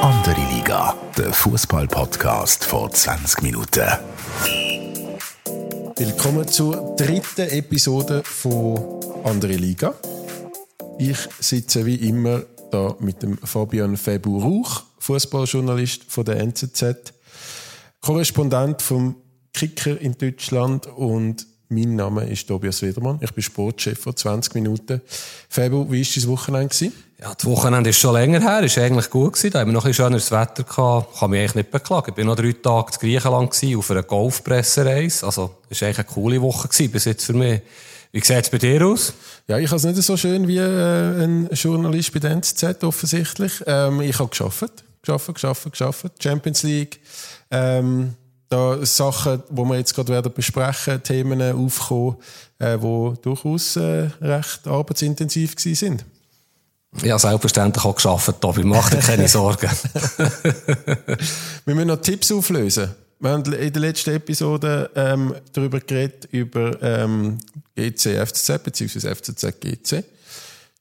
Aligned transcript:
Andere 0.00 0.40
Liga, 0.54 0.96
der 1.18 1.34
Fußball-Podcast 1.34 2.64
vor 2.64 2.90
20 2.90 3.42
Minuten. 3.42 3.86
Willkommen 5.96 6.48
zur 6.48 6.96
dritten 6.96 7.42
Episode 7.42 8.22
von 8.24 9.02
Andere 9.24 9.52
Liga. 9.52 9.92
Ich 10.98 11.18
sitze 11.40 11.84
wie 11.84 11.96
immer 11.96 12.44
da 12.70 12.96
mit 13.00 13.22
dem 13.22 13.36
Fabian 13.36 13.98
Febu 13.98 14.38
Rauch, 14.38 14.84
Fußballjournalist 14.98 16.04
von 16.10 16.24
der 16.24 16.38
NZZ, 16.38 17.12
Korrespondent 18.00 18.80
vom 18.80 19.16
Kicker 19.52 20.00
in 20.00 20.16
Deutschland 20.16 20.86
und 20.86 21.46
mein 21.70 21.94
Name 21.94 22.28
ist 22.28 22.48
Tobias 22.48 22.82
Wedermann. 22.82 23.18
Ich 23.20 23.32
bin 23.32 23.42
Sportchef 23.42 23.98
vor 23.98 24.14
20 24.14 24.54
Minuten. 24.54 25.00
Febu, 25.48 25.90
wie 25.90 26.04
war 26.04 26.22
dein 26.22 26.28
Wochenende? 26.28 26.68
Gewesen? 26.68 26.92
Ja, 27.20 27.32
das 27.34 27.44
Wochenende 27.46 27.90
ist 27.90 27.98
schon 27.98 28.14
länger 28.14 28.40
her, 28.40 28.62
ist 28.62 28.76
eigentlich 28.76 29.08
gut 29.08 29.34
gewesen. 29.34 29.52
Da 29.52 29.60
haben 29.60 29.68
wir 29.68 29.74
noch 29.74 29.84
ein 29.84 29.94
schöneres 29.94 30.32
Wetter 30.32 30.64
gehabt. 30.64 31.18
Kann 31.18 31.30
mich 31.30 31.40
eigentlich 31.40 31.54
nicht 31.54 31.70
beklagen. 31.70 32.12
Ich 32.12 32.16
war 32.16 32.24
noch 32.24 32.34
drei 32.34 32.52
Tage 32.52 32.92
in 32.94 32.98
Griechenland 32.98 33.52
gewesen, 33.52 33.78
auf 33.78 33.90
einer 33.90 34.02
Golfpressereise. 34.02 35.26
Also, 35.26 35.58
es 35.68 35.80
war 35.80 35.88
eigentlich 35.88 35.98
eine 35.98 36.08
coole 36.08 36.42
Woche 36.42 36.68
gewesen, 36.68 36.90
bis 36.90 37.04
jetzt 37.04 37.24
für 37.24 37.34
mich. 37.34 37.60
Wie 38.10 38.20
sieht 38.20 38.44
es 38.44 38.50
bei 38.50 38.58
dir 38.58 38.84
aus? 38.84 39.12
Ja, 39.46 39.58
ich 39.58 39.68
habe 39.68 39.76
es 39.76 39.84
nicht 39.84 40.02
so 40.02 40.16
schön 40.16 40.48
wie 40.48 40.56
äh, 40.56 41.22
ein 41.22 41.48
Journalist 41.52 42.12
bei 42.12 42.18
der 42.18 42.32
NZZ 42.32 42.82
offensichtlich. 42.82 43.62
Ähm, 43.66 44.00
ich 44.00 44.18
habe 44.18 44.28
geschafft, 44.28 44.82
geschafft, 45.02 45.34
geschafft, 45.34 45.70
geschafft. 45.70 46.06
Champions 46.20 46.64
League. 46.64 46.98
Ähm, 47.52 48.14
da 48.50 48.84
Sachen, 48.84 49.42
die 49.48 49.62
wir 49.62 49.76
jetzt 49.78 49.94
gerade 49.94 50.12
werden 50.12 50.32
besprechen, 50.34 51.02
Themen 51.02 51.40
aufkommen, 51.40 52.16
äh, 52.58 52.76
die 52.76 53.14
durchaus 53.22 53.76
äh, 53.76 54.10
recht 54.20 54.66
arbeitsintensiv 54.66 55.56
gewesen 55.56 55.74
sind. 55.74 56.04
Ja, 57.04 57.18
selbstverständlich 57.18 57.84
auch 57.84 57.94
geschafft, 57.94 58.40
Tobi. 58.40 58.64
Mach 58.64 58.90
dir 58.90 58.98
keine 58.98 59.28
Sorgen. 59.28 59.70
wir 61.64 61.74
müssen 61.74 61.88
noch 61.88 62.02
Tipps 62.02 62.32
auflösen. 62.32 62.90
Wir 63.20 63.30
haben 63.30 63.44
in 63.52 63.72
der 63.72 63.82
letzten 63.82 64.14
Episode 64.16 64.90
ähm, 64.96 65.34
darüber 65.52 65.78
geredet, 65.78 66.26
über 66.32 66.82
ähm, 66.82 67.38
GC 67.76 68.26
FCZ 68.26 68.64
bzw. 68.64 69.14
FCZ 69.14 69.60
GC. 69.60 70.04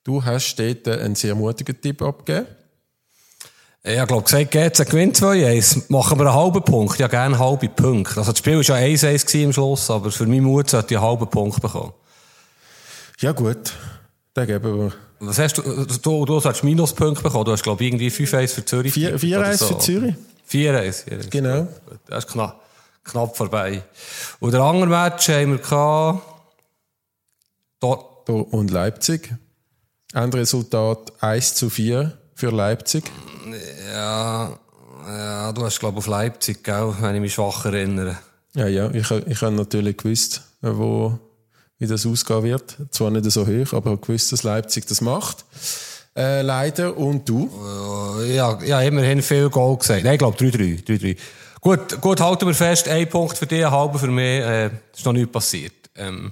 Du 0.04 0.24
hast 0.24 0.56
dort 0.56 0.88
einen 0.88 1.16
sehr 1.16 1.36
mutigen 1.36 1.80
Tipp 1.80 2.02
abgegeben. 2.02 2.48
Ich 3.82 4.08
glaube, 4.08 4.24
gesagt, 4.24 4.52
GC 4.52 4.90
gewinnt 4.90 5.18
2-1. 5.18 5.84
Machen 5.88 6.20
wir 6.20 6.26
einen 6.26 6.36
halben 6.36 6.62
Punkt. 6.64 7.00
Ja, 7.00 7.08
gerne 7.08 7.40
halbe 7.40 7.70
Punkte. 7.70 8.18
Also, 8.18 8.32
das 8.32 8.40
Spiel 8.40 8.58
war 8.58 8.62
ja 8.62 8.76
1-1 8.76 9.44
im 9.44 9.54
Schluss, 9.54 9.90
aber 9.90 10.12
für 10.12 10.26
meinen 10.26 10.44
Mut 10.44 10.70
sollte 10.70 10.94
ich 10.94 11.00
einen 11.00 11.08
halben 11.08 11.30
Punkt 11.30 11.62
bekommen. 11.62 11.94
Ja, 13.20 13.32
gut. 13.32 13.74
Den 14.36 14.48
geben 14.48 14.80
wir. 14.80 14.94
Was 15.20 15.40
hast 15.40 15.58
du? 15.58 15.86
Du, 16.02 16.26
du 16.26 16.44
hast 16.44 16.64
Minuspunkte 16.64 17.24
bekommen. 17.24 17.46
Du 17.46 17.52
hast, 17.52 17.64
glaube 17.64 17.84
ich, 17.84 17.90
irgendwie 17.90 18.10
5-1 18.10 18.48
für 18.56 18.66
Zürich. 18.66 18.94
4-1 18.94 19.58
so. 19.58 19.68
für 19.68 19.78
Zürich. 19.80 20.16
4-1. 20.52 21.30
Genau. 21.30 21.68
Das 22.08 22.26
ist 22.26 22.32
knapp, 22.32 22.62
knapp 23.04 23.36
vorbei. 23.36 23.84
Und 24.40 24.54
der 24.54 24.62
andere 24.62 24.88
Match 24.88 25.30
haben 25.30 25.52
wir 25.52 25.58
gehabt. 25.58 26.22
Dort. 27.80 28.30
und 28.30 28.72
Leipzig. 28.72 29.34
Endresultat 30.14 31.14
1 31.22 31.56
zu 31.56 31.70
4 31.70 32.18
für 32.36 32.50
Leipzig. 32.52 33.04
Ja, 33.92 34.60
ja 35.08 35.52
du 35.52 35.64
hast, 35.64 35.80
glaube 35.80 36.00
ich, 36.00 36.06
auf 36.06 36.08
Leipzig, 36.08 36.64
gell, 36.64 36.94
wenn 37.00 37.16
ich 37.16 37.22
mich 37.22 37.34
schwach 37.34 37.66
erinnere. 37.66 38.18
Ja, 38.56 38.68
ja, 38.68 38.90
ich, 38.92 39.10
ich 39.12 39.42
habe 39.42 39.56
natürlich 39.56 39.98
gewusst, 39.98 40.42
wo, 40.62 41.18
wie 41.78 41.88
das 41.88 42.06
ausgehen 42.06 42.44
wird. 42.44 42.78
Zwar 42.92 43.12
nicht 43.12 43.30
so 43.32 43.46
hoch, 43.46 43.74
aber 43.74 43.94
ich 43.94 44.02
gewusst, 44.02 44.32
dass 44.32 44.44
Leipzig 44.44 44.86
das 44.88 45.02
macht. 45.02 45.46
Äh, 46.16 46.42
leider. 46.42 46.98
Und 46.98 47.28
du? 47.30 47.50
Ja, 48.28 48.62
ja, 48.64 48.82
immerhin 48.82 49.22
viel 49.22 49.50
Goal 49.50 49.78
gesagt. 49.78 50.04
Nein, 50.04 50.14
ich 50.14 50.20
glaube 50.20 50.38
3-3. 50.38 50.86
3-3. 50.86 51.18
Gut, 51.62 52.02
gut, 52.02 52.22
halten 52.22 52.48
wir 52.48 52.54
fest, 52.54 52.88
ein 52.88 53.10
Punkt 53.10 53.38
für 53.38 53.46
dich, 53.46 53.66
halber 53.66 54.00
für 54.00 54.08
mich. 54.08 54.42
Äh, 54.42 54.70
ist 54.96 55.06
noch 55.06 55.14
nichts 55.14 55.32
passiert. 55.32 55.74
Ähm, 55.96 56.32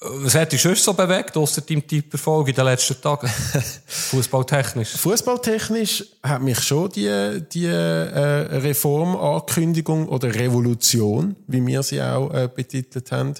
was 0.00 0.34
hat 0.34 0.52
dich 0.52 0.60
sonst 0.60 0.84
so 0.84 0.92
bewegt, 0.92 1.36
ausser 1.36 1.62
deinem 1.62 1.86
Tipperfolg 1.86 2.48
in 2.48 2.54
den 2.54 2.64
letzten 2.66 3.00
Tagen? 3.00 3.28
Fußballtechnisch? 3.86 4.90
Fußballtechnisch 4.90 6.04
hat 6.22 6.42
mich 6.42 6.60
schon 6.60 6.90
die, 6.90 7.42
die 7.50 7.64
äh, 7.64 8.58
Reformankündigung 8.58 10.08
oder 10.08 10.34
Revolution, 10.34 11.34
wie 11.46 11.66
wir 11.66 11.82
sie 11.82 12.02
auch 12.02 12.30
äh, 12.32 12.48
betitelt 12.54 13.10
haben, 13.10 13.34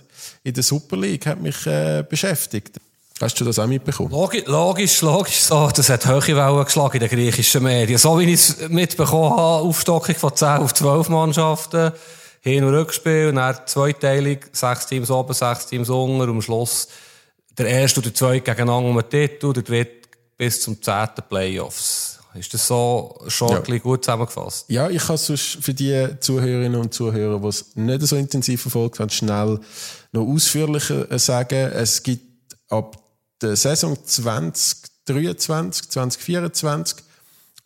in 0.45 0.55
der 0.55 0.63
Super 0.63 0.97
League, 0.97 1.27
hat 1.27 1.43
mich 1.43 1.67
äh, 1.67 2.03
beschäftigt. 2.09 2.81
Hast 3.21 3.39
du 3.41 3.45
das 3.45 3.59
auch 3.59 3.67
mitbekommen? 3.67 4.11
Logisch, 4.11 4.45
logisch, 4.47 5.01
logisch. 5.01 5.41
So, 5.41 5.71
das 5.75 5.89
hat 5.89 6.07
hohe 6.07 6.27
Wellen 6.27 6.65
geschlagen 6.65 6.95
in 6.95 7.01
den 7.01 7.09
griechischen 7.09 7.63
Medien. 7.63 7.99
So 7.99 8.19
wie 8.19 8.25
ich 8.25 8.35
es 8.35 8.69
mitbekommen 8.69 9.31
habe, 9.31 9.63
Aufstockung 9.63 10.15
von 10.15 10.37
10 10.37 10.49
auf 10.49 10.75
12 10.75 11.09
Mannschaften. 11.09 11.93
Hin- 12.47 12.65
und 12.65 12.75
Rückspiel, 12.75 13.33
dann 13.33 13.57
zweiteilig, 13.67 14.47
sechs 14.53 14.87
Teams 14.87 15.11
oben, 15.11 15.35
sechs 15.35 15.67
Teams 15.67 15.89
unten, 15.89 16.21
und 16.21 16.29
am 16.29 16.43
Schluss 16.43 16.89
der 17.59 17.67
erste 17.67 18.01
und 18.01 18.07
der 18.07 18.15
zweite 18.15 18.43
gegeneinander 18.43 18.89
um 18.89 18.97
den 18.97 19.11
Titel, 19.11 19.53
der 19.53 19.63
dritte 19.65 20.09
bis 20.37 20.61
zum 20.61 20.81
zehnten 20.81 21.23
Playoffs. 21.29 22.21
Ist 22.35 22.53
das 22.55 22.67
so 22.67 23.19
schon 23.29 23.51
ja. 23.51 23.79
gut 23.79 24.05
zusammengefasst? 24.05 24.67
Ja, 24.69 24.89
ich 24.91 25.03
kann 25.05 25.17
es 25.17 25.59
für 25.61 25.75
die 25.75 26.09
Zuhörerinnen 26.21 26.81
und 26.81 26.95
Zuhörer, 26.95 27.41
die 27.41 27.49
es 27.49 27.75
nicht 27.75 28.03
so 28.03 28.15
intensiv 28.15 28.63
verfolgt 28.63 29.01
haben, 29.01 29.11
schnell 29.11 29.59
noch 30.13 30.27
ausführlicher 30.27 31.19
sagen. 31.19 31.73
Es 31.73 32.03
gibt 32.03 32.57
ab 32.69 33.03
der 33.43 33.57
Saison 33.57 33.97
2023, 34.05 35.89
2024 35.89 36.99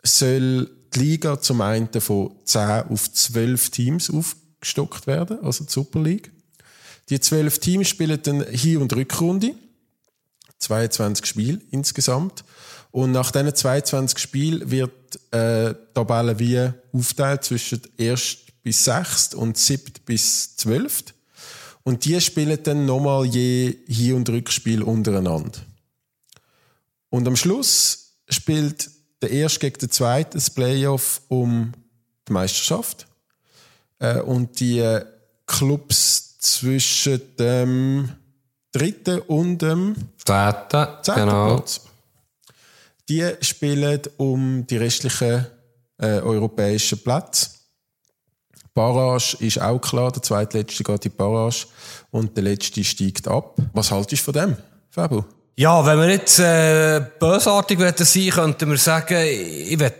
soll 0.03 0.69
die 0.93 0.99
Liga 0.99 1.39
zum 1.39 1.61
einen 1.61 1.89
von 1.99 2.31
10 2.45 2.83
auf 2.89 3.11
12 3.11 3.69
Teams 3.69 4.09
auf 4.09 4.35
gestockt 4.61 5.07
werden, 5.07 5.39
also 5.43 5.65
die 5.65 5.71
Super 5.71 6.01
League. 6.01 6.31
Die 7.09 7.19
zwölf 7.19 7.59
Teams 7.59 7.89
spielen 7.89 8.21
dann 8.23 8.45
Hin- 8.45 8.77
und 8.77 8.95
Rückrunde. 8.95 9.55
22 10.59 11.25
Spiele 11.25 11.59
insgesamt. 11.71 12.43
Und 12.91 13.11
nach 13.11 13.31
diesen 13.31 13.53
22 13.53 14.19
Spielen 14.19 14.71
wird 14.71 14.91
äh, 15.31 15.73
die 15.73 15.93
Tabelle 15.93 16.37
wie 16.39 16.71
aufteilt 16.93 17.43
zwischen 17.43 17.81
1. 17.99 18.37
bis 18.63 18.85
6. 18.85 19.35
und 19.35 19.57
7. 19.57 19.93
bis 20.05 20.55
12. 20.57 21.05
Und 21.83 22.05
die 22.05 22.21
spielen 22.21 22.59
dann 22.63 22.85
nochmal 22.85 23.25
je 23.25 23.75
Hin- 23.87 24.13
und 24.13 24.29
Rückspiel 24.29 24.83
untereinander. 24.83 25.59
Und 27.09 27.27
am 27.27 27.35
Schluss 27.35 28.13
spielt 28.29 28.89
der 29.21 29.31
Erste 29.31 29.59
gegen 29.59 29.79
den 29.79 29.91
Zweiten 29.91 30.33
das 30.33 30.49
Playoff 30.49 31.21
um 31.27 31.73
die 32.27 32.33
Meisterschaft. 32.33 33.07
Äh, 34.01 34.19
und 34.19 34.59
die 34.59 34.99
Clubs 35.45 36.39
zwischen 36.39 37.21
dem 37.37 38.09
dritten 38.71 39.19
und 39.19 39.59
dem 39.61 39.95
zehnten, 40.17 40.87
genau. 41.03 41.55
Platz, 41.55 41.81
die 43.07 43.29
spielen 43.41 44.01
um 44.17 44.65
die 44.65 44.77
restlichen 44.77 45.45
äh, 45.99 46.19
europäischen 46.19 47.03
Plätze. 47.03 47.49
Barrage 48.73 49.35
ist 49.39 49.61
auch 49.61 49.79
klar, 49.79 50.11
der 50.11 50.23
zweitletzte 50.23 50.83
geht 50.83 51.05
in 51.05 51.15
Barrage 51.15 51.67
und 52.09 52.35
der 52.37 52.45
letzte 52.45 52.83
steigt 52.83 53.27
ab. 53.27 53.57
Was 53.73 53.91
haltest 53.91 54.21
du 54.21 54.31
von 54.31 54.33
dem, 54.33 54.57
Fabu? 54.89 55.23
Ja, 55.57 55.85
wenn 55.85 55.99
wir 55.99 56.09
jetzt 56.09 56.39
äh, 56.39 57.05
bösartig 57.19 57.77
sein 57.79 58.29
könnten 58.29 58.69
wir 58.69 58.77
sagen, 58.77 59.17
ich 59.21 59.77
will 59.77 59.91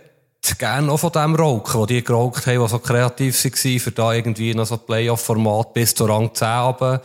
gerne 0.57 0.91
auch 0.91 0.97
von 0.97 1.11
dem 1.11 1.35
rauchen, 1.35 1.79
wo 1.79 1.85
die 1.85 2.03
geraucht 2.03 2.47
haben, 2.47 2.61
die 2.61 2.67
so 2.67 2.79
kreativ 2.79 3.43
waren, 3.43 3.79
für 3.79 3.91
da 3.91 4.13
irgendwie 4.13 4.53
noch 4.53 4.65
so 4.65 4.77
Playoff-Format 4.77 5.73
bis 5.73 5.93
zur 5.93 6.09
Rang 6.09 6.33
10 6.33 6.47
runter, 6.47 7.01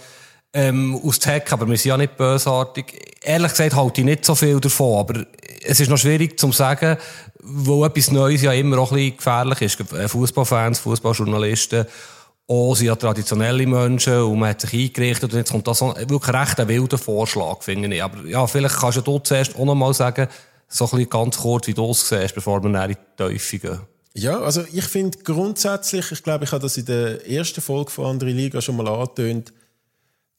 ähm, 0.54 0.98
auszuhacken. 1.04 1.52
Aber 1.52 1.68
wir 1.68 1.76
sind 1.76 1.90
ja 1.90 1.96
nicht 1.96 2.16
bösartig. 2.16 3.16
Ehrlich 3.22 3.50
gesagt 3.50 3.74
halte 3.74 4.00
ich 4.00 4.04
nicht 4.06 4.24
so 4.24 4.34
viel 4.34 4.58
davon, 4.58 4.98
aber 4.98 5.26
es 5.62 5.80
ist 5.80 5.90
noch 5.90 5.98
schwierig 5.98 6.38
zu 6.38 6.50
sagen, 6.52 6.96
wo 7.42 7.84
etwas 7.84 8.10
Neues 8.10 8.42
ja 8.42 8.52
immer 8.52 8.78
auch 8.78 8.90
ein 8.90 8.96
bisschen 8.96 9.16
gefährlich 9.18 9.60
ist. 9.60 10.10
Fußballfans, 10.10 10.78
Fußballjournalisten, 10.80 11.86
auch 12.48 12.74
sind 12.74 12.86
ja 12.86 12.96
traditionelle 12.96 13.66
Menschen 13.66 14.22
und 14.22 14.38
man 14.38 14.50
hat 14.50 14.60
sich 14.60 14.72
eingerichtet 14.72 15.32
und 15.32 15.38
jetzt 15.38 15.50
kommt 15.50 15.66
da 15.66 15.74
so 15.74 15.94
wirklich 15.96 16.32
recht 16.32 16.60
ein 16.60 16.68
wilder 16.68 16.98
Vorschlag, 16.98 17.62
finde 17.62 17.94
ich. 17.94 18.02
Aber 18.02 18.24
ja, 18.26 18.46
vielleicht 18.46 18.78
kannst 18.78 19.04
du 19.06 19.18
zuerst 19.18 19.56
auch 19.56 19.64
noch 19.64 19.74
mal 19.74 19.92
sagen, 19.92 20.28
so 20.68 20.88
ein 20.92 21.08
ganz 21.08 21.38
kurz, 21.38 21.66
wie 21.66 21.74
du 21.74 21.90
es 21.90 22.08
siehst, 22.08 22.34
bevor 22.34 22.62
wir 22.62 22.84
in 22.84 22.88
die 22.88 22.96
Teufel 23.16 23.58
gehen. 23.58 23.80
Ja, 24.14 24.40
also 24.40 24.64
ich 24.72 24.84
finde 24.84 25.18
grundsätzlich, 25.18 26.10
ich 26.10 26.22
glaube, 26.22 26.44
ich 26.44 26.52
habe 26.52 26.62
das 26.62 26.78
in 26.78 26.86
der 26.86 27.28
ersten 27.28 27.60
Folge 27.60 27.90
von 27.90 28.06
Andere 28.06 28.30
Liga 28.30 28.62
schon 28.62 28.76
mal 28.76 28.88
angetönt, 28.88 29.52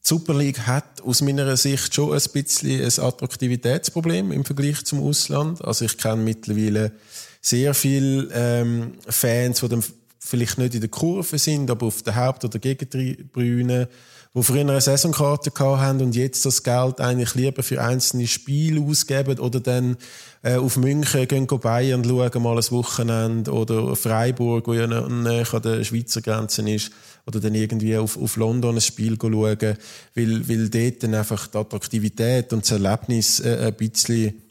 die 0.04 0.08
Super 0.08 0.34
League 0.34 0.66
hat 0.66 1.00
aus 1.02 1.22
meiner 1.22 1.56
Sicht 1.56 1.94
schon 1.94 2.12
ein 2.12 2.22
bisschen 2.32 2.80
ein 2.80 3.04
Attraktivitätsproblem 3.04 4.32
im 4.32 4.44
Vergleich 4.44 4.84
zum 4.84 5.02
Ausland. 5.02 5.62
Also 5.64 5.84
ich 5.84 5.96
kenne 5.96 6.22
mittlerweile 6.22 6.92
sehr 7.40 7.74
viele 7.74 8.28
ähm, 8.32 8.94
Fans, 9.06 9.60
die 9.60 9.68
dann 9.68 9.84
vielleicht 10.18 10.58
nicht 10.58 10.74
in 10.74 10.80
der 10.80 10.90
Kurve 10.90 11.38
sind, 11.38 11.70
aber 11.70 11.86
auf 11.86 12.02
der 12.02 12.16
Haupt- 12.16 12.44
oder 12.44 12.58
Gegentribüne 12.58 13.88
die 14.34 14.42
früher 14.42 14.60
eine 14.60 14.80
Saisonkarte 14.80 15.50
haben 15.58 16.00
und 16.00 16.14
jetzt 16.14 16.44
das 16.44 16.62
Geld 16.62 17.00
eigentlich 17.00 17.34
lieber 17.34 17.62
für 17.62 17.82
einzelne 17.82 18.26
Spiele 18.26 18.80
ausgeben 18.80 19.38
oder 19.38 19.60
dann 19.60 19.96
äh, 20.42 20.56
auf 20.56 20.76
München 20.76 21.26
gehen 21.26 21.46
Bayern 21.46 22.04
schauen, 22.04 22.42
mal 22.42 22.56
ein 22.56 22.70
Wochenende 22.70 23.52
oder 23.52 23.96
Freiburg, 23.96 24.66
wo 24.66 24.74
ja 24.74 24.86
näher 24.86 25.54
an 25.54 25.62
der 25.62 25.84
Schweizer 25.84 26.20
Grenze 26.20 26.68
ist 26.70 26.92
oder 27.26 27.40
dann 27.40 27.54
irgendwie 27.54 27.96
auf, 27.96 28.16
auf 28.16 28.36
London 28.36 28.76
ein 28.76 28.80
Spiel 28.80 29.16
schauen, 29.20 29.76
weil, 30.14 30.48
weil 30.48 30.68
dort 30.68 31.02
dann 31.02 31.14
einfach 31.14 31.46
die 31.46 31.58
Attraktivität 31.58 32.52
und 32.52 32.62
das 32.62 32.70
Erlebnis 32.70 33.40
äh, 33.40 33.66
ein 33.66 33.74
bisschen 33.74 34.42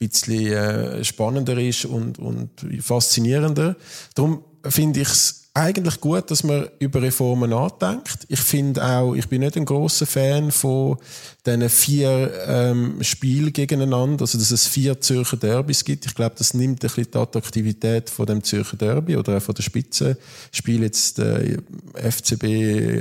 bisschen 0.00 0.46
äh, 0.46 1.04
spannender 1.04 1.58
ist 1.58 1.84
und, 1.84 2.18
und 2.18 2.48
faszinierender. 2.80 3.76
Darum 4.14 4.42
finde 4.66 5.00
ich 5.00 5.08
es 5.08 5.39
eigentlich 5.52 6.00
gut, 6.00 6.30
dass 6.30 6.44
man 6.44 6.68
über 6.78 7.02
Reformen 7.02 7.50
nachdenkt. 7.50 8.26
Ich 8.28 8.40
finde 8.40 8.84
auch, 8.84 9.14
ich 9.14 9.28
bin 9.28 9.40
nicht 9.40 9.56
ein 9.56 9.64
großer 9.64 10.06
Fan 10.06 10.52
von 10.52 10.98
diesen 11.44 11.68
vier 11.68 12.32
ähm, 12.46 13.02
Spielen 13.02 13.52
gegeneinander, 13.52 14.22
also 14.22 14.38
dass 14.38 14.52
es 14.52 14.68
vier 14.68 15.00
Zürcher 15.00 15.36
Derbys 15.36 15.84
gibt. 15.84 16.06
Ich 16.06 16.14
glaube, 16.14 16.36
das 16.38 16.54
nimmt 16.54 16.84
ein 16.84 16.88
bisschen 16.88 17.10
die 17.10 17.18
Attraktivität 17.18 18.10
von 18.10 18.26
dem 18.26 18.44
Zürcher 18.44 18.76
Derby 18.76 19.16
oder 19.16 19.38
auch 19.38 19.42
von 19.42 19.54
der 19.54 19.64
Spitzenspiel 19.64 20.82
jetzt 20.82 21.18
äh, 21.18 21.58
FCB 21.94 22.44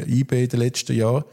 IB 0.08 0.44
in 0.44 0.50
den 0.50 0.60
letzten 0.60 0.96
Jahren. 0.96 1.26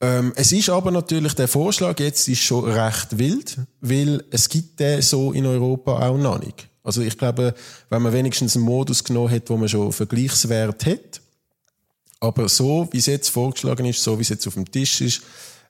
Ähm, 0.00 0.32
es 0.36 0.52
ist 0.52 0.68
aber 0.68 0.92
natürlich, 0.92 1.34
der 1.34 1.48
Vorschlag 1.48 1.98
jetzt 1.98 2.28
ist 2.28 2.42
schon 2.42 2.70
recht 2.70 3.18
wild, 3.18 3.56
weil 3.80 4.24
es 4.30 4.48
gibt 4.48 4.78
den 4.78 5.02
so 5.02 5.32
in 5.32 5.46
Europa 5.46 6.08
auch 6.08 6.18
noch 6.18 6.40
nicht. 6.40 6.68
Also 6.82 7.02
ich 7.02 7.16
glaube, 7.16 7.54
wenn 7.90 8.02
man 8.02 8.12
wenigstens 8.12 8.56
einen 8.56 8.64
Modus 8.64 9.04
genommen 9.04 9.30
hat, 9.30 9.48
wo 9.50 9.56
man 9.56 9.68
schon 9.68 9.92
Vergleichswert 9.92 10.86
hat, 10.86 11.20
aber 12.20 12.48
so, 12.48 12.88
wie 12.92 12.98
es 12.98 13.06
jetzt 13.06 13.30
vorgeschlagen 13.30 13.86
ist, 13.86 14.02
so 14.02 14.18
wie 14.18 14.22
es 14.22 14.28
jetzt 14.28 14.46
auf 14.46 14.54
dem 14.54 14.70
Tisch 14.70 15.00
ist, 15.00 15.22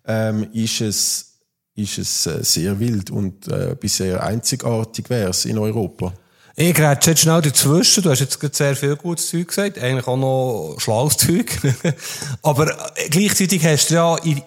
ähm, 0.07 0.49
ist 0.53 0.81
es 0.81 1.29
ist 1.75 1.99
es 1.99 2.27
äh, 2.27 2.45
sehr 2.45 2.79
wild 2.79 3.11
und 3.11 3.49
äh, 3.49 3.75
bisher 3.79 4.23
einzigartig 4.23 5.09
wäre 5.09 5.31
es 5.31 5.47
in 5.47 5.59
Europa. 5.59 6.13
Ich 6.55 6.75
grätsche 6.75 7.11
jetzt 7.11 7.23
schnell 7.23 7.41
dazwischen. 7.41 8.03
Du 8.03 8.11
hast 8.11 8.21
jetzt 8.21 8.39
gerade 8.39 8.55
sehr 8.55 8.77
viel 8.77 8.95
gutes 8.97 9.31
Zeug 9.31 9.49
gesagt. 9.49 9.79
Eigentlich 9.79 10.07
auch 10.07 10.19
noch 10.19 10.77
schlaues 10.79 11.17
Zeug. 11.17 11.59
Aber 12.43 12.71
äh, 12.97 13.09
gleichzeitig 13.09 13.65
hast 13.65 13.91
du 13.91 13.95
ja 13.95 14.17
in, 14.19 14.43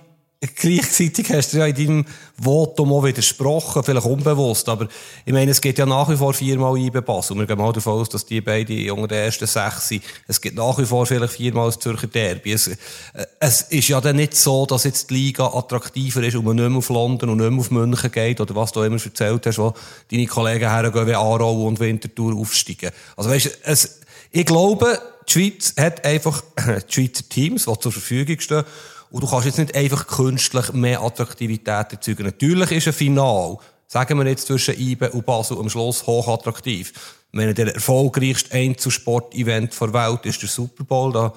Gleichzeitig 0.54 1.32
hast 1.32 1.54
du 1.54 1.58
ja 1.58 1.66
in 1.66 1.76
deinem 1.76 2.06
Votum 2.42 2.92
auch 2.92 3.04
widersprochen, 3.04 3.84
vielleicht 3.84 4.06
unbewusst, 4.06 4.68
aber 4.68 4.88
ich 5.26 5.32
meine, 5.32 5.52
es 5.52 5.62
geht 5.62 5.78
ja 5.78 5.86
nach 5.86 6.10
wie 6.10 6.18
vor 6.18 6.34
viermal 6.34 6.78
IB 6.78 7.02
Basel. 7.02 7.38
Wir 7.38 7.46
gehen 7.46 7.58
mal 7.58 7.72
davon 7.72 7.94
aus, 7.94 8.10
dass 8.10 8.26
die 8.26 8.42
beiden 8.42 8.92
unter 8.92 9.08
den 9.08 9.24
ersten 9.24 9.48
sechs 9.48 9.88
sind. 9.88 10.04
Es 10.28 10.42
gibt 10.42 10.58
nach 10.58 10.78
wie 10.78 10.86
vor 10.86 11.06
vielleicht 11.06 11.34
viermal 11.34 11.68
das 11.68 11.80
Zürcher 11.80 12.08
Derby. 12.08 12.52
Es, 12.52 12.68
äh, 12.68 12.76
es 13.40 13.62
ist 13.64 13.88
ja 13.88 14.02
dann 14.02 14.18
nicht 14.18 14.36
so, 14.36 14.66
dass 14.66 14.84
jetzt 14.84 15.10
die 15.10 15.14
Liga 15.14 15.48
attraktiver 15.48 16.24
ist 16.24 16.36
und 16.36 16.44
man 16.44 16.58
nicht 16.58 16.70
mehr 16.70 16.78
auf 16.78 16.90
London 16.90 17.30
und 17.30 17.38
nicht 17.38 17.50
mehr 17.50 17.60
auf 17.60 17.72
München 17.72 18.12
geht 18.12 18.42
oder 18.42 18.56
was 18.56 18.74
du 18.74 18.82
immer 18.82 19.02
erzählt 19.02 19.46
hast, 19.46 19.58
wo 19.58 19.74
deine 20.12 20.26
Kollegen 20.26 20.70
hergehen, 20.70 21.08
wie 21.08 21.16
Aarau 21.16 21.66
und 21.66 21.80
Winterthur 21.80 22.36
aufsteigen. 22.36 22.92
Also 23.16 23.30
weißt, 23.30 23.60
es, 23.64 24.02
ich 24.32 24.46
glaube, 24.46 25.00
die 25.28 25.32
Schweiz 25.32 25.74
hat 25.80 26.06
einfach 26.06 26.44
die 26.90 26.94
Schweizer 26.94 27.28
Teams, 27.30 27.66
die 27.66 27.80
zur 27.80 27.92
Verfügung 27.92 28.40
stehen, 28.40 28.64
und 29.16 29.24
du 29.24 29.28
kannst 29.30 29.46
jetzt 29.46 29.60
nicht 29.60 29.74
einfach 29.74 30.08
künstlich 30.08 30.74
mehr 30.74 31.02
Attraktivität 31.02 31.94
erzeugen. 31.94 32.26
Natürlich 32.26 32.70
ist 32.74 32.88
ein 32.88 32.94
Final, 32.94 33.56
sagen 33.88 34.20
wir 34.20 34.28
jetzt 34.28 34.46
zwischen 34.46 34.78
IBE 34.78 35.12
und 35.12 35.26
Basel 35.26 35.58
am 35.58 35.70
Schluss 35.70 36.06
hochattraktiv. 36.06 36.92
Wenn 37.32 37.56
der 37.56 37.74
erfolgreichste 37.74 38.54
Einzelsport-Event 38.54 39.80
der 39.80 39.94
Welt 39.94 40.26
ist 40.26 40.42
der 40.42 40.50
Super 40.50 40.84
Bowl, 40.84 41.14
da 41.14 41.32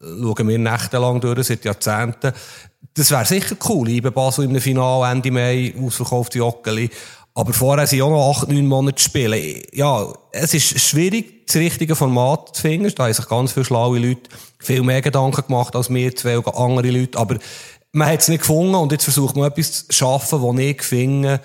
schauen 0.00 0.48
wir 0.48 0.58
nächtelang 0.58 1.20
durch, 1.20 1.46
seit 1.46 1.64
Jahrzehnten. 1.64 2.32
Das 2.94 3.12
wäre 3.12 3.24
sicher 3.24 3.54
cool, 3.68 3.88
IBE 3.88 4.10
Basel 4.10 4.46
im 4.46 4.60
Final 4.60 5.12
Ende 5.12 5.30
Mai, 5.30 5.72
ausverkaufte 5.80 6.38
Joggeli. 6.38 6.90
Aber 7.34 7.52
vorher 7.52 7.86
sind 7.86 8.02
auch 8.02 8.10
noch 8.10 8.30
acht, 8.30 8.48
neun 8.48 8.66
Monate 8.66 9.00
spielen. 9.02 9.62
Ja, 9.72 10.12
es 10.32 10.52
ist 10.52 10.80
schwierig, 10.80 11.46
das 11.46 11.56
richtige 11.56 11.94
Format 11.94 12.56
zu 12.56 12.62
finden. 12.62 12.92
Da 12.94 13.04
haben 13.04 13.12
sich 13.12 13.28
ganz 13.28 13.52
viele 13.52 13.64
schlaue 13.64 13.98
Leute 13.98 14.28
viel 14.58 14.82
mehr 14.82 15.00
Gedanken 15.00 15.46
gemacht 15.46 15.74
als 15.74 15.90
wir 15.90 16.14
zwei 16.14 16.38
oder 16.38 16.56
andere 16.56 16.90
Leute. 16.90 17.18
Aber 17.18 17.38
man 17.92 18.08
hat 18.08 18.20
es 18.20 18.28
nicht 18.28 18.40
gefunden 18.40 18.74
und 18.74 18.92
jetzt 18.92 19.04
versucht 19.04 19.36
man 19.36 19.50
etwas 19.50 19.86
zu 19.86 19.92
schaffen, 19.92 20.42
das 20.42 20.64
ich 20.64 20.82
finde, 20.82 21.40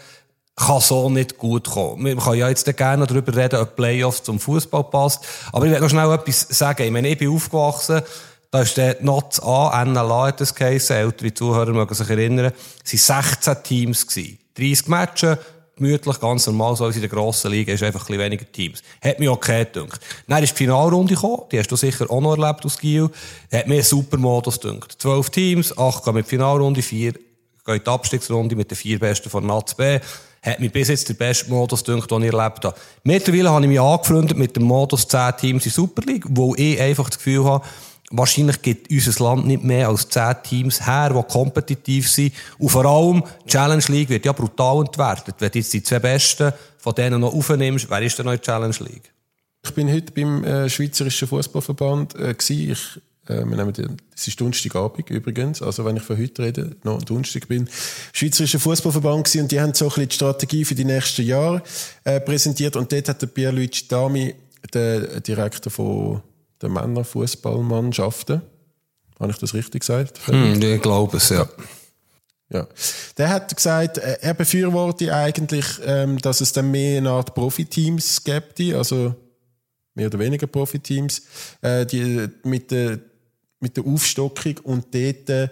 kann 0.55 0.79
so 0.79 1.09
nicht 1.09 1.37
gut 1.37 1.69
kommen. 1.69 2.03
Man 2.03 2.17
kann 2.17 2.37
ja 2.37 2.49
jetzt 2.49 2.65
gerne 2.77 3.05
darüber 3.05 3.35
reden, 3.35 3.59
ob 3.59 3.75
Playoffs 3.75 4.23
zum 4.23 4.39
Fußball 4.39 4.85
passt. 4.85 5.25
Aber 5.51 5.65
ich 5.65 5.71
will 5.71 5.79
noch 5.79 5.89
schnell 5.89 6.11
etwas 6.11 6.47
sagen. 6.49 6.83
Ich 6.83 6.91
meine, 6.91 7.09
ich 7.09 7.17
bin 7.17 7.29
aufgewachsen, 7.29 8.01
da 8.51 8.61
ist 8.61 8.77
der 8.77 8.97
NOTS 9.01 9.41
A, 9.41 9.83
NLA 9.83 10.27
hat 10.27 10.39
das 10.39 10.55
geheissen, 10.55 10.95
ältere 10.95 11.33
Zuhörer 11.33 11.73
mögen 11.73 11.93
sich 11.93 12.09
erinnern, 12.09 12.53
es 12.85 13.09
waren 13.09 13.25
16 13.25 13.63
Teams. 13.63 14.07
30 14.57 14.87
Matches, 14.87 15.37
gemütlich, 15.75 16.19
ganz 16.19 16.47
normal, 16.47 16.75
so 16.75 16.89
wie 16.89 16.95
in 16.95 17.01
der 17.01 17.09
grossen 17.09 17.51
Liga, 17.51 17.73
ist 17.73 17.83
einfach 17.83 18.01
ein 18.01 18.07
bisschen 18.07 18.21
weniger 18.21 18.51
Teams. 18.51 18.81
Hat 19.03 19.19
mich 19.19 19.29
okay 19.29 19.65
gedacht. 19.65 19.99
Dann 20.27 20.43
ist 20.43 20.53
die 20.53 20.57
Finalrunde 20.57 21.15
gekommen, 21.15 21.43
die 21.51 21.59
hast 21.59 21.71
du 21.71 21.75
sicher 21.75 22.09
auch 22.09 22.21
noch 22.21 22.37
erlebt 22.37 22.65
aus 22.65 22.77
Giel. 22.77 23.09
Hat 23.51 23.67
mir 23.67 23.75
einen 23.75 23.83
super 23.83 24.17
Modus 24.17 24.59
gedacht. 24.59 24.95
Zwölf 24.97 25.29
Teams, 25.29 25.77
acht 25.77 26.03
gehen 26.03 26.13
mit 26.13 26.27
Finalrunde, 26.27 26.81
vier 26.81 27.13
gehen 27.13 27.75
in 27.75 27.83
die 27.83 27.89
Abstiegsrunde 27.89 28.55
mit 28.55 28.69
den 28.71 28.77
vier 28.77 28.99
Besten 28.99 29.29
von 29.29 29.45
NATS 29.45 29.75
B. 29.75 29.99
Hat 30.41 30.59
mich 30.59 30.71
bis 30.71 30.89
jetzt 30.89 31.09
der 31.09 31.15
beste 31.15 31.49
Modus 31.49 31.83
gedacht, 31.83 32.11
den 32.11 32.21
ich 32.21 32.31
erlebt 32.31 32.65
habe. 32.65 32.75
Mittlerweile 33.03 33.49
habe 33.49 33.65
ich 33.65 33.69
mich 33.69 33.79
angefreundet 33.79 34.37
mit 34.37 34.55
dem 34.55 34.63
Modus 34.63 35.07
10 35.07 35.37
Teams 35.37 35.65
in 35.65 35.71
Super 35.71 36.03
League, 36.03 36.25
wo 36.29 36.53
ich 36.55 36.79
einfach 36.79 37.09
das 37.09 37.17
Gefühl 37.17 37.43
habe, 37.45 37.65
wahrscheinlich 38.17 38.61
gibt 38.61 38.91
unser 38.91 39.23
Land 39.23 39.47
nicht 39.47 39.63
mehr 39.63 39.89
als 39.89 40.07
zehn 40.09 40.35
Teams 40.43 40.85
her, 40.85 41.13
die 41.15 41.31
kompetitiv 41.31 42.09
sind. 42.09 42.33
Und 42.57 42.69
vor 42.69 42.85
allem, 42.85 43.23
die 43.45 43.49
Challenge 43.49 43.83
League 43.89 44.09
wird 44.09 44.25
ja 44.25 44.31
brutal 44.31 44.85
entwertet. 44.85 45.35
Wenn 45.39 45.51
du 45.51 45.59
jetzt 45.59 45.73
die 45.73 45.83
zwei 45.83 45.99
Besten 45.99 46.53
von 46.77 46.93
denen 46.95 47.21
noch 47.21 47.33
aufnimmst, 47.33 47.89
wer 47.89 48.01
ist 48.01 48.17
denn 48.17 48.25
noch 48.25 48.33
in 48.33 48.41
Challenge 48.41 48.75
League? 48.79 49.11
Ich 49.65 49.73
bin 49.73 49.91
heute 49.91 50.11
beim 50.11 50.43
äh, 50.43 50.69
Schweizerischen 50.69 51.27
Fußballverband 51.27 52.15
äh, 52.15 52.35
Ich, 52.49 52.99
äh, 53.27 53.43
wir 53.43 53.45
nehmen 53.45 53.73
den, 53.73 53.97
es 54.15 54.27
ist 54.27 54.39
Donnerstagabend 54.39 55.09
übrigens, 55.09 55.63
also 55.63 55.83
wenn 55.85 55.97
ich 55.97 56.03
von 56.03 56.19
heute 56.19 56.43
rede, 56.43 56.75
noch 56.83 57.01
Donnerstag 57.01 57.47
bin, 57.47 57.67
Schweizerischer 58.13 58.59
Fußballverband 58.59 59.23
gewesen, 59.23 59.41
und 59.41 59.51
die 59.51 59.59
haben 59.59 59.73
so 59.73 59.85
ein 59.85 59.89
bisschen 59.89 60.09
die 60.09 60.15
Strategie 60.15 60.65
für 60.65 60.75
die 60.75 60.85
nächsten 60.85 61.23
Jahre 61.23 61.63
äh, 62.03 62.19
präsentiert 62.19 62.75
und 62.75 62.91
dort 62.91 63.09
hat 63.09 63.21
der 63.23 63.27
Pierluigi 63.27 63.87
Dami, 63.87 64.35
der 64.71 65.19
Direktor 65.21 65.71
von 65.71 66.21
der 66.61 66.69
Männerfußballmannschaften. 66.69 68.41
Habe 69.19 69.31
ich 69.31 69.37
das 69.37 69.53
richtig 69.53 69.81
gesagt? 69.81 70.19
Hm, 70.27 70.61
ich 70.61 70.81
glaube 70.81 71.17
es, 71.17 71.29
ja. 71.29 71.47
Ja. 72.49 72.67
Der 73.17 73.29
hat 73.29 73.55
gesagt, 73.55 73.97
äh, 73.97 74.17
er 74.21 74.33
befürwortet 74.33 75.09
eigentlich, 75.09 75.65
ähm, 75.83 76.19
dass 76.19 76.41
es 76.41 76.51
dann 76.51 76.69
mehr 76.69 76.99
eine 76.99 77.09
Art 77.09 77.33
Profiteams 77.33 78.23
gibt, 78.23 78.59
also 78.61 79.15
mehr 79.95 80.07
oder 80.07 80.19
weniger 80.19 80.45
Profiteams, 80.47 81.23
äh, 81.61 81.85
die, 81.85 82.27
mit 82.43 82.69
der, 82.69 82.99
mit 83.59 83.75
der 83.77 83.85
Aufstockung 83.85 84.59
und 84.63 84.93
dort 84.93 85.29
äh, 85.29 85.49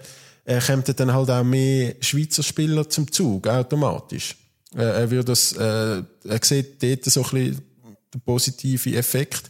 kommen 0.67 0.83
dann 0.95 1.13
halt 1.13 1.29
auch 1.29 1.43
mehr 1.43 1.95
Schweizer 2.01 2.43
Spieler 2.43 2.87
zum 2.87 3.11
Zug, 3.11 3.47
automatisch. 3.47 4.35
Er, 4.75 5.09
würde 5.09 5.25
das, 5.25 5.53
er 5.53 6.05
sieht 6.41 6.81
dort 6.81 7.05
so 7.05 7.23
ein 7.23 7.29
bisschen 7.29 7.61
den 8.13 8.21
positiven 8.21 8.95
Effekt. 8.95 9.43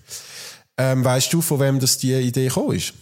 Ähm, 0.77 1.05
weißt 1.05 1.31
du, 1.31 1.41
von 1.41 1.59
wem 1.59 1.79
das 1.79 1.97
die 1.97 2.13
Idee 2.13 2.47
gekommen 2.47 2.75
ist? 2.75 2.93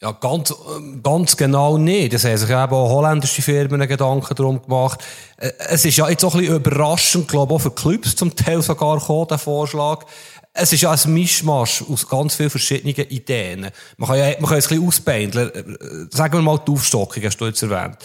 Ja, 0.00 0.12
ganz, 0.12 0.54
ganz 1.02 1.36
genau 1.36 1.76
nicht. 1.76 2.12
Das 2.12 2.24
haben 2.24 2.36
sich 2.36 2.48
eben 2.48 2.72
auch 2.72 2.88
holländische 2.88 3.42
Firmen 3.42 3.80
Gedanken 3.88 4.32
darum 4.36 4.62
gemacht. 4.62 5.04
Äh, 5.38 5.50
es 5.70 5.84
ist 5.84 5.96
ja 5.96 6.08
jetzt 6.08 6.24
auch 6.24 6.34
ein 6.34 6.40
bisschen 6.40 6.56
überraschend, 6.56 7.26
glaube 7.26 7.52
ich, 7.52 7.56
auch 7.56 7.62
für 7.62 7.70
Clubs 7.72 8.14
zum 8.14 8.34
Teil 8.36 8.62
sogar 8.62 9.00
gekommen, 9.00 9.26
der 9.28 9.38
Vorschlag. 9.38 10.06
Es 10.52 10.72
ist 10.72 10.82
ja 10.82 10.92
ein 10.92 11.12
Mischmasch 11.12 11.82
aus 11.88 12.08
ganz 12.08 12.36
vielen 12.36 12.50
verschiedenen 12.50 12.94
Ideen. 12.94 13.68
Man 13.96 14.08
kann 14.08 14.18
ja, 14.18 14.26
man 14.38 14.48
kann 14.48 14.58
es 14.58 14.66
ein 14.66 14.68
bisschen 14.68 14.86
ausbeindeln. 14.86 15.50
Äh, 15.52 16.16
sagen 16.16 16.34
wir 16.34 16.42
mal 16.42 16.60
die 16.64 16.70
Aufstockung, 16.70 17.24
hast 17.24 17.38
du 17.38 17.46
jetzt 17.46 17.62
erwähnt. 17.62 17.98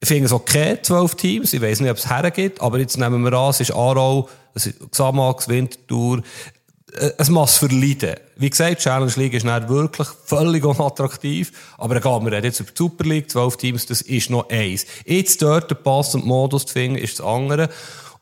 Ich 0.00 0.08
finde 0.08 0.24
es 0.24 0.32
okay, 0.32 0.78
zwölf 0.80 1.14
Teams. 1.14 1.52
Ich 1.52 1.60
weiß 1.60 1.80
nicht, 1.80 1.90
ob 1.90 1.98
es 1.98 2.08
hergeht, 2.08 2.58
aber 2.62 2.78
jetzt 2.78 2.96
nehmen 2.96 3.22
wir 3.22 3.32
an, 3.34 3.50
es 3.50 3.60
ist 3.60 3.70
Aarau, 3.70 4.30
es 4.54 4.66
ist 4.66 4.90
Xamax, 4.90 5.48
Winterthur, 5.48 6.22
es 6.92 7.30
muss 7.30 7.56
verleiden. 7.56 8.14
Wie 8.36 8.50
gesagt, 8.50 8.80
Challenge 8.80 9.12
League 9.16 9.34
ist 9.34 9.44
nicht 9.44 9.68
wirklich 9.68 10.08
völlig 10.26 10.64
unattraktiv. 10.64 11.52
Aber 11.78 11.96
egal, 11.96 12.20
wir 12.22 12.32
reden 12.32 12.46
jetzt 12.46 12.60
über 12.60 12.70
die 12.70 12.76
Super 12.76 13.04
League, 13.04 13.30
zwölf 13.30 13.56
Teams, 13.56 13.86
das 13.86 14.02
ist 14.02 14.30
noch 14.30 14.48
eins. 14.50 14.86
Jetzt 15.04 15.42
dort 15.42 15.70
den 15.70 15.82
passenden 15.82 16.28
Modus 16.28 16.66
zu 16.66 16.74
finden, 16.74 16.98
ist 16.98 17.18
das 17.18 17.26
andere. 17.26 17.68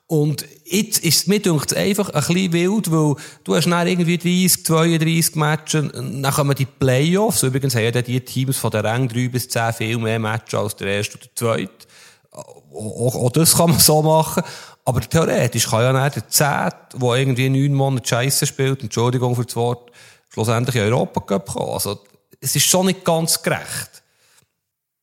Und 0.06 0.44
jetzt 0.64 0.98
ist 0.98 1.16
es 1.16 1.26
mir 1.26 1.40
denkt, 1.40 1.74
einfach 1.74 2.10
ein 2.10 2.20
bisschen 2.20 2.52
wild, 2.52 2.90
weil 2.90 3.16
du 3.44 3.56
hast 3.56 3.66
dann 3.66 3.86
irgendwie 3.86 4.18
30, 4.18 4.64
32 4.64 5.34
Matches, 5.36 5.88
dann 5.92 6.22
kommen 6.34 6.54
die 6.54 6.66
Playoffs. 6.66 7.42
Übrigens 7.42 7.74
haben 7.74 7.84
ja 7.84 8.02
die 8.02 8.20
Teams 8.20 8.58
von 8.58 8.70
der 8.70 8.84
Rang 8.84 9.08
3 9.08 9.28
bis 9.28 9.48
10 9.48 9.72
viel 9.72 9.98
mehr 9.98 10.18
Matches 10.18 10.54
als 10.54 10.76
der 10.76 10.88
erste 10.88 11.16
oder 11.16 11.26
der 11.26 11.34
zweite. 11.34 11.86
Auch, 12.30 13.14
auch 13.14 13.32
das 13.32 13.56
kann 13.56 13.70
man 13.70 13.78
so 13.78 14.02
machen. 14.02 14.42
Aber 14.84 15.00
theoretisch 15.00 15.68
kann 15.68 15.82
ja 15.82 16.04
nicht 16.04 16.16
der 16.16 16.28
Zehnt, 16.28 17.00
der 17.00 17.14
irgendwie 17.14 17.48
neun 17.48 17.74
Monate 17.74 18.08
Scheiße 18.08 18.46
spielt, 18.46 18.82
Entschuldigung 18.82 19.36
für 19.36 19.44
das 19.44 19.54
Wort, 19.54 19.92
schlussendlich 20.28 20.76
in 20.76 20.92
Europa 20.92 21.20
kommen. 21.20 21.72
Also, 21.72 22.00
es 22.40 22.56
ist 22.56 22.66
schon 22.66 22.86
nicht 22.86 23.04
ganz 23.04 23.42
gerecht. 23.42 24.02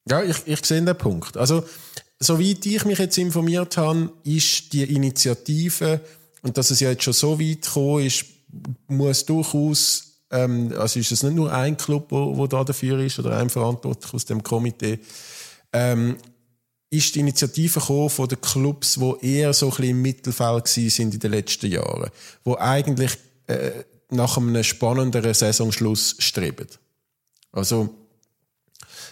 Ja, 0.10 0.22
ich, 0.22 0.38
ich 0.46 0.66
sehe 0.66 0.82
den 0.82 0.98
Punkt. 0.98 1.38
Also, 1.38 1.64
soweit 2.20 2.66
ich 2.66 2.84
mich 2.84 3.00
jetzt 3.00 3.18
informiert 3.18 3.78
habe, 3.78 4.12
ist 4.24 4.74
die 4.74 4.84
Initiative, 4.84 6.02
und 6.42 6.58
dass 6.58 6.72
es 6.72 6.80
ja 6.80 6.90
jetzt 6.90 7.04
schon 7.04 7.14
so 7.14 7.40
weit 7.40 7.62
gekommen 7.62 8.06
ist, 8.06 8.26
muss 8.88 9.26
durchaus, 9.26 10.24
ähm, 10.32 10.74
also 10.78 11.00
ist 11.00 11.12
es 11.12 11.24
nicht 11.24 11.36
nur 11.36 11.54
ein 11.54 11.78
Club, 11.78 12.08
wo 12.10 12.48
da 12.48 12.64
dafür 12.64 13.00
ist, 13.00 13.20
oder 13.20 13.38
ein 13.38 13.50
Verantwortlich 13.50 14.14
aus 14.14 14.26
dem 14.26 14.44
Komitee, 14.44 15.00
ähm, 15.72 16.18
ist 16.89 17.13
die 17.15 17.19
Initiative 17.19 17.79
gekommen 17.79 18.10
von 18.10 18.27
den 18.27 18.41
Clubs, 18.41 19.00
wo 19.00 19.15
eher 19.15 19.53
so 19.53 19.67
ein 19.67 19.69
bisschen 19.69 19.89
im 19.89 20.01
Mittelfeld 20.01 20.67
sind 20.67 21.13
in 21.13 21.19
den 21.19 21.31
letzten 21.31 21.72
Jahren, 21.72 22.10
wo 22.43 22.55
eigentlich 22.55 23.12
äh, 23.48 23.72
nach 24.10 24.38
einem 24.38 24.63
spannenderen 24.63 25.34
Saisonschluss 25.34 26.15
streben. 26.17 26.67
Also 27.51 27.89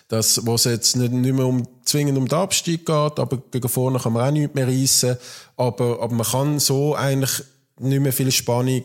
das, 0.07 0.46
was 0.46 0.63
jetzt 0.63 0.96
nicht, 0.96 1.12
nicht 1.12 1.36
mehr 1.36 1.46
um, 1.46 1.67
zwingend 1.84 2.17
um 2.17 2.27
den 2.27 2.38
Abstieg 2.38 2.86
geht, 2.86 3.19
aber 3.19 3.38
gegen 3.51 3.69
vorne 3.69 4.00
kann 4.00 4.13
man 4.13 4.27
auch 4.27 4.31
nichts 4.31 4.55
mehr 4.55 4.67
reissen, 4.67 5.17
aber, 5.55 6.01
aber 6.01 6.15
man 6.15 6.25
kann 6.25 6.60
so 6.60 6.96
eigentlich 6.96 7.43
nicht 7.79 8.01
mehr 8.01 8.13
viel 8.13 8.31
Spannung 8.31 8.84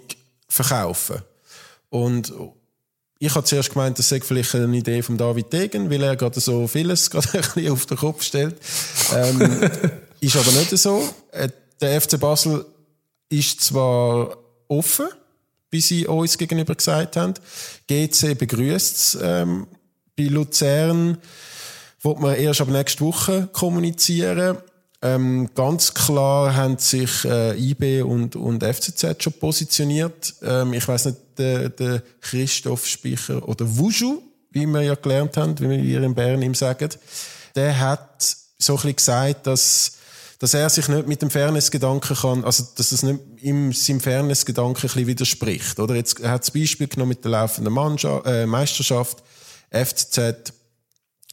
verkaufen. 0.49 1.23
Und 1.91 2.33
ich 3.25 3.37
habe 3.37 3.47
zuerst 3.47 3.71
gemeint, 3.71 3.97
das 4.01 4.09
sei 4.09 4.21
vielleicht 4.21 4.53
eine 4.57 4.77
Idee 4.77 5.01
von 5.01 5.17
David 5.17 5.53
Degen, 5.53 5.89
weil 5.89 6.03
er 6.03 6.17
gerade 6.17 6.41
so 6.41 6.67
vieles 6.67 7.09
gerade 7.09 7.29
ein 7.35 7.41
bisschen 7.41 7.73
auf 7.73 7.87
den 7.87 7.97
Kopf 7.97 8.25
stellt. 8.25 8.57
Ähm, 9.15 9.41
ist 10.21 10.37
aber 10.37 10.51
nicht 10.51 10.77
so. 10.77 11.09
Äh, 11.31 11.49
der 11.81 12.01
FC 12.01 12.19
Basel 12.19 12.65
ist 13.29 13.61
zwar 13.61 14.37
offen, 14.67 15.07
wie 15.71 15.81
sie 15.81 16.09
uns 16.09 16.37
gegenüber 16.37 16.75
gesagt 16.75 17.17
haben. 17.17 17.35
GC 17.87 18.37
begrüßt 18.37 18.97
es 18.97 19.19
ähm, 19.23 19.69
bei 20.19 20.25
Luzern 20.25 21.17
wird 22.01 22.19
man 22.19 22.35
erst 22.35 22.61
ab 22.61 22.69
nächste 22.69 23.05
Woche 23.05 23.49
kommunizieren. 23.53 24.59
Ähm, 25.01 25.49
ganz 25.55 25.95
klar 25.95 26.57
haben 26.57 26.77
sich 26.79 27.25
äh, 27.25 27.57
IB 27.57 28.03
und, 28.03 28.35
und 28.35 28.65
FCZ 28.65 29.23
schon 29.23 29.33
positioniert. 29.35 30.35
Ähm, 30.43 30.73
ich 30.73 30.89
weiß 30.89 31.07
nicht, 31.07 31.19
der, 31.39 31.69
der 31.69 32.03
Christoph 32.21 32.87
Speicher 32.87 33.47
oder 33.49 33.67
Wuju, 33.77 34.23
wie 34.51 34.67
wir 34.67 34.83
ja 34.83 34.95
gelernt 34.95 35.37
haben, 35.37 35.59
wie 35.59 35.83
wir 35.83 36.03
in 36.03 36.15
Bern 36.15 36.43
ihm 36.43 36.55
sagen, 36.55 36.91
der 37.55 37.79
hat 37.79 38.37
so 38.59 38.75
ein 38.75 38.77
bisschen 38.77 38.97
gesagt, 38.97 39.47
dass 39.47 39.93
dass 40.43 40.55
er 40.55 40.69
sich 40.69 40.89
nicht 40.89 41.07
mit 41.07 41.23
dem 41.23 41.31
Fairness-Gedanken 41.31 42.17
kann, 42.17 42.43
also 42.43 42.67
dass 42.75 42.91
es 42.91 43.05
nicht 43.05 43.21
ihm 43.43 43.73
seinem 43.73 44.01
Fairness-Gedanken 44.01 44.91
ein 44.93 45.07
widerspricht. 45.07 45.79
Oder 45.79 45.95
jetzt 45.95 46.19
er 46.19 46.33
hat 46.33 46.43
das 46.43 46.51
Beispiel 46.51 46.89
genommen 46.89 47.11
mit 47.11 47.23
der 47.23 47.31
laufenden 47.31 47.73
Mannschaft, 47.73 48.27
äh, 48.27 48.45
Meisterschaft. 48.45 49.23
FCZ 49.71 50.53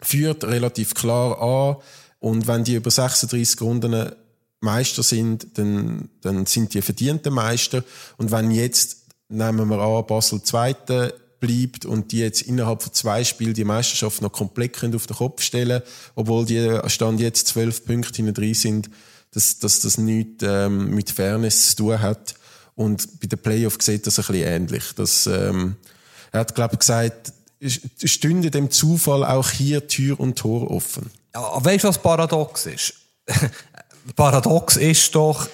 führt 0.03 0.43
relativ 0.43 0.93
klar 0.93 1.41
an. 1.41 1.77
Und 2.19 2.45
wenn 2.45 2.63
die 2.63 2.75
über 2.75 2.91
36 2.91 3.59
Runden 3.61 4.11
Meister 4.59 5.01
sind, 5.01 5.57
dann, 5.57 6.09
dann 6.21 6.45
sind 6.45 6.75
die 6.75 6.83
verdiente 6.83 7.31
Meister. 7.31 7.83
Und 8.17 8.29
wenn 8.29 8.51
jetzt, 8.51 8.98
nehmen 9.29 9.69
wir 9.69 9.79
an, 9.79 10.05
Basel 10.05 10.41
Zweite 10.43 11.13
bleibt 11.39 11.85
und 11.85 12.11
die 12.11 12.19
jetzt 12.19 12.41
innerhalb 12.41 12.83
von 12.83 12.93
zwei 12.93 13.23
Spielen 13.23 13.53
die 13.53 13.63
Meisterschaft 13.63 14.21
noch 14.21 14.31
komplett 14.31 14.73
können 14.73 14.95
auf 14.95 15.07
den 15.07 15.15
Kopf 15.15 15.41
stellen, 15.41 15.81
obwohl 16.15 16.45
die 16.45 16.79
Stand 16.87 17.21
jetzt 17.21 17.47
zwölf 17.47 17.85
Punkte 17.85 18.17
hinten 18.17 18.33
drin 18.33 18.53
sind, 18.53 18.89
dass, 19.31 19.59
dass 19.59 19.79
das 19.81 19.97
nichts 19.97 20.43
ähm, 20.45 20.89
mit 20.93 21.11
Fairness 21.11 21.71
zu 21.71 21.75
tun 21.77 22.01
hat. 22.01 22.35
Und 22.75 23.19
bei 23.21 23.27
den 23.27 23.39
Playoff 23.39 23.77
sieht 23.79 24.07
das 24.07 24.19
ein 24.19 24.25
bisschen 24.25 24.47
ähnlich. 24.47 24.83
Das, 24.95 25.27
ähm, 25.27 25.75
er 26.31 26.41
hat, 26.41 26.55
glaube 26.55 26.75
ich, 26.75 26.79
gesagt, 26.79 27.33
stünde 27.61 28.51
dem 28.51 28.71
Zufall 28.71 29.23
auch 29.23 29.49
hier 29.49 29.87
Tür 29.87 30.19
und 30.19 30.37
Tor 30.37 30.71
offen. 30.71 31.09
Ja, 31.33 31.63
weißt 31.63 31.83
du, 31.83 31.87
was 31.89 32.01
paradox 32.01 32.65
ist? 32.65 32.93
paradox 34.15 34.77
ist 34.77 35.13
doch, 35.13 35.47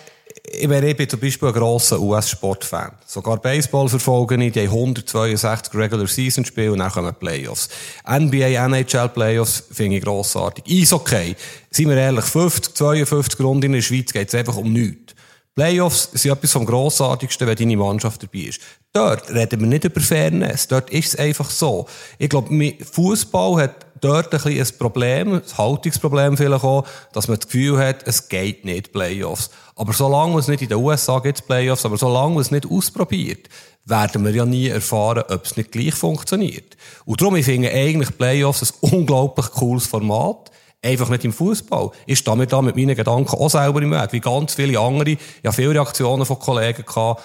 ich, 0.47 0.69
ich 0.69 0.97
bin 0.97 1.09
zum 1.09 1.19
Beispiel 1.19 1.47
ein 1.49 1.53
grosser 1.53 1.99
US-Sportfan. 1.99 2.91
Sogar 3.05 3.37
Baseball 3.37 3.87
verfolgen 3.89 4.41
ich, 4.41 4.53
die 4.53 4.67
haben 4.67 4.73
162 4.73 5.73
Regular 5.73 6.07
Season 6.07 6.45
Spiele 6.45 6.71
und 6.71 6.79
dann 6.79 6.91
kommen 6.91 7.13
Playoffs. 7.15 7.69
NBA, 8.07 8.65
NHL 8.65 9.09
Playoffs 9.09 9.63
finde 9.71 9.97
ich 9.97 10.03
grossartig. 10.03 10.65
Eishockey, 10.67 11.35
seien 11.71 11.89
wir 11.89 11.97
ehrlich, 11.97 12.25
50, 12.25 12.75
52 12.75 13.39
Runden 13.39 13.65
in 13.65 13.71
der 13.73 13.81
Schweiz 13.81 14.11
geht 14.13 14.27
es 14.27 14.35
einfach 14.35 14.57
um 14.57 14.71
nichts. 14.71 15.15
Playoffs 15.55 16.09
sind 16.13 16.31
etwas 16.31 16.51
vom 16.51 16.65
Grossartigsten, 16.65 17.47
wenn 17.47 17.55
deine 17.55 17.77
Mannschaft 17.77 18.23
dabei 18.23 18.39
ist. 18.39 18.59
Dort 18.95 19.29
reden 19.29 19.59
wir 19.59 19.67
nicht 19.67 19.83
über 19.83 19.99
Fairness. 19.99 20.69
Dort 20.69 20.89
ist 20.89 21.09
es 21.09 21.19
einfach 21.19 21.49
so. 21.49 21.85
Ich 22.17 22.29
glaube, 22.29 22.73
Fußball 22.93 23.61
hat 23.61 23.87
dort 23.99 24.33
ein 24.33 24.41
bisschen 24.41 24.57
ein 24.57 24.79
Problem, 24.79 25.33
ein 25.33 25.57
Haltungsproblem 25.57 26.37
vielleicht 26.37 26.63
auch, 26.63 26.87
dass 27.11 27.27
man 27.27 27.37
das 27.37 27.47
Gefühl 27.47 27.77
hat, 27.77 28.07
es 28.07 28.29
geht 28.29 28.63
nicht 28.63 28.93
Playoffs. 28.93 29.49
Aber 29.75 29.91
solange 29.91 30.39
es 30.39 30.47
nicht 30.47 30.61
in 30.61 30.69
den 30.69 30.77
USA 30.77 31.19
gibt 31.19 31.45
Playoffs, 31.45 31.83
aber 31.83 31.97
solange 31.97 32.39
es 32.39 32.51
nicht 32.51 32.71
ausprobiert, 32.71 33.49
werden 33.83 34.23
wir 34.23 34.31
ja 34.31 34.45
nie 34.45 34.69
erfahren, 34.69 35.25
ob 35.27 35.43
es 35.43 35.57
nicht 35.57 35.73
gleich 35.73 35.93
funktioniert. 35.93 36.77
Und 37.03 37.19
darum, 37.19 37.35
ich 37.35 37.43
finde 37.43 37.73
eigentlich 37.73 38.17
Playoffs 38.17 38.61
ein 38.61 38.91
unglaublich 38.91 39.51
cooles 39.51 39.87
Format 39.87 40.51
einfach 40.85 41.09
nicht 41.09 41.25
im 41.25 41.33
Fußball. 41.33 41.91
Ist 42.05 42.27
damit 42.27 42.53
da 42.53 42.61
mit 42.61 42.75
meinen 42.75 42.95
Gedanken 42.95 43.35
auch 43.35 43.49
selber 43.49 43.81
im 43.81 43.91
Weg, 43.91 44.13
wie 44.13 44.19
ganz 44.19 44.53
viele 44.53 44.79
andere. 44.79 45.17
Ja, 45.43 45.51
viele 45.51 45.71
Reaktionen 45.71 46.25
von 46.25 46.39
Kollegen 46.39 46.85
gehabt, 46.85 47.23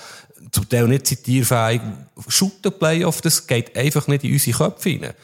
zum 0.53 0.69
Teil 0.69 0.89
nicht 0.89 1.07
zitierfähig. 1.07 1.81
Shooter 2.29 2.71
Playoff, 2.71 3.21
das 3.21 3.47
geht 3.47 3.77
einfach 3.77 4.07
nicht 4.09 4.25
in 4.25 4.33
unsere 4.33 4.57
Köpfe 4.57 4.91
rein. 4.91 5.15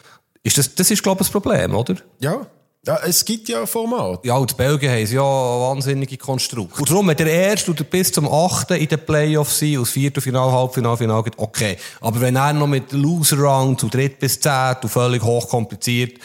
Ist 0.43 0.57
das, 0.57 0.73
das 0.75 0.91
ist, 0.91 1.03
glaube 1.03 1.21
ich, 1.21 1.27
das 1.27 1.31
Problem, 1.31 1.75
oder? 1.75 1.95
Ja. 2.19 2.47
Ja, 2.87 2.99
es 3.05 3.25
gibt 3.25 3.49
ja 3.49 3.65
Format. 3.65 4.23
Ja, 4.23 4.37
und 4.37 4.49
die 4.49 4.55
Belgien 4.55 4.89
haben 4.89 5.11
ja 5.11 5.21
wahnsinnige 5.21 6.15
Konstrukte. 6.15 6.79
Und 6.79 6.89
darum, 6.89 7.09
wenn 7.09 7.17
der 7.17 7.27
Erste 7.27 7.71
oder 7.71 7.83
bis 7.83 8.13
zum 8.13 8.31
Achten 8.31 8.77
in 8.77 8.87
den 8.87 9.05
Playoffs 9.05 9.59
sind, 9.59 9.79
aus 9.79 9.89
Viertelfinal, 9.89 10.49
Halbfinal, 10.49 10.95
Final 10.95 11.21
geht, 11.23 11.33
okay. 11.35 11.75
Aber 11.99 12.21
wenn 12.21 12.37
er 12.37 12.53
noch 12.53 12.67
mit 12.67 12.93
Loser 12.93 13.39
Round 13.39 13.81
zu 13.81 13.89
dritt 13.89 14.19
bis 14.19 14.39
zehn, 14.39 14.75
völlig 14.85 15.21
hochkompliziert, 15.21 16.17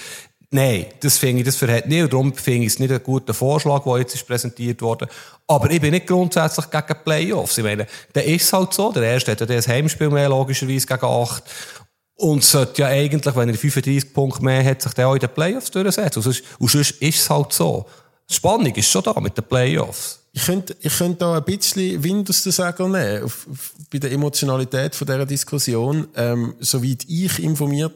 Nein, 0.54 0.84
das 1.00 1.16
finde 1.16 1.40
ich, 1.40 1.46
das 1.46 1.56
verhält 1.56 1.88
nicht. 1.88 2.02
Und 2.02 2.12
darum 2.12 2.34
finde 2.34 2.66
ich 2.66 2.74
es 2.74 2.78
nicht 2.78 2.90
einen 2.90 3.02
guten 3.02 3.32
Vorschlag, 3.32 3.84
der 3.84 3.98
jetzt 3.98 4.14
ist 4.14 4.26
präsentiert 4.26 4.82
wurde. 4.82 5.08
Aber 5.46 5.70
ich 5.70 5.80
bin 5.80 5.92
nicht 5.92 6.06
grundsätzlich 6.06 6.70
gegen 6.70 6.94
Playoffs. 7.04 7.56
Ich 7.56 7.64
meine, 7.64 7.86
der 8.14 8.26
ist 8.26 8.52
halt 8.52 8.74
so. 8.74 8.92
Der 8.92 9.02
erste 9.02 9.30
hat 9.30 9.40
ja 9.40 9.46
das 9.46 9.66
Heimspiel 9.66 10.10
mehr, 10.10 10.28
logischerweise, 10.28 10.86
gegen 10.86 11.06
acht. 11.06 11.44
Und 12.16 12.44
sollte 12.44 12.82
ja 12.82 12.88
eigentlich, 12.88 13.34
wenn 13.34 13.48
er 13.48 13.54
35 13.54 14.12
Punkte 14.12 14.44
mehr 14.44 14.62
hat, 14.62 14.82
sich 14.82 14.92
dann 14.92 15.06
auch 15.06 15.14
in 15.14 15.20
den 15.20 15.30
Playoffs 15.30 15.70
durchsetzen. 15.70 16.18
Und 16.22 16.70
sonst, 16.70 16.90
ist 17.00 17.02
es 17.02 17.30
halt 17.30 17.50
so. 17.54 17.86
Die 18.28 18.34
Spannung 18.34 18.74
ist 18.74 18.90
schon 18.90 19.02
da 19.02 19.18
mit 19.20 19.34
den 19.34 19.44
Playoffs. 19.44 20.20
Ich 20.34 20.44
könnte, 20.44 20.76
ich 20.80 20.98
könnte 20.98 21.20
da 21.20 21.38
ein 21.38 21.44
bisschen 21.44 22.04
Wind 22.04 22.28
aus 22.28 22.42
den 22.42 22.52
Segeln 22.52 22.92
nehmen, 22.92 23.24
auf, 23.24 23.46
auf, 23.50 23.72
bei 23.90 23.98
der 23.98 24.12
Emotionalität 24.12 24.94
von 24.94 25.06
dieser 25.06 25.24
Diskussion. 25.24 26.08
Ähm, 26.14 26.54
soweit 26.60 27.04
ich 27.08 27.42
informiert 27.42 27.94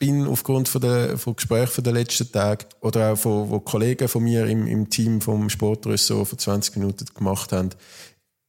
bin 0.00 0.26
aufgrund 0.26 0.68
von 0.68 0.80
der 0.80 1.18
von 1.18 1.36
Gesprächen 1.36 1.84
den 1.84 1.94
letzten 1.94 2.32
Tagen 2.32 2.64
oder 2.80 3.12
auch 3.12 3.16
von, 3.16 3.48
von 3.48 3.64
Kollegen 3.64 4.08
von 4.08 4.24
mir 4.24 4.46
im, 4.46 4.66
im 4.66 4.88
Team 4.88 5.20
vom 5.20 5.48
Sportressort 5.50 6.26
vor 6.26 6.38
20 6.38 6.76
Minuten 6.76 7.04
gemacht 7.14 7.52
haben, 7.52 7.68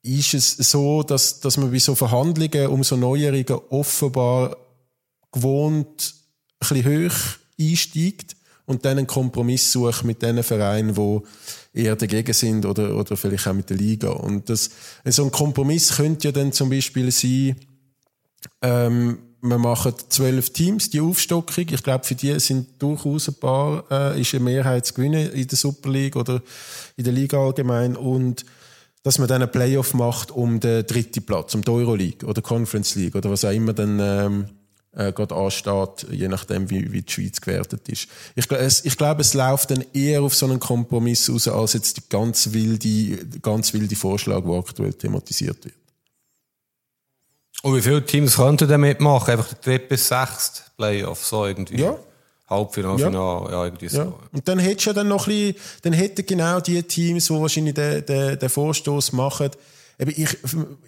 ist 0.01 0.33
es 0.33 0.55
so, 0.57 1.03
dass, 1.03 1.41
dass 1.41 1.57
man 1.57 1.69
bei 1.69 1.77
so 1.77 1.93
Verhandlungen 1.93 2.67
um 2.67 2.83
so 2.83 2.95
Neuerungen 2.95 3.59
offenbar 3.69 4.57
gewohnt 5.31 6.15
ein 6.59 6.69
bisschen 6.69 7.09
hoch 7.09 7.17
einsteigt 7.59 8.35
und 8.65 8.85
dann 8.85 8.97
einen 8.97 9.07
Kompromiss 9.07 9.73
sucht 9.73 10.05
mit 10.05 10.21
den 10.21 10.41
Vereinen, 10.43 10.95
die 10.95 11.19
eher 11.73 11.97
dagegen 11.97 12.33
sind 12.33 12.65
oder, 12.65 12.95
oder 12.95 13.17
vielleicht 13.17 13.47
auch 13.47 13.53
mit 13.53 13.69
der 13.69 13.77
Liga. 13.77 14.09
Und 14.09 14.49
das, 14.49 14.69
so 15.05 15.25
ein 15.25 15.31
Kompromiss 15.31 15.97
könnte 15.97 16.29
ja 16.29 16.31
dann 16.31 16.53
zum 16.53 16.69
Beispiel 16.69 17.11
sein, 17.11 17.57
ähm, 18.61 19.19
wir 19.41 19.57
machen 19.57 19.93
zwölf 20.09 20.51
Teams, 20.51 20.89
die 20.89 21.01
Aufstockung. 21.01 21.65
Ich 21.69 21.83
glaube, 21.83 22.03
für 22.03 22.15
die 22.15 22.39
sind 22.39 22.81
durchaus 22.81 23.27
ein 23.27 23.35
paar, 23.35 23.83
äh, 23.89 24.21
ist 24.21 24.33
eine 24.35 24.43
Mehrheit 24.43 24.85
zu 24.85 24.93
gewinnen 24.93 25.31
in 25.31 25.47
der 25.47 25.57
Super 25.57 25.89
League 25.89 26.15
oder 26.15 26.41
in 26.95 27.03
der 27.03 27.13
Liga 27.13 27.39
allgemein. 27.39 27.95
Und 27.95 28.45
dass 29.03 29.17
man 29.17 29.27
dann 29.27 29.41
einen 29.41 29.51
Playoff 29.51 29.93
macht 29.95 30.31
um 30.31 30.59
den 30.59 30.85
dritten 30.85 31.23
Platz, 31.23 31.55
um 31.55 31.63
die 31.63 31.71
Euroleague 31.71 32.27
oder 32.27 32.41
Conference 32.41 32.95
League 32.95 33.15
oder 33.15 33.31
was 33.31 33.43
auch 33.43 33.51
immer 33.51 33.73
dann 33.73 33.99
ähm, 33.99 34.45
äh, 34.93 35.11
gerade 35.11 35.35
ansteht, 35.35 36.05
je 36.11 36.27
nachdem, 36.27 36.69
wie, 36.69 36.91
wie 36.91 37.01
die 37.01 37.11
Schweiz 37.11 37.41
gewertet 37.41 37.89
ist. 37.89 38.07
Ich, 38.35 38.49
es, 38.51 38.85
ich 38.85 38.97
glaube, 38.97 39.21
es 39.21 39.33
läuft 39.33 39.71
dann 39.71 39.83
eher 39.93 40.21
auf 40.21 40.35
so 40.35 40.45
einen 40.45 40.59
Kompromiss 40.59 41.29
raus, 41.29 41.47
als 41.47 41.73
jetzt 41.73 41.97
die 41.97 42.01
ganz 42.09 42.53
wilde, 42.53 43.39
ganz 43.41 43.73
wilde 43.73 43.95
Vorschlag, 43.95 44.43
der 44.43 44.53
aktuell 44.53 44.93
thematisiert 44.93 45.65
wird. 45.65 45.80
Und 47.61 47.75
wie 47.75 47.81
viele 47.81 48.03
Teams 48.03 48.35
könnten 48.37 48.67
denn 48.67 48.81
mitmachen? 48.81 49.31
Einfach 49.31 49.53
der 49.53 49.59
dritte 49.59 49.87
bis 49.87 50.07
sechste 50.07 50.61
Playoff, 50.77 51.23
so 51.23 51.45
irgendwie? 51.45 51.81
Ja. 51.81 51.95
Halbfinale, 52.49 52.99
ja. 52.99 53.07
Finale, 53.07 53.51
ja, 53.51 53.65
irgendwie 53.65 53.87
so. 53.87 53.97
Ja. 53.99 54.13
Und 54.33 54.47
dann 54.47 54.59
hättest 54.59 54.87
du 54.87 54.89
ja 54.89 54.93
dann 54.93 55.07
noch 55.07 55.27
ein 55.27 55.33
bisschen, 55.33 55.55
dann 55.83 55.93
hätten 55.93 56.25
genau 56.25 56.59
die 56.59 56.83
Teams, 56.83 57.27
die 57.27 57.33
wahrscheinlich 57.33 57.73
den, 57.75 58.05
den, 58.05 58.37
den 58.39 58.49
Vorstoß 58.49 59.13
machen, 59.13 59.51
eben, 59.99 60.11
ich, 60.11 60.37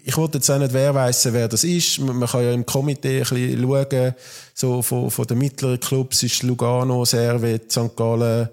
ich 0.03 0.17
wollte 0.17 0.39
jetzt 0.39 0.49
auch 0.49 0.59
nicht 0.59 0.73
wer 0.73 0.93
weiss, 0.93 1.31
wer 1.31 1.47
das 1.47 1.63
ist. 1.63 1.99
Man 1.99 2.17
man 2.17 2.27
kann 2.27 2.43
ja 2.43 2.51
im 2.51 2.65
Komitee 2.65 3.21
ein 3.21 3.29
bisschen 3.29 3.61
schauen, 3.61 4.15
so 4.53 4.81
von, 4.81 5.09
von 5.09 5.27
den 5.27 5.37
mittleren 5.37 5.79
Clubs 5.79 6.23
ist 6.23 6.43
Lugano, 6.43 7.05
Servet, 7.05 7.71
St. 7.71 7.95
Gallen, 7.95 8.49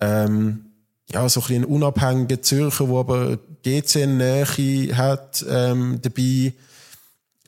ähm, 0.00 0.66
ja, 1.12 1.28
so 1.28 1.40
ein 1.40 1.46
bisschen 1.46 1.62
ein 1.62 1.64
unabhängiger 1.64 2.42
Zürcher, 2.42 2.86
der 2.86 2.96
aber 2.96 3.38
GC-Nähe 3.62 4.96
hat, 4.96 5.44
ähm, 5.48 5.98
dabei. 6.02 6.52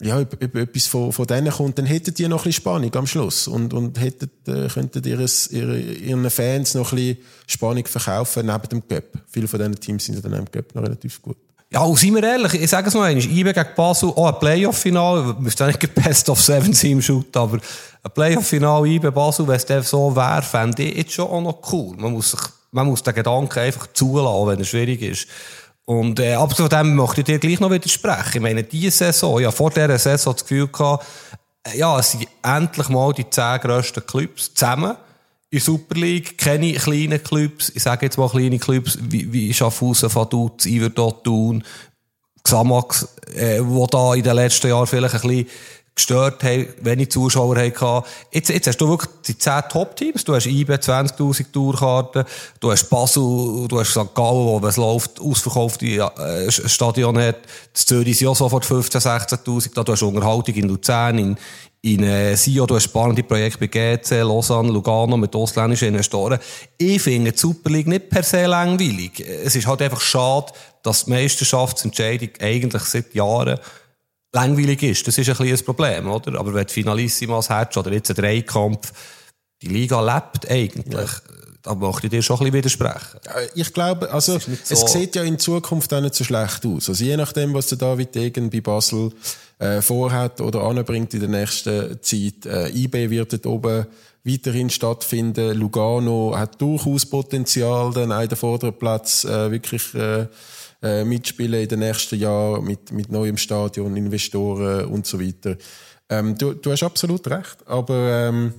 Ja, 0.03 0.19
ob, 0.19 0.33
ob 0.33 0.55
etwas 0.57 0.87
von, 0.87 1.13
von 1.13 1.27
denen 1.27 1.53
kommt, 1.53 1.79
dann 1.79 1.87
hättet 1.87 2.19
ihr 2.19 2.29
noch 2.29 2.41
ein 2.41 2.45
bisschen 2.45 2.63
Spannung 2.63 2.95
am 2.95 3.07
Schluss 3.07 3.47
und, 3.47 3.73
und 3.73 4.01
hättet, 4.01 4.49
äh, 4.49 4.67
könntet 4.67 5.07
ihres, 5.07 5.49
ihre, 5.53 5.79
ihren 5.79 6.29
Fans 6.29 6.75
noch 6.75 6.93
ein 6.93 6.97
bisschen 6.97 7.19
Spannung 7.47 7.87
verkaufen 7.87 8.47
neben 8.47 8.69
dem 8.69 8.89
Cup. 8.89 9.05
Viele 9.31 9.47
von 9.47 9.61
diesen 9.61 9.77
Teams 9.77 10.05
sind 10.05 10.25
dann 10.25 10.33
im 10.33 10.51
Cup 10.51 10.75
noch 10.75 10.83
relativ 10.83 11.23
gut. 11.23 11.37
Ja, 11.73 11.81
und 11.81 11.99
seien 11.99 12.15
wir 12.15 12.23
ehrlich, 12.23 12.53
ich 12.53 12.69
sage 12.69 12.89
es 12.89 12.95
mal 12.95 13.05
einmal, 13.05 13.25
IB 13.25 13.53
gegen 13.53 13.69
Basel, 13.75 14.11
auch 14.11 14.27
ein 14.27 14.39
Playoff-Final, 14.39 15.37
müssen 15.39 15.67
nicht 15.69 15.95
Best 15.95 16.29
of 16.29 16.39
Seven 16.39 16.73
Team 16.73 17.01
shoot, 17.01 17.35
aber 17.35 17.61
ein 18.03 18.11
Playoff-Final 18.13 18.87
IB 18.87 19.11
Basel, 19.11 19.49
wenn 19.49 19.57
es 19.57 19.89
so 19.89 20.15
wäre, 20.15 20.43
fände 20.43 20.83
ich 20.83 20.97
jetzt 20.97 21.13
schon 21.13 21.29
auch 21.29 21.41
noch 21.41 21.73
cool. 21.73 21.97
Man 21.97 22.13
muss 22.13 22.33
sich, 22.33 22.41
man 22.73 22.87
muss 22.89 23.03
den 23.03 23.15
Gedanken 23.15 23.59
einfach 23.59 23.87
zulassen, 23.95 24.49
wenn 24.49 24.59
er 24.59 24.65
schwierig 24.65 25.01
ist. 25.01 25.29
Und, 25.85 26.21
äh, 26.21 26.35
aber 26.35 26.55
von 26.55 26.69
dem 26.69 26.95
möchte 26.95 27.21
ich 27.23 27.27
dir 27.27 27.39
gleich 27.39 27.61
noch 27.61 27.71
widersprechen. 27.71 28.37
Ich 28.37 28.41
meine, 28.41 28.63
diese 28.63 28.91
Saison, 28.97 29.41
ja, 29.41 29.51
vor 29.51 29.71
dieser 29.71 29.99
Saison 29.99 30.33
das 30.33 30.43
Gefühl 30.43 30.69
gehabt, 30.69 31.05
äh, 31.65 31.79
ja, 31.79 31.99
es 31.99 32.13
sind 32.13 32.29
endlich 32.43 32.89
mal 32.89 33.13
die 33.13 33.29
zehn 33.29 33.59
grössten 33.61 34.07
Clubs 34.07 34.55
zusammen 34.55 34.97
in 35.51 35.61
Super 35.61 35.97
League. 35.97 36.39
Keine 36.39 36.73
kleinen 36.75 37.23
Clubs, 37.23 37.73
ich 37.75 37.83
sage 37.83 38.07
jetzt 38.07 38.17
mal 38.17 38.29
kleine 38.29 38.59
Clubs, 38.59 38.99
wie, 39.01 39.33
wie 39.33 39.53
Schaffhausen, 39.53 40.15
Vaduz, 40.15 40.67
Iverdot, 40.67 41.25
Thun, 41.25 41.65
Xamax, 42.45 43.09
äh, 43.35 43.61
wo 43.61 43.87
da 43.87 44.15
in 44.15 44.23
den 44.23 44.37
letzten 44.37 44.69
Jahren 44.69 44.87
vielleicht 44.87 45.15
ein 45.15 45.21
bisschen 45.21 45.47
gestört 45.95 46.43
haben, 46.43 46.67
wenig 46.81 47.11
Zuschauer 47.11 47.57
hatten. 47.57 48.07
Jetzt, 48.31 48.49
jetzt 48.49 48.67
hast 48.67 48.79
du 48.79 48.89
wirklich 48.89 49.11
die 49.27 49.37
10 49.37 49.63
Top-Teams. 49.69 50.25
Du 50.25 50.35
hast 50.35 50.47
IB 50.47 50.73
20.000 50.73 51.53
Tourkarten. 51.53 52.25
Du 52.61 52.71
hast 52.71 52.89
Basel, 52.89 53.69
du 53.69 53.79
hast 53.79 53.91
St. 53.91 54.15
Gallen, 54.15 54.47
wo, 54.47 54.63
wenn 54.63 54.69
es 54.69 54.77
läuft, 54.77 55.21
ausverkaufte 55.21 55.87
äh, 55.87 56.51
Stadion 56.51 57.19
hat. 57.19 57.37
Das 57.73 57.85
Zürich 57.85 58.19
sind 58.19 58.29
auch 58.29 58.37
sofort 58.37 58.65
15.000, 58.65 59.45
16.000. 59.45 59.85
Du 59.85 59.93
hast 59.93 60.03
Unterhaltung 60.03 60.55
in 60.55 60.69
Luzern, 60.69 61.19
in, 61.19 61.37
in 61.83 62.03
äh, 62.05 62.37
Sio, 62.37 62.65
du 62.65 62.77
hast 62.77 62.85
spannende 62.85 63.23
Projekte 63.23 63.59
bei 63.59 63.67
GC, 63.67 64.23
Lausanne, 64.23 64.71
Lugano 64.71 65.17
mit 65.17 65.35
ausländischen 65.35 65.89
Investoren. 65.89 66.39
Ich 66.79 67.03
finde 67.03 67.33
die 67.33 67.39
Super 67.39 67.71
League 67.71 67.89
nicht 67.89 68.09
per 68.09 68.23
se 68.23 68.47
langweilig. 68.47 69.21
Es 69.21 69.57
ist 69.57 69.67
halt 69.67 69.83
einfach 69.83 70.01
schade, 70.01 70.53
dass 70.83 71.05
die 71.05 71.11
Meisterschaftsentscheidung 71.11 72.31
eigentlich 72.41 72.83
seit 72.85 73.15
Jahren 73.15 73.59
langweilig 74.33 74.83
ist. 74.83 75.07
Das 75.07 75.19
ist 75.19 75.29
ein 75.29 75.47
ein 75.47 75.65
Problem, 75.65 76.09
oder? 76.11 76.39
Aber 76.39 76.55
wenn 76.55 76.67
du 76.67 76.73
Finalissimas 76.73 77.51
hättest 77.51 77.79
oder 77.79 77.93
jetzt 77.93 78.11
ein 78.11 78.17
Dreikampf, 78.17 78.93
die 79.61 79.69
Liga 79.69 80.01
lebt 80.01 80.51
eigentlich. 80.51 81.11
Ja. 81.11 81.21
Da 81.63 81.77
möchte 81.77 82.09
ich 82.09 82.11
dir 82.11 82.23
schon 82.23 82.37
ein 82.37 82.51
bisschen 82.51 82.55
widersprechen. 82.55 83.21
Ich 83.55 83.73
glaube, 83.73 84.11
also, 84.11 84.37
so 84.37 84.51
es 84.69 84.93
sieht 84.93 85.15
ja 85.15 85.23
in 85.23 85.39
Zukunft 85.39 85.95
auch 85.95 86.01
nicht 86.01 86.17
so 86.17 86.25
schlecht 86.25 86.67
aus. 86.67 86.89
Also, 86.89 87.05
je 87.05 87.17
nachdem, 87.17 87.55
was 87.55 87.69
der 87.69 87.79
David 87.79 88.17
Degen 88.17 88.51
bei 88.51 88.61
Basel, 88.61 89.13
äh, 89.61 89.81
vorhat 89.81 90.41
oder 90.41 90.63
anbringt 90.63 91.15
in 91.15 91.21
der 91.21 91.29
nächsten 91.29 92.03
Zeit, 92.03 92.47
äh, 92.47 92.69
IB 92.71 93.11
wird 93.11 93.33
dort 93.33 93.47
oben 93.47 93.87
weiterhin 94.25 94.71
stattfinden. 94.71 95.57
Lugano 95.57 96.35
hat 96.37 96.61
durchaus 96.61 97.07
Potenzial, 97.07 97.93
dann 97.93 98.11
auch 98.11 98.27
den 98.27 98.37
vorderen 98.37 98.77
Platz, 98.77 99.25
äh, 99.25 99.51
wirklich, 99.53 99.95
äh, 99.95 100.27
äh, 100.83 101.05
mitspielen 101.05 101.63
in 101.63 101.69
den 101.69 101.79
nächsten 101.81 102.19
Jahren 102.19 102.65
mit, 102.65 102.93
mit 102.93 103.11
neuem 103.11 103.37
Stadion, 103.37 103.97
Investoren 103.97 104.87
und 104.87 105.07
so 105.07 105.21
weiter. 105.21 105.57
Ähm, 106.09 106.37
du, 106.37 106.55
du 106.55 106.73
hast 106.73 106.83
absolut 106.83 107.27
recht, 107.29 107.57
aber 107.67 108.29
ähm, 108.29 108.55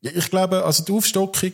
ich 0.00 0.30
glaube, 0.30 0.64
also 0.64 0.84
die 0.84 0.92
Aufstockung, 0.92 1.52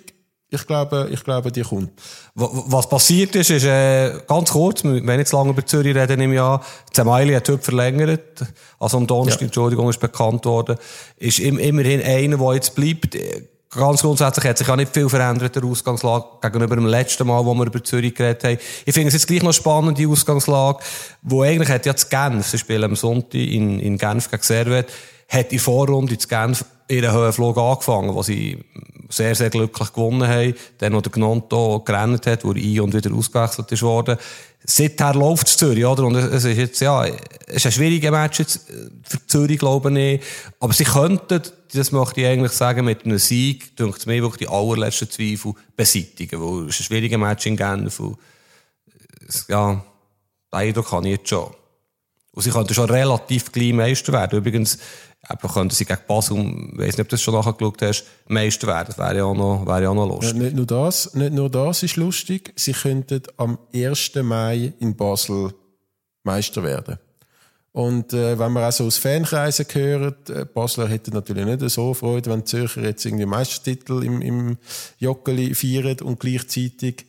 ich 0.51 0.67
glaube, 0.67 1.09
ich 1.11 1.25
glaube, 1.25 1.51
die 1.51 1.63
kommt. 1.63 1.91
Was 2.35 2.89
passiert 2.89 3.35
ist, 3.35 3.51
ist 3.51 3.65
äh, 3.65 4.21
ganz 4.27 4.53
kurz, 4.53 4.85
wir 4.85 5.05
werden 5.05 5.19
jetzt 5.19 5.33
lange 5.33 5.51
über 5.51 5.67
Zürich 5.67 5.95
reden 5.95 6.21
im 6.21 6.33
Jahr, 6.33 6.65
Zemaili 6.93 7.35
hat 7.35 7.49
heute 7.49 7.63
verlängert, 7.63 8.45
also 8.79 8.99
am 8.99 9.07
Donnerstag, 9.07 9.41
ja. 9.41 9.47
Entschuldigung, 9.47 9.89
ist 9.89 10.01
bekannt 10.01 10.45
worden, 10.45 10.77
ist 11.17 11.41
im, 11.41 11.59
immerhin 11.59 12.03
einer, 12.03 12.37
der 12.37 12.55
jetzt 12.55 12.75
bleibt, 12.75 13.17
ganz 13.75 14.03
grundsätzlich 14.03 14.45
hat 14.47 14.59
sich 14.59 14.67
ja 14.67 14.77
nicht 14.77 14.93
viel 14.93 15.09
verändert, 15.09 15.57
der 15.57 15.65
Ausgangslage, 15.65 16.25
gegenüber 16.41 16.77
dem 16.77 16.87
letzten 16.87 17.27
Mal, 17.27 17.45
wo 17.45 17.55
wir 17.55 17.67
über 17.67 17.83
Zürich 17.83 18.15
geredet 18.15 18.45
haben. 18.45 18.59
Ich 18.85 18.95
finde 18.95 19.09
es 19.09 19.15
jetzt 19.15 19.27
gleich 19.27 19.43
noch 19.43 19.53
spannend, 19.53 19.99
die 19.99 20.07
Ausgangslage, 20.07 20.79
wo 21.23 21.43
eigentlich 21.43 21.69
hat 21.69 21.87
ja 21.87 21.93
das 21.93 22.09
Genf, 22.09 22.47
sie 22.47 22.59
spielen 22.59 22.85
am 22.85 22.97
Sonntag 22.97 23.35
in, 23.35 23.81
in 23.81 23.99
Genf 23.99 24.31
gegen 24.31 24.43
Servet, 24.43 24.93
hat 25.29 25.53
in 25.53 25.59
Vorrunde 25.59 26.17
zu 26.19 26.29
Genf 26.29 26.65
ihren 26.89 27.13
Höhenflug 27.13 27.57
angefangen, 27.57 28.15
wo 28.15 28.23
sie 28.23 28.63
sehr, 29.09 29.35
sehr 29.35 29.51
glücklich 29.51 29.93
gewonnen 29.93 30.29
haben. 30.29 30.55
Dann, 30.79 30.95
wo 30.95 31.01
der 31.01 31.13
Gnonto 31.13 31.81
gerannt 31.81 32.27
hat, 32.27 32.45
wo 32.45 32.53
er 32.53 32.57
ein- 32.57 32.81
und 32.81 32.95
wieder 32.95 33.15
ausgewechselt 33.15 33.71
ist 33.73 33.83
worden. 33.83 34.17
Seither 34.67 35.13
läuft 35.13 35.47
es 35.47 35.59
Zürich, 35.59 35.85
oder? 35.85 36.05
Und 36.05 36.17
es 36.17 36.45
ist 36.45 36.57
jetzt, 36.57 36.81
ja, 36.81 37.05
es 37.05 37.57
ist 37.57 37.67
ein 37.67 37.73
schwieriger 37.73 38.11
Match 38.11 38.39
jetzt 38.39 38.61
für 39.03 39.27
Zürich, 39.27 39.59
glaube 39.59 40.01
ich. 40.01 40.23
Aber 40.59 40.73
sie 40.73 40.85
könnten, 40.85 41.43
das 41.73 41.93
möchte 41.93 42.23
ich 42.23 42.27
eigentlich 42.27 42.53
sagen, 42.53 42.87
mit 42.87 43.05
einem 43.05 43.19
Sieg, 43.19 43.77
denke 43.77 43.99
ich 43.99 44.07
mir 44.07 44.23
wirklich 44.23 44.49
die 44.49 44.55
allerletzten 44.55 45.11
Zweifel 45.11 45.53
beseitigen. 45.77 46.41
Weil 46.41 46.69
es 46.69 46.77
ist 46.77 46.81
ein 46.81 46.85
schwieriger 46.85 47.19
Match 47.19 47.45
in 47.45 47.59
Genf. 47.59 48.01
Und, 48.01 48.17
ja, 49.49 49.73
den 49.75 50.59
Eindruck 50.59 50.93
habe 50.93 51.09
ich 51.09 51.19
jetzt 51.19 51.29
schon. 51.29 51.51
Und 52.33 52.43
sie 52.43 52.51
könnten 52.51 52.73
schon 52.73 52.89
relativ 52.89 53.53
klein 53.53 53.77
Meister 53.77 54.15
werden. 54.15 54.39
Übrigens, 54.39 54.79
eben 55.31 55.53
könnten 55.53 55.75
sie 55.75 55.85
gegen 55.85 56.01
Basel, 56.07 56.39
ich 56.39 56.79
weiss 56.79 56.97
nicht, 56.97 57.01
ob 57.01 57.09
du 57.09 57.15
das 57.15 57.23
schon 57.23 57.35
nachgeschaut 57.35 57.83
hast, 57.83 58.05
Meister 58.29 58.67
werden. 58.67 58.87
Das 58.89 58.99
wäre 58.99 59.17
ja 59.17 59.25
auch 59.25 59.35
noch, 59.35 59.67
wäre 59.67 59.85
ja 59.85 59.91
auch 59.91 59.95
noch 59.95 60.09
lustig. 60.09 60.37
Ja, 60.37 60.43
nicht 60.45 60.57
nur 60.57 60.67
das, 60.67 61.15
nicht 61.15 61.33
nur 61.33 61.51
das 61.51 61.83
ist 61.83 61.97
lustig. 61.97 62.53
Sie 62.57 62.73
könnten 62.73 63.23
am 63.37 63.59
1. 63.73 64.13
Mai 64.23 64.73
in 64.81 64.97
Basel 64.97 65.55
Meister 66.23 66.63
werden. 66.63 66.99
Und 67.73 68.13
äh, 68.13 68.39
wenn 68.39 68.53
man 68.53 68.65
auch 68.65 68.73
so 68.73 68.85
aus 68.85 68.99
Fankreisen 68.99 69.67
hört, 69.73 70.31
äh, 70.31 70.45
Basler 70.45 70.87
hätten 70.87 71.13
natürlich 71.13 71.45
nicht 71.45 71.69
so 71.71 71.93
Freude, 71.93 72.31
wenn 72.31 72.47
Zürcher 72.47 72.83
jetzt 72.83 73.05
irgendwie 73.05 73.27
Meistertitel 73.27 74.05
im, 74.05 74.23
im 74.23 74.59
Joggeli 74.99 75.55
feiern 75.57 75.99
und 76.03 76.21
gleichzeitig 76.21 77.07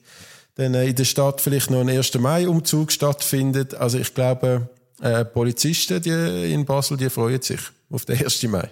dann 0.55 0.73
äh, 0.73 0.87
in 0.87 0.95
der 0.95 1.05
Stadt 1.05 1.39
vielleicht 1.39 1.69
noch 1.69 1.81
ein 1.81 1.89
1. 1.89 2.15
Mai-Umzug 2.15 2.91
stattfindet. 2.91 3.75
Also 3.75 3.99
ich 3.99 4.15
glaube, 4.15 4.69
äh, 5.01 5.23
Polizisten 5.23 6.01
die 6.01 6.53
in 6.53 6.65
Basel, 6.65 6.97
die 6.97 7.11
freuen 7.11 7.43
sich 7.43 7.59
auf 7.89 8.05
den 8.05 8.23
1. 8.23 8.43
Mai. 8.43 8.69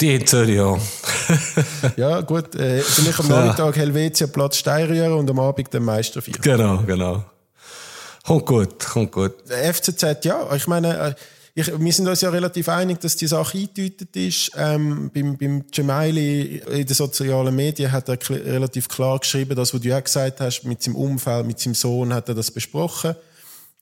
Die 0.00 0.24
Zürich, 0.24 0.56
ja. 0.56 0.78
ja, 1.96 2.20
gut. 2.22 2.54
Äh, 2.54 2.80
vielleicht 2.80 3.20
am 3.20 3.28
Nachmittag 3.28 3.76
Helvetia 3.76 4.26
Platz 4.26 4.56
Steinrühren 4.56 5.12
und 5.12 5.28
am 5.28 5.38
Abend 5.38 5.72
den 5.72 5.84
Meister 5.84 6.22
feiern. 6.22 6.40
Genau, 6.40 6.78
genau. 6.78 7.24
Kommt 8.24 8.46
gut, 8.46 8.78
kommt 8.78 9.12
gut. 9.12 9.34
FCZ, 9.48 10.24
ja. 10.24 10.48
Ich 10.54 10.66
meine, 10.66 10.98
äh, 10.98 11.14
ich, 11.54 11.70
wir 11.78 11.92
sind 11.92 12.08
uns 12.08 12.22
ja 12.22 12.30
relativ 12.30 12.68
einig, 12.70 13.00
dass 13.00 13.16
die 13.16 13.26
Sache 13.26 13.58
eingetütet 13.58 14.16
ist. 14.16 14.52
Ähm, 14.56 15.10
beim, 15.12 15.36
beim 15.36 15.66
Gemaili 15.70 16.62
in 16.66 16.86
den 16.86 16.94
sozialen 16.94 17.54
Medien 17.54 17.92
hat 17.92 18.08
er 18.08 18.18
relativ 18.30 18.88
klar 18.88 19.18
geschrieben, 19.18 19.54
das, 19.54 19.74
was 19.74 19.80
du 19.80 19.88
ja 19.88 20.00
gesagt 20.00 20.40
hast, 20.40 20.62
mit 20.62 20.82
seinem 20.82 20.96
Umfeld, 20.96 21.46
mit 21.46 21.60
seinem 21.60 21.74
Sohn 21.74 22.14
hat 22.14 22.28
er 22.28 22.34
das 22.34 22.50
besprochen. 22.50 23.14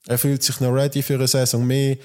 Er 0.07 0.17
fühlt 0.17 0.43
sich 0.43 0.59
noch 0.59 0.73
ready 0.73 1.01
für 1.01 1.13
eine 1.13 1.27
Saison 1.27 1.65
mehr. 1.65 1.95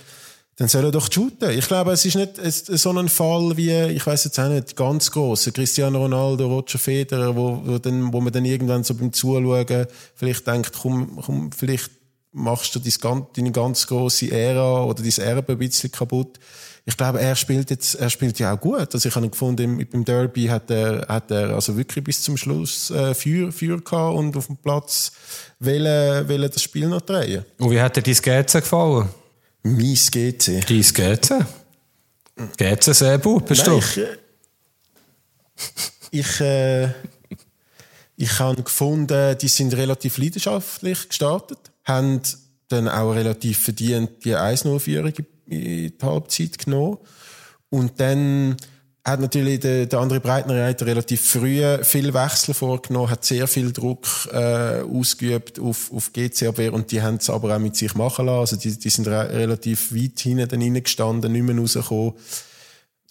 Dann 0.58 0.68
soll 0.68 0.84
er 0.84 0.90
doch 0.90 1.12
shooten. 1.12 1.50
Ich 1.50 1.68
glaube, 1.68 1.92
es 1.92 2.06
ist 2.06 2.14
nicht 2.14 2.38
so 2.38 2.90
ein 2.90 3.10
Fall 3.10 3.56
wie, 3.58 3.72
ich 3.72 4.06
weiß 4.06 4.24
jetzt 4.24 4.38
auch 4.40 4.48
nicht, 4.48 4.74
ganz 4.74 5.10
groß. 5.10 5.50
Cristiano 5.52 5.98
Ronaldo, 5.98 6.46
Roger 6.46 6.78
Federer, 6.78 7.36
wo, 7.36 7.60
wo, 7.62 7.78
dann, 7.78 8.10
wo 8.10 8.22
man 8.22 8.32
dann 8.32 8.46
irgendwann 8.46 8.82
so 8.82 8.94
beim 8.94 9.12
Zuschauen 9.12 9.86
vielleicht 10.14 10.46
denkt, 10.46 10.72
komm, 10.80 11.18
komm, 11.22 11.52
vielleicht 11.52 11.90
machst 12.32 12.74
du 12.74 12.80
deine 12.80 13.52
ganz 13.52 13.86
große 13.86 14.30
Ära 14.30 14.84
oder 14.84 15.02
dein 15.02 15.24
Erbe 15.26 15.52
ein 15.52 15.58
bisschen 15.58 15.92
kaputt. 15.92 16.38
Ich 16.86 16.96
glaube, 16.96 17.20
er 17.20 17.34
spielt 17.34 17.68
jetzt, 17.70 17.94
er 17.96 18.08
spielt 18.08 18.38
ja 18.38 18.54
auch 18.54 18.60
gut. 18.60 18.94
Also 18.94 19.08
ich 19.08 19.14
habe 19.14 19.26
ihn 19.26 19.32
gefunden, 19.32 19.86
beim 19.90 20.04
Derby 20.04 20.46
hat 20.46 20.70
er, 20.70 21.06
hat 21.08 21.30
er 21.32 21.50
also 21.50 21.76
wirklich 21.76 22.04
bis 22.04 22.22
zum 22.22 22.36
Schluss 22.36 22.90
äh, 22.90 23.12
Feuer, 23.12 23.52
Feuer 23.52 23.80
gehabt 23.80 24.16
und 24.16 24.36
auf 24.36 24.46
dem 24.46 24.56
Platz 24.56 25.12
wollen, 25.58 26.28
wollen 26.28 26.50
das 26.50 26.62
Spiel 26.62 26.88
noch 26.88 27.00
drehen. 27.00 27.44
Und 27.58 27.70
wie 27.72 27.80
hat 27.80 27.96
dir 27.96 28.02
dein 28.02 28.14
GC 28.14 28.52
gefallen? 28.60 29.08
Mein 29.66 29.78
GC? 29.78 30.38
Dein 30.46 30.60
GC? 30.60 31.46
GC 32.56 32.94
Sebu, 32.94 33.40
bist 33.40 33.66
Nein, 33.66 33.80
du? 33.80 34.02
Ich, 36.10 36.20
ich, 36.20 36.40
äh, 36.40 36.88
ich 38.16 38.38
habe 38.38 38.62
gefunden, 38.62 39.36
die 39.38 39.48
sind 39.48 39.74
relativ 39.74 40.18
leidenschaftlich 40.18 41.08
gestartet 41.08 41.58
haben 41.86 42.20
dann 42.68 42.88
auch 42.88 43.12
relativ 43.12 43.60
verdient 43.60 44.24
die 44.24 44.34
1-0-Führung 44.34 45.12
in 45.46 45.92
die 45.92 45.94
Halbzeit 46.02 46.58
genommen. 46.58 46.98
Und 47.70 48.00
dann 48.00 48.56
hat 49.06 49.20
natürlich 49.20 49.60
der, 49.60 49.86
der 49.86 50.00
andere 50.00 50.18
Breitner 50.18 50.66
hat 50.66 50.82
relativ 50.82 51.20
früh 51.20 51.62
viel 51.84 52.12
Wechsel 52.12 52.54
vorgenommen, 52.54 53.08
hat 53.08 53.24
sehr 53.24 53.46
viel 53.46 53.72
Druck 53.72 54.04
äh, 54.32 54.80
ausgeübt 54.82 55.60
auf, 55.60 55.92
auf 55.92 56.12
GC-Abwehr 56.12 56.72
und 56.72 56.90
die 56.90 57.00
haben 57.00 57.16
es 57.16 57.30
aber 57.30 57.54
auch 57.54 57.60
mit 57.60 57.76
sich 57.76 57.94
machen 57.94 58.26
lassen. 58.26 58.40
Also 58.40 58.56
die, 58.56 58.76
die 58.76 58.90
sind 58.90 59.06
re 59.06 59.30
relativ 59.30 59.94
weit 59.94 60.18
hinten 60.18 60.48
dann 60.48 60.60
reingestanden, 60.60 61.30
nicht 61.30 61.44
mehr 61.44 61.56
rausgekommen. 61.56 62.14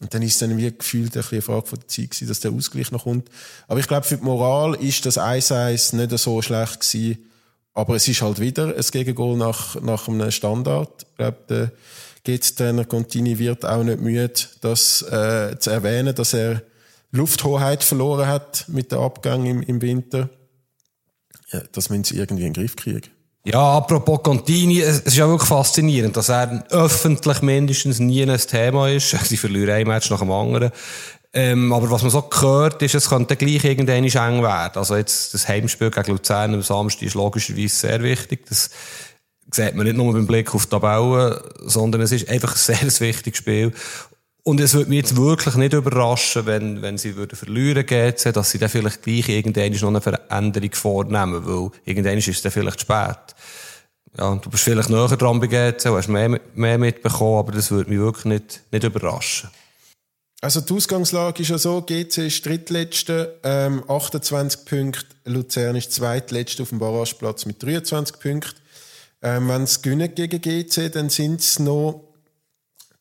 Und 0.01 0.13
dann 0.13 0.21
ist 0.21 0.34
es 0.34 0.39
dann 0.39 0.58
wie 0.58 0.69
gefühlt 0.77 1.15
ein 1.15 1.21
bisschen 1.21 1.36
eine 1.36 1.41
Frage 1.41 1.67
von 1.67 1.79
der 1.79 1.88
Zeit 1.88 2.12
gewesen, 2.12 2.27
dass 2.27 2.41
der 2.41 2.51
Ausgleich 2.51 2.91
noch 2.91 3.03
kommt. 3.03 3.29
Aber 3.69 3.79
ich 3.79 3.88
glaube, 3.88 4.05
für 4.05 4.17
die 4.17 4.25
Moral 4.25 4.75
ist 4.75 5.05
das 5.05 5.17
1-1 5.17 5.95
nicht 5.95 6.19
so 6.19 6.41
schlecht 6.41 6.81
gewesen. 6.81 7.31
Aber 7.75 7.95
es 7.95 8.07
ist 8.07 8.21
halt 8.21 8.39
wieder 8.39 8.73
ein 8.75 8.85
Gegengol 8.91 9.38
nach, 9.38 9.79
nach 9.81 10.07
einem 10.07 10.31
Standard. 10.31 11.05
Ich 11.11 11.17
glaube, 11.17 11.38
der 11.49 11.71
GC-Trainer 12.23 12.85
Contini 12.85 13.38
wird 13.38 13.65
auch 13.65 13.83
nicht 13.83 13.99
müde, 13.99 14.33
das 14.61 15.01
äh, 15.03 15.59
zu 15.59 15.69
erwähnen, 15.69 16.15
dass 16.15 16.33
er 16.33 16.63
Lufthoheit 17.11 17.83
verloren 17.83 18.27
hat 18.27 18.65
mit 18.69 18.91
dem 18.91 18.99
Abgang 18.99 19.45
im, 19.45 19.61
im 19.61 19.81
Winter. 19.81 20.29
Ja, 21.51 21.61
das 21.73 21.89
müssen 21.89 22.05
sie 22.05 22.17
irgendwie 22.17 22.45
in 22.45 22.53
den 22.53 22.61
Griff 22.61 22.75
kriegen. 22.77 23.09
Ja, 23.45 23.77
apropos 23.77 24.23
Contini, 24.23 24.81
es 24.81 25.01
ist 25.01 25.17
ja 25.17 25.27
wirklich 25.27 25.47
faszinierend, 25.47 26.17
dass 26.17 26.29
er 26.29 26.65
öffentlich 26.71 27.43
mindestens 27.43 27.99
nie 27.99 28.23
ein 28.23 28.38
Thema 28.38 28.89
ist. 28.89 29.11
Sie 29.25 29.38
verlieren 29.38 29.69
ein 29.69 29.85
Match 29.85 30.09
nach 30.09 30.19
dem 30.19 30.31
anderen. 30.31 30.71
Ähm, 31.37 31.73
aber 31.73 31.91
was 31.91 32.01
man 32.01 32.11
so 32.11 32.21
gehört, 32.21 32.81
ist, 32.81 32.95
es 32.95 33.09
könnte 33.09 33.35
gleich 33.35 33.65
irgendwann 33.65 34.05
eng 34.05 34.41
werden. 34.41 34.77
Also 34.77 34.95
jetzt, 34.95 35.33
das 35.33 35.49
Heimspiel 35.49 35.91
gegen 35.91 36.11
Luzern 36.11 36.53
am 36.53 36.61
Samstag 36.61 37.03
ist 37.03 37.13
logischerweise 37.13 37.75
sehr 37.75 38.01
wichtig. 38.01 38.45
Das 38.47 38.69
sieht 39.51 39.75
man 39.75 39.85
nicht 39.85 39.97
nur 39.97 40.13
beim 40.13 40.27
Blick 40.27 40.55
auf 40.55 40.65
die 40.65 40.69
Tabellen, 40.69 41.37
sondern 41.59 42.01
es 42.01 42.13
ist 42.13 42.29
einfach 42.29 42.53
ein 42.53 42.89
sehr 42.89 43.07
wichtiges 43.07 43.37
Spiel. 43.37 43.73
Und 44.43 44.61
es 44.61 44.75
würde 44.75 44.89
mich 44.89 44.99
jetzt 44.99 45.17
wirklich 45.17 45.55
nicht 45.55 45.73
überraschen, 45.73 46.45
wenn, 46.45 46.81
wenn 46.81 46.97
sie 46.97 47.17
würden 47.17 47.35
verlieren 47.35 47.85
GC, 47.85 48.31
dass 48.31 48.51
sie 48.51 48.59
dann 48.59 48.69
vielleicht 48.69 49.01
gleich 49.01 49.27
irgendwann 49.27 49.73
noch 49.73 49.87
eine 49.87 50.01
Veränderung 50.01 50.71
vornehmen, 50.71 51.45
weil 51.45 51.71
irgendwann 51.83 52.17
ist 52.17 52.29
es 52.29 52.43
dann 52.43 52.51
vielleicht 52.53 52.79
spät. 52.79 53.35
Ja, 54.17 54.35
du 54.35 54.49
bist 54.49 54.63
vielleicht 54.63 54.89
näher 54.89 55.07
dran 55.07 55.41
bei 55.41 55.47
GC, 55.47 55.85
hast 55.89 56.07
mehr, 56.07 56.39
mehr 56.53 56.77
mitbekommen, 56.77 57.39
aber 57.39 57.51
das 57.51 57.71
würde 57.71 57.89
mich 57.89 57.99
wirklich 57.99 58.25
nicht, 58.25 58.61
nicht 58.71 58.83
überraschen. 58.85 59.49
Also 60.45 60.62
die 60.62 60.73
Ausgangslage 60.73 61.41
ist 61.41 61.49
ja 61.49 61.58
so, 61.58 61.81
GC 61.81 62.27
ist 62.27 62.45
drittletzte, 62.45 63.39
ähm, 63.41 63.84
28 63.89 64.65
Punkte, 64.65 65.08
Luzern 65.25 65.75
ist 65.75 65.91
zweitletzte 65.91 66.62
auf 66.62 66.69
dem 66.69 66.77
Barrageplatz 66.77 67.47
mit 67.47 67.63
23 67.63 68.19
Punkten. 68.19 68.60
Ähm, 69.23 69.49
wenn 69.49 69.63
es 69.63 69.81
gegen 69.81 70.39
GC, 70.39 70.91
dann 70.91 71.10
sind 71.10 71.41
es 71.41 71.58
noch 71.58 72.03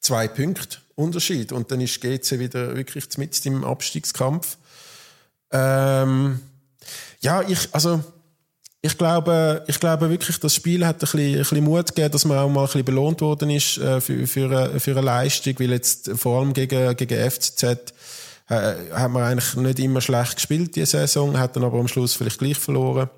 zwei 0.00 0.26
Punkte. 0.26 0.78
Unterschied. 0.94 1.52
Und 1.52 1.70
dann 1.70 1.83
ist 1.83 2.00
GC 2.00 2.38
wieder 2.38 2.74
wirklich 2.76 3.04
mit 3.18 3.44
im 3.44 3.62
Abstiegskampf. 3.62 4.57
Ähm, 5.50 6.40
ja, 7.20 7.42
ich, 7.42 7.68
also, 7.72 8.02
ich 8.84 8.98
glaube, 8.98 9.64
ich 9.66 9.80
glaube 9.80 10.10
wirklich, 10.10 10.38
das 10.38 10.54
Spiel 10.54 10.84
hat 10.84 10.96
ein 10.96 10.98
bisschen, 10.98 11.32
ein 11.32 11.38
bisschen 11.38 11.64
Mut 11.64 11.86
gegeben, 11.86 12.12
dass 12.12 12.26
man 12.26 12.36
auch 12.36 12.50
mal 12.50 12.60
ein 12.60 12.66
bisschen 12.66 12.84
belohnt 12.84 13.22
worden 13.22 13.48
ist 13.48 13.78
äh, 13.78 13.98
für, 13.98 14.26
für, 14.26 14.44
eine, 14.44 14.78
für 14.78 14.90
eine 14.90 15.00
Leistung, 15.00 15.54
weil 15.58 15.70
jetzt 15.70 16.10
vor 16.16 16.38
allem 16.38 16.52
gegen, 16.52 16.94
gegen 16.94 17.30
FCZ 17.30 17.62
äh, 17.62 18.74
hat 18.92 19.10
man 19.10 19.22
eigentlich 19.22 19.54
nicht 19.54 19.78
immer 19.78 20.02
schlecht 20.02 20.36
gespielt, 20.36 20.76
diese 20.76 20.84
Saison, 20.84 21.38
hat 21.38 21.56
dann 21.56 21.64
aber 21.64 21.78
am 21.78 21.88
Schluss 21.88 22.12
vielleicht 22.12 22.38
gleich 22.38 22.58
verloren. 22.58 23.08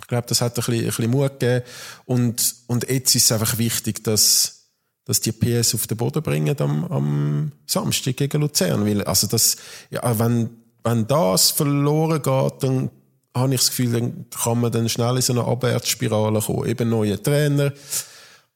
Ich 0.00 0.06
glaube, 0.06 0.26
das 0.26 0.40
hat 0.40 0.52
ein 0.52 0.64
bisschen, 0.64 0.80
ein 0.80 0.86
bisschen 0.86 1.10
Mut 1.10 1.38
gegeben. 1.38 1.62
Und, 2.06 2.54
und 2.66 2.88
jetzt 2.88 3.14
ist 3.14 3.24
es 3.24 3.32
einfach 3.32 3.58
wichtig, 3.58 4.02
dass, 4.02 4.70
dass 5.04 5.20
die 5.20 5.32
PS 5.32 5.74
auf 5.74 5.88
den 5.88 5.98
Boden 5.98 6.22
bringen 6.22 6.58
am, 6.58 6.84
am 6.86 7.52
Samstag 7.66 8.16
gegen 8.16 8.40
Luzern. 8.40 8.86
Weil, 8.86 9.04
also 9.04 9.26
das, 9.26 9.58
ja, 9.90 10.18
wenn, 10.18 10.48
wenn 10.84 11.06
das 11.06 11.50
verloren 11.50 12.22
geht, 12.22 12.62
dann 12.62 12.90
habe 13.34 13.54
ich 13.54 13.60
das 13.60 13.70
Gefühl, 13.70 13.92
dann 13.92 14.26
kann 14.30 14.60
man 14.60 14.72
dann 14.72 14.88
schnell 14.88 15.16
in 15.16 15.22
so 15.22 15.32
eine 15.32 15.44
Abwärtsspirale 15.44 16.40
kommen. 16.40 16.68
Eben 16.68 16.88
neue 16.88 17.22
Trainer. 17.22 17.72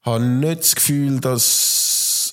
Habe 0.03 0.25
nicht 0.25 0.63
das 0.63 0.75
Gefühl, 0.75 1.21
dass, 1.21 2.33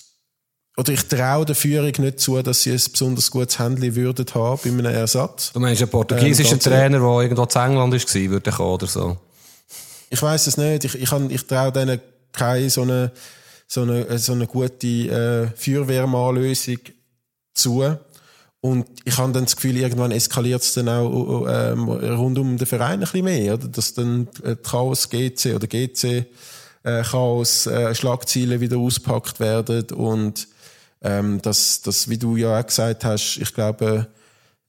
oder 0.75 0.91
ich 0.91 1.03
traue 1.07 1.45
der 1.45 1.55
Führung 1.55 1.93
nicht 1.99 2.19
zu, 2.19 2.41
dass 2.41 2.63
sie 2.63 2.71
ein 2.71 2.81
besonders 2.91 3.31
gutes 3.31 3.59
Handy 3.59 3.95
würden 3.95 4.25
haben 4.33 4.59
bei 4.63 4.69
einem 4.69 4.85
Ersatz. 4.85 5.53
Du 5.53 5.59
meinst, 5.59 5.81
ein 5.81 5.89
portugiesischer 5.89 6.53
ähm, 6.53 6.59
Trainer, 6.59 6.99
der 6.99 7.21
irgendwo 7.21 7.45
zu 7.45 7.59
England 7.59 7.93
war, 7.93 8.31
würde 8.31 8.51
kommen 8.51 8.69
oder 8.69 8.87
so? 8.87 9.17
Ich 10.09 10.21
weiß 10.21 10.47
es 10.47 10.57
nicht. 10.57 10.83
Ich, 10.83 10.95
ich, 10.95 11.11
ich 11.11 11.47
traue 11.47 11.71
denen 11.71 12.01
keine 12.33 12.69
so 12.69 12.81
eine, 12.81 13.11
so 13.67 13.83
eine, 13.83 14.17
so 14.17 14.33
eine 14.33 14.47
gute 14.47 14.87
äh, 14.87 15.47
Feuerwehrmannlösung 15.55 16.79
zu. 17.53 17.97
Und 18.61 18.85
ich 19.05 19.17
habe 19.17 19.31
dann 19.31 19.45
das 19.45 19.55
Gefühl, 19.55 19.75
irgendwann 19.75 20.11
eskaliert 20.11 20.61
es 20.61 20.73
dann 20.73 20.87
auch 20.87 21.47
ähm, 21.49 21.89
rund 21.89 22.37
um 22.37 22.57
den 22.57 22.67
Verein 22.67 22.93
ein 22.93 22.99
bisschen 22.99 23.25
mehr, 23.25 23.55
oder? 23.55 23.67
dass 23.67 23.95
dann 23.95 24.27
äh, 24.43 24.55
Chaos 24.55 25.09
GC 25.09 25.55
oder 25.55 25.65
GC 25.65 26.27
äh, 26.83 27.01
Chaos 27.03 27.65
äh, 27.65 27.93
Schlagziele 27.95 28.59
wieder 28.59 28.77
auspackt 28.77 29.39
werden 29.39 29.89
und 29.91 30.47
ähm, 31.01 31.41
dass, 31.41 31.81
dass, 31.81 32.07
wie 32.09 32.19
du 32.19 32.35
ja 32.35 32.59
auch 32.59 32.65
gesagt 32.65 33.03
hast, 33.03 33.37
ich 33.41 33.51
glaube, 33.51 34.07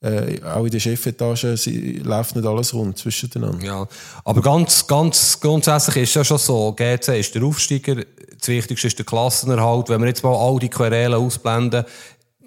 äh, 0.01 0.41
auch 0.43 0.65
in 0.65 0.71
der 0.71 0.79
Chefetage 0.79 1.55
sie, 1.55 1.99
läuft 1.99 2.35
nicht 2.35 2.47
alles 2.47 2.73
rund 2.73 2.97
zwischen 2.97 3.29
den 3.29 3.61
Ja, 3.61 3.87
aber 4.25 4.41
ganz, 4.41 4.87
ganz 4.87 5.39
grundsätzlich 5.39 5.97
ist 5.97 6.15
ja 6.15 6.23
schon 6.23 6.39
so, 6.39 6.73
GC 6.73 7.19
ist 7.19 7.35
der 7.35 7.43
Aufsteiger, 7.43 8.03
das 8.37 8.49
Wichtigste 8.49 8.87
ist 8.87 8.97
der 8.97 9.05
Klassenerhalt. 9.05 9.87
Wenn 9.87 10.01
wir 10.01 10.07
jetzt 10.07 10.23
mal 10.23 10.35
all 10.35 10.59
die 10.59 10.67
Querelen 10.67 11.13
ausblenden, 11.13 11.85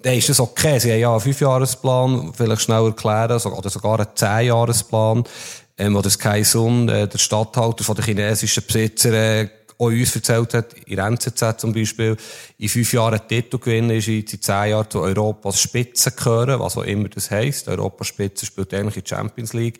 dann 0.01 0.13
ist 0.13 0.29
das 0.29 0.39
okay. 0.39 0.79
Sie 0.79 0.91
haben 0.91 0.99
ja 0.99 1.11
einen 1.11 1.19
Fünfjahresplan, 1.19 2.33
vielleicht 2.33 2.61
schnell 2.61 2.85
erklären, 2.85 3.41
oder 3.41 3.69
sogar 3.69 3.99
einen 3.99 4.09
Zehnjahresplan, 4.15 5.23
ähm, 5.77 5.95
wo 5.95 6.01
das 6.01 6.17
Kai 6.17 6.43
Sun, 6.43 6.89
äh, 6.89 7.07
der 7.07 7.17
Stadthalter 7.17 7.83
von 7.83 7.95
den 7.95 8.05
chinesischen 8.05 8.63
Besitzern, 8.65 9.13
äh, 9.13 9.49
auch 9.79 9.87
uns 9.87 10.15
erzählt 10.15 10.53
hat, 10.55 10.73
in 10.85 10.95
der 10.95 11.05
NZZ 11.05 11.59
zum 11.59 11.71
Beispiel, 11.71 12.17
in 12.57 12.69
fünf 12.69 12.93
Jahren 12.93 13.19
Titel 13.27 13.59
gewinnen 13.59 13.91
ist, 13.91 14.07
in 14.07 14.25
zehn 14.25 14.71
Jahren 14.71 14.89
zu 14.89 15.01
Europas 15.01 15.61
Spitze 15.61 16.11
gehören, 16.11 16.59
was 16.59 16.77
auch 16.77 16.83
immer 16.83 17.09
das 17.09 17.29
heisst. 17.29 17.67
Europas 17.67 18.07
Spitze 18.07 18.47
spielt 18.47 18.73
eigentlich 18.73 18.97
in 18.97 19.03
die 19.03 19.09
Champions 19.09 19.53
League. 19.53 19.79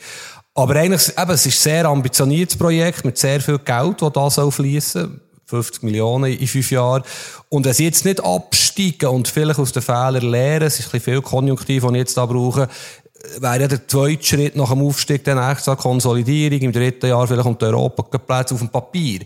Aber 0.53 0.75
eigentlich, 0.75 1.17
eben, 1.17 1.31
es 1.31 1.45
ist 1.47 1.57
ein 1.57 1.71
sehr 1.71 1.85
ambitioniertes 1.85 2.57
Projekt 2.57 3.05
mit 3.05 3.17
sehr 3.17 3.41
viel 3.41 3.57
Geld, 3.57 4.01
das 4.01 4.13
da 4.13 4.29
soll 4.29 4.51
fließen 4.51 5.21
50 5.47 5.83
Millionen 5.83 6.31
in 6.33 6.47
fünf 6.47 6.71
Jahren. 6.71 7.03
Und 7.49 7.65
wenn 7.65 7.73
sie 7.73 7.85
jetzt 7.85 8.05
nicht 8.05 8.23
absteigen 8.23 9.09
und 9.09 9.27
vielleicht 9.27 9.59
aus 9.59 9.71
den 9.71 9.81
Fehlern 9.81 10.29
lernen, 10.29 10.67
es 10.67 10.79
ist 10.79 10.87
ein 10.87 10.91
bisschen 10.91 11.13
viel 11.13 11.21
Konjunktiv, 11.21 11.83
die 11.83 11.89
ich 11.89 11.95
jetzt 11.95 12.17
da 12.17 12.25
brauche, 12.25 12.67
wäre 13.39 13.61
ja 13.61 13.67
der 13.67 13.87
zweite 13.87 14.23
Schritt 14.23 14.55
nach 14.55 14.69
dem 14.69 14.81
Aufstieg 14.81 15.23
dann 15.23 15.37
echt 15.37 15.65
Konsolidierung, 15.65 16.59
im 16.59 16.71
dritten 16.71 17.07
Jahr 17.07 17.27
vielleicht 17.27 17.47
um 17.47 17.57
die 17.57 17.65
Europaplätze 17.65 18.53
auf 18.53 18.59
dem 18.59 18.69
Papier. 18.69 19.21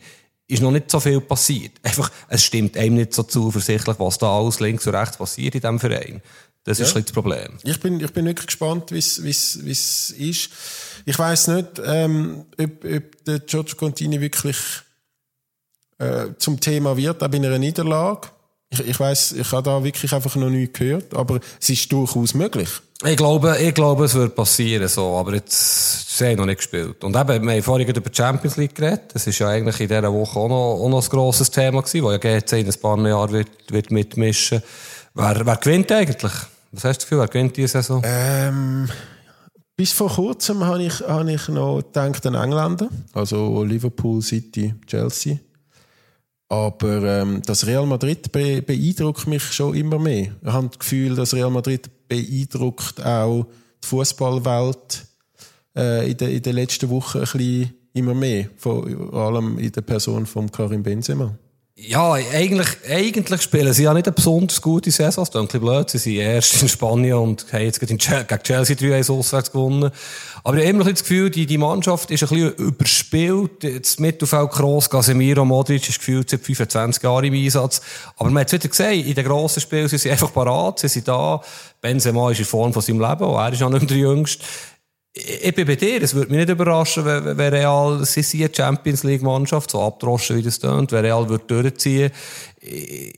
Ist 0.48 0.62
noch 0.62 0.72
nicht 0.72 0.92
so 0.92 1.00
viel 1.00 1.22
passiert. 1.22 1.74
Einfach, 1.84 2.12
es 2.28 2.44
stimmt 2.44 2.78
einem 2.78 2.96
nicht 2.96 3.14
so 3.14 3.24
zuversichtlich, 3.24 3.98
was 4.00 4.18
da 4.18 4.38
alles 4.38 4.60
links 4.60 4.86
und 4.86 4.96
rechts 4.96 5.18
passiert 5.18 5.56
in 5.56 5.62
diesem 5.62 5.80
Verein. 5.80 6.22
Das 6.64 6.80
ist 6.80 6.94
ja. 6.94 7.02
das 7.02 7.12
Problem. 7.12 7.58
Ich 7.64 7.80
bin, 7.80 8.00
ich 8.00 8.14
bin 8.14 8.26
wirklich 8.26 8.46
gespannt, 8.46 8.92
wie 8.92 9.00
es 9.00 9.18
ist. 9.18 10.50
Ich 11.06 11.20
weiss 11.20 11.48
nicht, 11.48 11.82
ähm, 11.84 12.46
ob, 12.60 12.86
ob 12.86 13.26
der 13.26 13.40
Giorgio 13.40 13.76
Contini 13.76 14.22
wirklich 14.22 14.58
äh, 16.02 16.38
zum 16.38 16.60
Thema 16.60 16.98
wird, 16.98 17.24
auch 17.24 17.28
bei 17.28 17.38
einer 17.38 17.58
Niederlage. 17.58 18.30
Ich, 18.70 18.80
ich 18.80 19.00
weiß, 19.00 19.34
ich 19.34 19.52
habe 19.52 19.64
da 19.64 19.84
wirklich 19.84 20.14
einfach 20.14 20.36
noch 20.36 20.50
nie 20.50 20.72
gehört, 20.72 21.14
aber 21.14 21.40
es 21.60 21.70
ist 21.70 21.92
durchaus 21.92 22.34
möglich. 22.34 22.70
Ich 23.04 23.18
glaube, 23.18 23.58
ich 23.60 23.74
glaube, 23.74 24.06
es 24.06 24.14
wird 24.14 24.36
passieren, 24.36 24.88
so. 24.88 25.18
Aber 25.18 25.34
jetzt, 25.34 26.18
sie 26.18 26.28
haben 26.28 26.38
noch 26.38 26.46
nicht 26.46 26.58
gespielt. 26.58 27.04
Und 27.04 27.16
eben, 27.16 27.46
wir 27.46 27.54
haben 27.54 27.64
vorhin 27.64 27.88
über 27.88 28.10
die 28.10 28.16
Champions 28.16 28.58
League 28.58 28.76
geredet. 28.76 29.14
Das 29.14 29.28
ist 29.28 29.40
ja 29.40 29.50
eigentlich 29.50 29.80
in 29.80 29.88
dieser 29.88 30.14
Woche 30.14 30.40
auch 30.40 30.48
noch, 30.48 30.86
auch 30.86 30.90
noch 30.90 31.04
ein 31.04 31.10
grosses 31.10 31.52
Thema 31.52 31.82
gewesen, 31.82 32.04
wo 32.04 32.12
ja 32.12 32.18
GC 32.18 32.54
in 32.60 32.68
ein 32.68 32.80
paar 32.82 33.08
Jahren 33.08 33.32
wird, 33.32 33.50
wird 33.70 33.92
mitmischen. 33.92 34.62
Wer, 35.14 35.46
wer 35.46 35.56
gewinnt 35.58 35.92
eigentlich? 35.92 36.34
Was 36.72 36.84
hast 36.84 36.84
du 36.84 36.88
das 36.88 37.00
Gefühl, 37.00 37.20
wer 37.20 37.28
gewinnt 37.28 37.58
diese 37.58 37.68
Saison? 37.70 38.02
Ähm, 38.06 38.88
bis 39.76 39.92
vor 39.92 40.10
kurzem 40.10 40.64
habe 40.64 40.84
ich, 40.84 41.02
habe 41.02 41.32
ich 41.32 41.48
noch 41.50 41.82
gedacht 41.82 42.26
an 42.28 42.36
Engländer. 42.36 42.88
Also 43.14 43.64
Liverpool, 43.64 44.22
City, 44.22 44.76
Chelsea. 44.86 45.40
Aber 46.52 47.02
ähm, 47.04 47.42
das 47.46 47.66
Real 47.66 47.86
Madrid 47.86 48.30
be 48.34 48.62
beeindruckt 48.62 49.26
mich 49.26 49.42
schon 49.54 49.74
immer 49.74 49.98
mehr. 49.98 50.36
Ich 50.44 50.52
habe 50.52 50.68
das 50.68 50.80
Gefühl, 50.80 51.16
dass 51.16 51.34
Real 51.34 51.50
Madrid 51.50 51.90
beeindruckt 52.10 53.02
auch 53.06 53.46
die 53.82 53.88
Fußballwelt 53.88 55.06
äh, 55.78 56.12
in, 56.12 56.18
den, 56.18 56.30
in 56.30 56.42
den 56.42 56.56
letzten 56.56 56.90
Wochen 56.90 57.20
ein 57.20 57.22
bisschen 57.22 57.74
immer 57.94 58.14
mehr, 58.14 58.50
vor 58.58 58.86
allem 59.14 59.60
in 59.60 59.72
der 59.72 59.80
Person 59.80 60.26
von 60.26 60.52
Karim 60.52 60.84
Benzema. 60.84 61.34
Ja, 61.84 62.14
eigentlich, 62.14 62.68
eigentlich 62.88 63.42
spielen 63.42 63.74
sie 63.74 63.84
ja 63.84 63.94
nicht 63.96 64.06
eine 64.06 64.14
besonders 64.14 64.62
gute 64.62 64.92
Saison. 64.92 65.26
Ein 65.34 65.46
bisschen 65.48 65.62
blöd. 65.62 65.90
Sie 65.90 65.98
sind 65.98 66.14
erst 66.14 66.62
in 66.62 66.70
Spanien 66.70 67.16
und 67.16 67.52
haben 67.52 67.64
jetzt 67.64 67.80
gegen 67.80 67.98
Chelsea 67.98 68.76
3-1 68.76 69.12
auswärts 69.12 69.52
gewonnen. 69.52 69.90
Aber 70.44 70.58
ich 70.58 70.62
habe 70.62 70.70
immer 70.70 70.84
noch 70.84 70.92
das 70.92 71.02
Gefühl, 71.02 71.32
die, 71.32 71.48
die 71.48 71.58
Mannschaft 71.58 72.12
ist 72.12 72.22
ein 72.22 72.30
bisschen 72.30 72.54
überspielt. 72.54 73.64
Das 73.84 73.98
Mittelfeld 73.98 74.52
Kroos, 74.52 74.92
Casemiro, 74.92 75.44
Modric 75.44 75.90
ist 75.90 75.98
gefühlt 75.98 76.30
seit 76.30 76.42
25 76.42 77.02
Jahren 77.02 77.26
im 77.26 77.34
Einsatz. 77.34 77.82
Aber 78.16 78.30
man 78.30 78.42
hat 78.42 78.48
es 78.48 78.54
wieder 78.54 78.70
gesehen, 78.70 79.04
in 79.04 79.16
den 79.16 79.26
grossen 79.26 79.62
Spielen 79.62 79.88
sind 79.88 80.00
sie 80.00 80.12
einfach 80.12 80.32
parat, 80.32 80.78
sie 80.78 80.88
sind 80.88 81.08
da. 81.08 81.42
Benzema 81.82 82.30
ist 82.30 82.38
in 82.38 82.46
Form 82.46 82.74
von 82.74 82.84
seinem 82.84 83.00
Leben, 83.00 83.24
er 83.24 83.54
ist 83.54 83.64
auch 83.64 83.70
nicht 83.72 83.90
der 83.90 83.98
Jüngste 83.98 84.44
bin 85.14 85.68
bei 85.68 85.76
dir. 85.76 86.02
Es 86.02 86.14
würde 86.14 86.32
mich 86.32 86.40
nicht 86.40 86.50
überraschen, 86.50 87.04
wenn, 87.04 87.38
wenn 87.38 87.54
Real, 87.54 88.06
sie 88.06 88.22
sind 88.22 88.44
eine 88.44 88.56
Champions 88.56 89.04
League 89.04 89.22
Mannschaft, 89.22 89.72
so 89.72 89.82
abdroschen 89.82 90.38
wie 90.38 90.42
das 90.42 90.60
tönt, 90.60 90.92
wenn 90.92 91.04
Real 91.04 91.28
würde 91.28 91.44
durchziehen. 91.46 92.12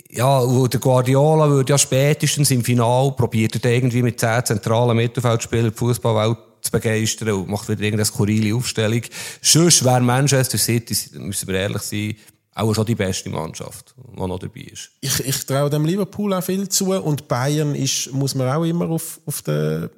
Ja, 0.10 0.44
der 0.68 0.80
Guardiola 0.80 1.50
würde 1.50 1.72
ja 1.72 1.78
spätestens 1.78 2.50
im 2.50 2.64
Final 2.64 3.12
probiert 3.12 3.64
er 3.64 3.72
irgendwie 3.72 4.02
mit 4.02 4.20
zehn 4.20 4.44
zentralen 4.44 4.98
Mittelfeldspielern 4.98 5.70
die 5.72 5.78
Fußballwelt 5.78 6.38
zu 6.62 6.72
begeistern 6.72 7.30
und 7.30 7.50
macht 7.50 7.68
wieder 7.68 7.82
irgendeine 7.82 8.06
skurrile 8.06 8.56
Aufstellung. 8.56 9.02
Sonst 9.42 9.84
wäre 9.84 10.02
Manchester 10.02 10.58
City, 10.58 10.96
müssen 11.20 11.48
wir 11.48 11.56
ehrlich 11.56 11.82
sein, 11.82 12.16
auch 12.56 12.74
schon 12.74 12.86
die 12.86 12.96
beste 12.96 13.30
Mannschaft, 13.30 13.94
die 13.98 14.20
noch 14.20 14.40
dabei 14.40 14.62
ist. 14.62 14.92
Ich, 15.02 15.20
ich 15.26 15.46
traue 15.46 15.70
dem 15.70 15.86
Liverpool 15.86 16.34
auch 16.34 16.44
viel 16.44 16.70
zu 16.70 16.92
und 16.94 17.28
Bayern 17.28 17.76
ist, 17.76 18.14
muss 18.14 18.36
man 18.36 18.48
auch 18.50 18.64
immer 18.64 18.90
auf, 18.90 19.20
auf 19.26 19.42
der 19.42 19.90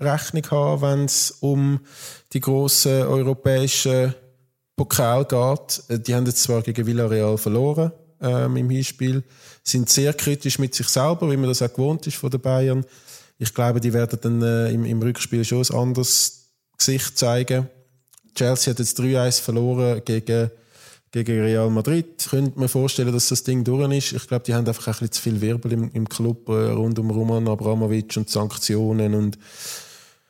Rechnung 0.00 0.50
haben, 0.50 0.82
wenn 0.82 1.04
es 1.04 1.30
um 1.40 1.80
die 2.32 2.40
grossen 2.40 3.02
europäischen 3.02 4.14
Pokal 4.76 5.24
geht. 5.24 5.82
Äh, 5.88 6.00
die 6.00 6.14
haben 6.14 6.26
jetzt 6.26 6.42
zwar 6.42 6.62
gegen 6.62 6.86
Villarreal 6.86 7.38
verloren 7.38 7.92
ähm, 8.20 8.56
im 8.56 8.70
Hinspiel, 8.70 9.22
sind 9.62 9.88
sehr 9.88 10.12
kritisch 10.14 10.58
mit 10.58 10.74
sich 10.74 10.88
selber, 10.88 11.30
wie 11.30 11.36
man 11.36 11.48
das 11.48 11.62
auch 11.62 11.72
gewohnt 11.72 12.06
ist 12.06 12.16
von 12.16 12.30
den 12.30 12.40
Bayern. 12.40 12.84
Ich 13.38 13.52
glaube, 13.52 13.80
die 13.80 13.92
werden 13.92 14.18
dann 14.20 14.42
äh, 14.42 14.70
im, 14.70 14.84
im 14.84 15.02
Rückspiel 15.02 15.44
schon 15.44 15.62
ein 15.62 15.76
anderes 15.76 16.50
Gesicht 16.76 17.18
zeigen. 17.18 17.68
Chelsea 18.34 18.72
hat 18.72 18.78
jetzt 18.78 18.98
3-1 18.98 19.40
verloren 19.42 20.02
gegen 20.04 20.50
gegen 21.22 21.40
Real 21.42 21.70
Madrid. 21.70 22.26
Könnte 22.28 22.58
mir 22.58 22.66
vorstellen, 22.66 23.12
dass 23.12 23.28
das 23.28 23.44
Ding 23.44 23.62
durch 23.62 23.88
ist. 23.92 24.12
Ich 24.12 24.26
glaube, 24.26 24.44
die 24.44 24.52
haben 24.52 24.66
einfach 24.66 24.88
ein 24.88 24.92
bisschen 24.92 25.12
zu 25.12 25.22
viel 25.22 25.40
Wirbel 25.40 25.72
im, 25.72 25.90
im 25.92 26.08
Club 26.08 26.48
äh, 26.48 26.70
rund 26.72 26.98
um 26.98 27.08
Roman 27.10 27.46
Abramovic 27.46 28.16
und 28.16 28.28
Sanktionen 28.28 29.14
und 29.14 29.38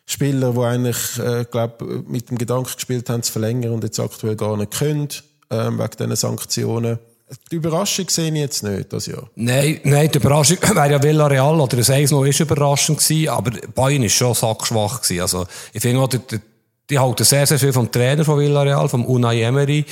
Spieler, 0.07 0.53
die 0.53 0.61
eigentlich, 0.61 1.19
äh, 1.19 1.45
glaub, 1.51 1.83
mit 2.07 2.31
dem 2.31 2.39
Gedanken 2.39 2.75
gespielt 2.75 3.09
haben, 3.09 3.23
zu 3.23 3.33
verlängern 3.33 3.73
und 3.73 3.85
jetzt 3.85 3.99
aktuell 3.99 4.37
gar 4.37 4.57
nicht 4.57 4.73
können, 4.73 5.09
ähm, 5.51 5.79
wegen 5.79 5.97
diesen 5.99 6.17
Sanktionen. 6.17 6.99
Die 7.51 7.57
Überraschung 7.57 8.09
sehe 8.09 8.31
ich 8.31 8.39
jetzt 8.39 8.63
nicht, 8.63 8.93
das 8.93 9.07
Jahr. 9.07 9.31
Nein, 9.35 9.81
nein, 9.85 10.11
die 10.13 10.19
Überraschung 10.19 10.59
wäre 10.75 10.93
ja 10.93 11.03
Villarreal 11.03 11.59
oder 11.59 11.79
ein 11.79 11.91
1 11.91 12.11
noch 12.11 12.25
ist 12.25 12.41
überraschend 12.41 12.99
gewesen, 12.99 13.29
aber 13.29 13.53
Bayern 13.75 14.03
ist 14.03 14.15
schon 14.15 14.35
sackschwach 14.35 15.01
gewesen. 15.03 15.23
Also, 15.23 15.47
ich 15.73 15.81
finde 15.81 16.01
auch, 16.03 16.09
die, 16.09 16.21
die 16.91 16.99
halten 16.99 17.25
sehr, 17.25 17.47
sehr 17.47 17.59
viel 17.59 17.73
vom 17.73 17.91
Trainer 17.91 18.25
von 18.25 18.39
Villarreal, 18.39 18.89
vom 18.89 19.07
Unai 19.07 19.41
Emery. 19.41 19.87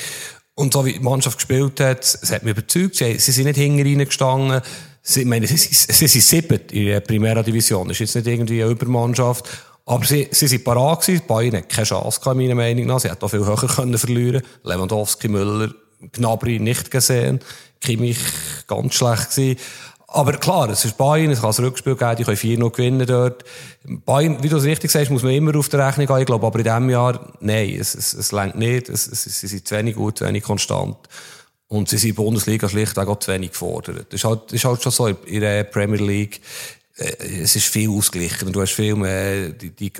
Und 0.54 0.74
so 0.74 0.84
wie 0.84 0.92
die 0.92 1.00
Mannschaft 1.00 1.38
gespielt 1.38 1.80
hat, 1.80 2.04
es 2.04 2.30
hat 2.30 2.42
mich 2.42 2.52
überzeugt. 2.52 2.96
Sie, 2.96 3.18
sie 3.18 3.32
sind 3.32 3.46
nicht 3.46 3.56
hinten 3.56 3.80
reingestanden. 3.80 4.60
Sie, 5.00 5.20
ich 5.20 5.26
meine, 5.26 5.46
sie, 5.46 5.56
sie, 5.56 6.06
sind 6.06 6.20
sieben 6.20 6.60
in 6.70 6.86
der 6.86 7.00
Primera 7.00 7.42
Division. 7.42 7.88
Das 7.88 7.96
ist 7.96 8.14
jetzt 8.14 8.14
nicht 8.16 8.26
irgendwie 8.26 8.62
eine 8.62 8.72
Übermannschaft. 8.72 9.48
Aber 9.84 10.04
sie, 10.04 10.28
sie 10.30 10.46
sind 10.46 10.64
parat 10.64 11.00
gewesen. 11.00 11.24
Bayern 11.26 11.56
hat 11.56 11.68
keine 11.68 11.86
Chance 11.86 12.20
gehabt, 12.20 12.36
meiner 12.36 12.54
Meinung 12.54 12.86
nach. 12.86 13.00
Sie 13.00 13.10
hätten 13.10 13.24
auch 13.24 13.28
viel 13.28 13.44
höher 13.44 13.56
können 13.56 13.98
verlieren 13.98 14.42
Lewandowski, 14.62 15.28
Müller, 15.28 15.72
Gnabry 16.12 16.58
nicht 16.58 16.90
gesehen. 16.90 17.40
Kimmich 17.80 18.18
ganz 18.66 18.94
schlecht 18.94 19.30
gewesen. 19.30 19.58
Aber 20.14 20.32
klar, 20.32 20.68
es 20.68 20.84
ist 20.84 20.98
Bayern, 20.98 21.30
es 21.30 21.40
kann 21.40 21.54
ein 21.56 21.64
Rückspiel 21.64 21.96
geben, 21.96 22.16
die 22.16 22.24
können 22.24 22.36
vier 22.36 22.58
noch 22.58 22.72
gewinnen 22.72 23.06
dort. 23.06 23.44
Bayern, 23.82 24.42
wie 24.42 24.50
du 24.50 24.58
es 24.58 24.64
richtig 24.64 24.90
sagst, 24.90 25.10
muss 25.10 25.22
man 25.22 25.32
immer 25.32 25.56
auf 25.56 25.70
der 25.70 25.86
Rechnung 25.86 26.06
haben. 26.08 26.20
Ich 26.20 26.26
glaube 26.26 26.46
aber 26.46 26.58
in 26.58 26.64
diesem 26.64 26.90
Jahr, 26.90 27.32
nein, 27.40 27.74
es, 27.80 27.94
es, 27.94 28.12
es 28.12 28.30
längt 28.30 28.56
nicht. 28.56 28.90
Es, 28.90 29.06
es, 29.06 29.24
sie 29.24 29.46
sind 29.46 29.66
zu 29.66 29.74
wenig 29.74 29.96
gut, 29.96 30.18
zu 30.18 30.26
wenig 30.26 30.42
konstant. 30.42 30.98
Und 31.66 31.88
sie 31.88 31.96
sind 31.96 32.10
in 32.10 32.16
der 32.16 32.22
Bundesliga 32.24 32.68
schlicht 32.68 32.98
auch 32.98 33.18
zu 33.18 33.32
wenig 33.32 33.52
gefordert. 33.52 34.06
Das 34.10 34.20
ist 34.20 34.24
halt, 34.24 34.42
das 34.46 34.52
ist 34.52 34.64
halt 34.66 34.82
schon 34.82 34.92
so 34.92 35.06
in 35.08 35.40
der 35.40 35.64
Premier 35.64 36.02
League. 36.02 36.42
Äh, 36.96 37.42
es 37.42 37.56
ist 37.56 37.66
viel 37.66 37.90
ausgeglichen. 37.90 38.52
Du 38.52 38.60
hast 38.60 38.72
viel 38.72 38.94
mehr, 38.94 39.50
die, 39.50 39.70
die 39.70 39.92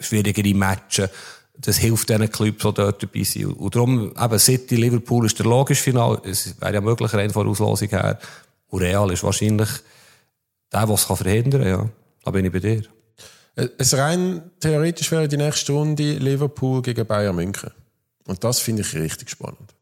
schwierigere 0.00 0.54
Matches. 0.54 1.10
Das 1.56 1.76
hilft 1.76 2.08
diesen 2.08 2.30
Clubs, 2.30 2.62
die 2.62 2.74
dort 2.74 3.02
dabei 3.02 3.22
sind. 3.22 3.52
Und 3.52 3.74
darum, 3.74 4.12
eben 4.18 4.38
City, 4.38 4.76
Liverpool 4.76 5.26
ist 5.26 5.38
der 5.38 5.46
logische 5.46 5.82
Final. 5.82 6.20
Es 6.24 6.60
wäre 6.60 6.74
ja 6.74 6.80
möglich, 6.80 7.12
rein 7.12 7.30
von 7.30 7.48
Auslosung 7.48 7.88
her. 7.88 8.18
Und 8.68 8.80
Real 8.80 9.10
ist 9.12 9.22
wahrscheinlich 9.22 9.68
der, 10.72 10.86
der 10.86 10.94
es 10.94 11.04
verhindern 11.04 11.62
kann. 11.62 11.70
Ja. 11.70 11.88
Da 12.24 12.30
bin 12.30 12.44
ich 12.46 12.52
bei 12.52 12.60
dir. 12.60 12.82
Äh, 13.56 13.68
es 13.78 13.94
rein 13.94 14.50
theoretisch 14.60 15.10
wäre 15.10 15.28
die 15.28 15.36
nächste 15.36 15.72
Runde 15.72 16.14
Liverpool 16.14 16.82
gegen 16.82 17.06
Bayern 17.06 17.36
München. 17.36 17.70
Und 18.26 18.42
das 18.42 18.60
finde 18.60 18.82
ich 18.82 18.94
richtig 18.94 19.30
spannend. 19.30 19.74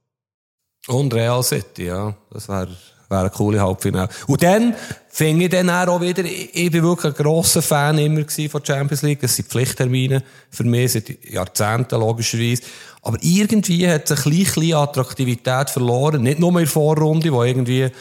Und 0.89 1.15
Real 1.15 1.43
City, 1.43 1.87
ja. 1.87 2.17
Das 2.31 2.49
wäre 2.49 2.77
wäre 3.11 3.23
eine 3.23 3.31
coole 3.31 3.61
Halbfinale. 3.61 4.09
Und 4.29 4.43
dann 4.43 4.75
finde 5.09 5.45
ich 5.45 5.51
dann 5.51 5.69
auch 5.69 6.01
wieder, 6.01 6.25
ich 6.25 6.71
bin 6.71 6.83
wirklich 6.83 7.13
ein 7.13 7.23
grosser 7.23 7.61
Fan 7.61 7.99
immer 7.99 8.25
von 8.49 8.65
Champions 8.65 9.03
League. 9.03 9.21
Das 9.21 9.35
sind 9.35 9.49
Pflichttermine 9.49 10.23
für 10.51 10.65
mich 10.65 10.93
seit 10.93 11.25
Jahrzehnten, 11.25 11.99
logischerweise. 11.99 12.63
Aber 13.03 13.19
irgendwie 13.21 13.89
hat 13.89 14.09
es 14.09 14.25
eine 14.25 14.45
kleine 14.45 14.77
Attraktivität 14.77 15.71
verloren. 15.71 16.23
Nicht 16.23 16.39
nur 16.39 16.51
in 16.51 16.59
der 16.59 16.67
Vorrunde, 16.69 17.33
wo 17.33 17.43
irgendwie, 17.43 17.83
äh, 17.83 17.93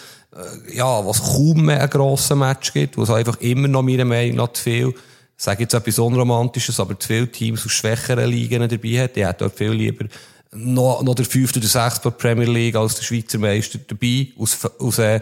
ja, 0.71 1.05
was 1.05 1.23
kaum 1.23 1.65
mehr 1.65 1.81
ein 1.81 1.89
grosser 1.89 2.35
Match 2.35 2.71
gibt, 2.71 2.97
wo 2.97 3.03
es 3.03 3.09
einfach 3.09 3.39
immer 3.41 3.67
noch 3.67 3.81
meiner 3.81 4.05
Meinung 4.05 4.35
nach 4.37 4.53
zu 4.53 4.63
viel, 4.63 4.93
sage 5.35 5.63
jetzt 5.63 5.73
etwas 5.73 5.97
Unromantisches, 5.97 6.79
aber 6.79 6.99
zu 6.99 7.07
viele 7.07 7.31
Teams 7.31 7.65
aus 7.65 7.71
schwächeren 7.71 8.29
Ligen 8.29 8.67
dabei 8.67 9.03
hat. 9.03 9.15
Die 9.15 9.25
hätten 9.25 9.39
dort 9.39 9.57
viel 9.57 9.71
lieber 9.71 10.05
noch, 10.51 11.03
noch 11.03 11.15
der 11.15 11.25
fünfte 11.25 11.59
oder 11.59 11.67
sechste 11.67 12.11
Premier 12.11 12.47
League 12.47 12.75
als 12.75 12.95
der 12.95 13.03
Schweizer 13.03 13.37
Meister 13.37 13.79
dabei, 13.87 14.29
aus, 14.37 14.57
aus, 14.79 14.97
äh, 14.99 15.21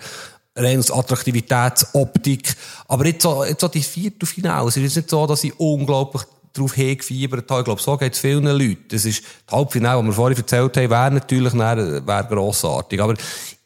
rein 0.56 0.80
aus 0.80 0.92
Attraktivitätsoptik. 0.92 2.56
Aber 2.88 3.06
jetzt 3.06 3.24
so, 3.24 3.44
jetzt 3.44 3.62
so 3.62 3.68
die 3.68 3.84
Viertelfinale, 3.84 4.70
es 4.70 4.78
ist 4.78 4.96
nicht 4.96 5.10
so, 5.10 5.28
dass 5.28 5.44
ich 5.44 5.60
unglaublich 5.60 6.24
darauf 6.54 6.74
hingefiebert 6.74 7.50
habe. 7.50 7.62
Ich 7.62 7.66
glaube, 7.66 7.82
so 7.82 7.98
geht 7.98 8.14
es 8.14 8.20
vielen 8.20 8.46
Leuten. 8.46 8.86
Das 8.90 9.06
ist, 9.06 9.22
die 9.22 9.56
Halbfinale, 9.56 10.02
die 10.02 10.08
wir 10.08 10.14
vorhin 10.14 10.38
erzählt 10.38 10.78
haben, 10.78 10.90
wäre 10.90 11.12
natürlich 11.12 11.54
wäre 11.54 12.28
grossartig. 12.30 13.00
Aber 13.02 13.14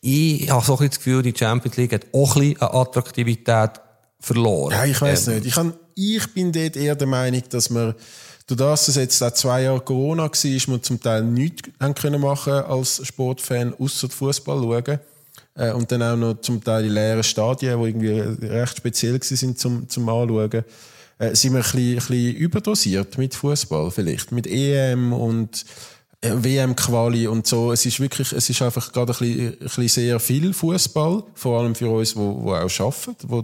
ich 0.01 0.49
habe 0.49 0.65
so 0.65 0.77
ein 0.77 0.87
das 0.87 0.97
Gefühl, 0.97 1.21
die 1.21 1.33
Champions 1.35 1.77
League 1.77 1.93
hat 1.93 2.07
auch 2.11 2.35
ein 2.35 2.41
bisschen 2.41 2.61
an 2.61 2.75
Attraktivität 2.75 3.71
verloren. 4.19 4.71
Ja, 4.71 4.85
ich 4.85 4.99
weiß 4.99 5.27
ähm, 5.27 5.35
nicht. 5.35 5.45
Ich, 5.47 5.53
kann, 5.53 5.73
ich 5.95 6.33
bin 6.33 6.51
dort 6.51 6.75
eher 6.75 6.95
der 6.95 7.07
Meinung, 7.07 7.43
dass 7.49 7.69
man 7.69 7.95
Dadurch, 8.55 8.79
dass 8.81 8.87
es 8.89 8.95
jetzt 8.95 9.23
auch 9.23 9.31
zwei 9.31 9.63
Jahre 9.63 9.79
Corona 9.79 10.23
war, 10.23 10.31
wir 10.33 10.81
zum 10.81 10.99
Teil 10.99 11.23
nichts 11.23 11.69
haben 11.79 11.95
können 11.95 12.21
machen 12.21 12.53
als 12.53 13.05
Sportfan, 13.05 13.73
außer 13.77 14.09
Fußball 14.09 14.61
schauen. 14.61 14.99
Äh, 15.55 15.71
und 15.73 15.91
dann 15.91 16.03
auch 16.03 16.15
noch 16.15 16.41
zum 16.41 16.63
Teil 16.63 16.85
in 16.85 16.93
leeren 16.93 17.23
Stadien, 17.23 17.79
die 17.79 17.87
irgendwie 17.87 18.19
recht 18.47 18.77
speziell 18.77 19.19
waren 19.19 19.57
zum, 19.57 19.89
zum 19.89 20.09
Anschauen. 20.09 20.63
Äh, 21.17 21.35
sind 21.35 21.53
wir 21.53 21.59
ein 21.59 21.63
bisschen, 21.63 21.89
ein 21.89 21.95
bisschen 21.95 22.35
überdosiert 22.35 23.17
mit 23.17 23.35
Fußball 23.35 23.91
vielleicht. 23.91 24.31
Mit 24.31 24.47
EM 24.47 25.13
und 25.13 25.65
WM-Quali 26.23 27.27
und 27.27 27.47
so. 27.47 27.71
Es 27.71 27.85
ist 27.85 27.99
wirklich, 27.99 28.31
es 28.31 28.49
ist 28.49 28.61
einfach 28.61 28.91
gerade 28.91 29.11
ein 29.11 29.17
bisschen, 29.17 29.53
ein 29.53 29.57
bisschen 29.57 29.87
sehr 29.87 30.19
viel 30.19 30.53
Fußball, 30.53 31.23
vor 31.33 31.59
allem 31.59 31.73
für 31.73 31.89
uns, 31.89 32.15
wo, 32.15 32.43
wo 32.43 32.53
auch 32.53 32.79
arbeiten, 32.79 33.15
wo, 33.27 33.43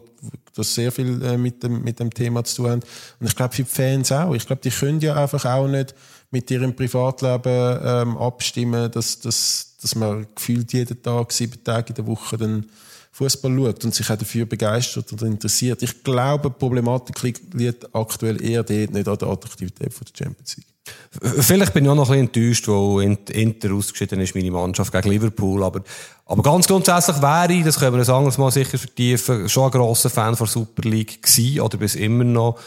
das 0.54 0.76
sehr 0.76 0.92
viel 0.92 1.22
äh, 1.24 1.38
mit, 1.38 1.64
dem, 1.64 1.84
mit 1.84 2.00
dem 2.00 2.12
Thema 2.12 2.44
zu 2.44 2.58
tun 2.58 2.70
haben. 2.70 2.82
Und 3.20 3.28
ich 3.28 3.36
glaube, 3.36 3.56
für 3.56 3.64
die 3.64 3.70
Fans 3.70 4.12
auch. 4.12 4.34
Ich 4.36 4.46
glaube, 4.46 4.62
die 4.62 4.70
können 4.70 5.00
ja 5.00 5.16
einfach 5.16 5.46
auch 5.46 5.68
nicht 5.68 5.96
mit 6.30 6.52
ihrem 6.52 6.76
Privatleben 6.76 7.80
ähm, 7.84 8.18
abstimmen, 8.18 8.92
dass, 8.92 9.20
dass, 9.20 9.78
dass 9.82 9.96
man 9.96 10.28
gefühlt 10.36 10.72
jeden 10.74 11.02
Tag, 11.02 11.32
sieben 11.32 11.64
Tage 11.64 11.90
in 11.90 11.96
der 11.96 12.08
Woche 12.08 12.38
dann 12.38 12.66
Fußball 13.12 13.56
schaut 13.56 13.86
und 13.86 13.96
sich 13.96 14.10
auch 14.12 14.18
dafür 14.18 14.46
begeistert 14.46 15.12
oder 15.14 15.26
interessiert. 15.26 15.82
Ich 15.82 16.04
glaube, 16.04 16.52
die 16.52 16.60
Problematik 16.60 17.20
liegt 17.54 17.96
aktuell 17.96 18.44
eher 18.44 18.62
dort, 18.62 18.94
nicht 18.94 19.08
an 19.08 19.18
der 19.18 19.28
Attraktivität 19.30 19.92
der 19.92 20.26
Champions 20.26 20.58
League. 20.58 20.77
Vielleicht 21.22 21.74
bin 21.74 21.86
ich 21.86 21.90
auch 21.90 21.96
noch 21.96 22.10
ein 22.10 22.28
bisschen 22.28 22.46
enttäuscht, 22.46 22.68
weil 22.68 23.18
Inter 23.32 23.74
ausgeschieden 23.74 24.20
ist, 24.20 24.36
meine 24.36 24.52
Mannschaft 24.52 24.92
gegen 24.92 25.10
Liverpool. 25.10 25.64
Aber, 25.64 25.82
aber 26.26 26.44
ganz 26.44 26.68
grundsätzlich 26.68 27.22
wäre 27.22 27.54
ich, 27.54 27.64
das 27.64 27.80
können 27.80 27.98
wir 27.98 28.04
ein 28.04 28.16
anderes 28.16 28.38
Mal 28.38 28.52
sicher 28.52 28.78
vertiefen, 28.78 29.50
schon 29.50 29.66
ein 29.66 29.72
grosser 29.72 30.10
Fan 30.10 30.36
von 30.36 30.48
Super 30.48 30.88
League 30.88 31.22
gewesen, 31.22 31.62
oder 31.62 31.78
bis 31.78 31.96
immer 31.96 32.24
noch 32.24 32.60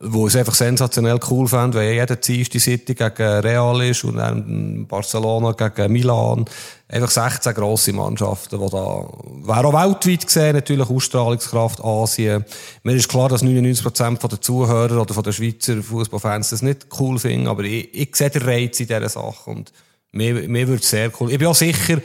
wo 0.00 0.26
es 0.26 0.34
einfach 0.34 0.54
sensationell 0.54 1.20
cool 1.30 1.46
fand, 1.46 1.74
weil 1.74 1.92
jeder 1.92 2.16
Dienstag 2.16 2.60
City 2.60 2.94
gegen 2.94 3.40
Real 3.40 3.80
ist 3.82 4.02
und 4.04 4.16
dann 4.16 4.86
Barcelona 4.88 5.52
gegen 5.52 5.92
Milan. 5.92 6.44
Einfach 6.88 7.10
16 7.10 7.54
grosse 7.54 7.92
Mannschaften, 7.92 8.58
die 8.60 8.70
da, 8.70 9.06
wäre 9.46 9.66
auch 9.66 9.72
weltweit 9.72 10.26
gesehen, 10.26 10.56
natürlich 10.56 10.90
Ausstrahlungskraft, 10.90 11.82
Asien. 11.82 12.44
Mir 12.82 12.94
ist 12.94 13.08
klar, 13.08 13.28
dass 13.28 13.42
99% 13.42 14.28
der 14.28 14.40
Zuhörer 14.40 15.00
oder 15.00 15.22
der 15.22 15.32
Schweizer 15.32 15.82
Fußballfans 15.82 16.50
das 16.50 16.62
nicht 16.62 16.88
cool 16.98 17.18
finden, 17.18 17.46
aber 17.46 17.62
ich, 17.62 17.94
ich 17.94 18.14
sehe 18.16 18.30
den 18.30 18.42
Reiz 18.42 18.80
in 18.80 18.88
dieser 18.88 19.08
Sache 19.08 19.50
und 19.50 19.72
mir, 20.12 20.48
mir 20.48 20.68
es 20.68 20.90
sehr 20.90 21.10
cool. 21.20 21.30
Ich 21.32 21.38
bin 21.38 21.48
auch 21.48 21.54
sicher, 21.54 22.00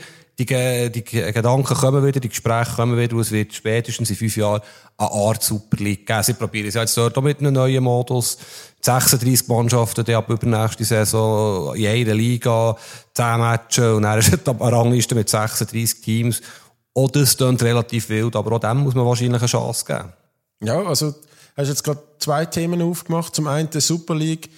die, 0.46 0.90
die 0.90 1.02
Gedanken 1.04 1.74
kommen 1.74 2.04
wieder, 2.04 2.20
die 2.20 2.28
Gespräche 2.28 2.74
kommen 2.74 2.98
wieder, 2.98 3.14
und 3.14 3.22
es 3.22 3.30
wird 3.30 3.52
spätestens 3.52 4.10
in 4.10 4.16
fünf 4.16 4.36
Jahren 4.36 4.62
eine 4.96 5.10
Art 5.10 5.42
Super 5.42 5.76
League 5.78 6.06
geben. 6.06 6.22
Sie 6.22 6.34
probieren 6.34 6.68
es 6.68 6.74
jetzt 6.74 6.96
dort 6.96 7.16
auch 7.16 7.22
mit 7.22 7.40
einem 7.40 7.54
neuen 7.54 7.82
Modus. 7.82 8.38
36 8.82 9.48
Mannschaften, 9.48 10.04
die 10.04 10.14
ab 10.14 10.30
übernächste 10.30 10.84
Saison 10.84 11.74
in 11.74 11.86
einer 11.86 12.14
Liga, 12.14 12.76
10 13.14 13.38
Matches, 13.38 13.94
und 13.94 14.02
dann 14.02 14.18
ist 14.18 14.48
eine 14.48 14.60
Rangliste 14.60 15.14
mit 15.14 15.28
36 15.28 16.00
Teams. 16.00 16.40
Auch 16.94 17.10
das 17.10 17.36
klingt 17.36 17.62
relativ 17.62 18.08
wild, 18.08 18.36
aber 18.36 18.52
auch 18.52 18.60
dem 18.60 18.78
muss 18.78 18.94
man 18.94 19.04
wahrscheinlich 19.04 19.40
eine 19.40 19.48
Chance 19.48 19.84
geben. 19.84 20.12
Ja, 20.62 20.82
also, 20.82 21.14
hast 21.56 21.68
jetzt 21.68 21.84
gerade 21.84 22.02
zwei 22.18 22.46
Themen 22.46 22.82
aufgemacht. 22.82 23.34
Zum 23.34 23.46
einen 23.46 23.70
die 23.70 23.80
Super 23.80 24.14
League. 24.14 24.50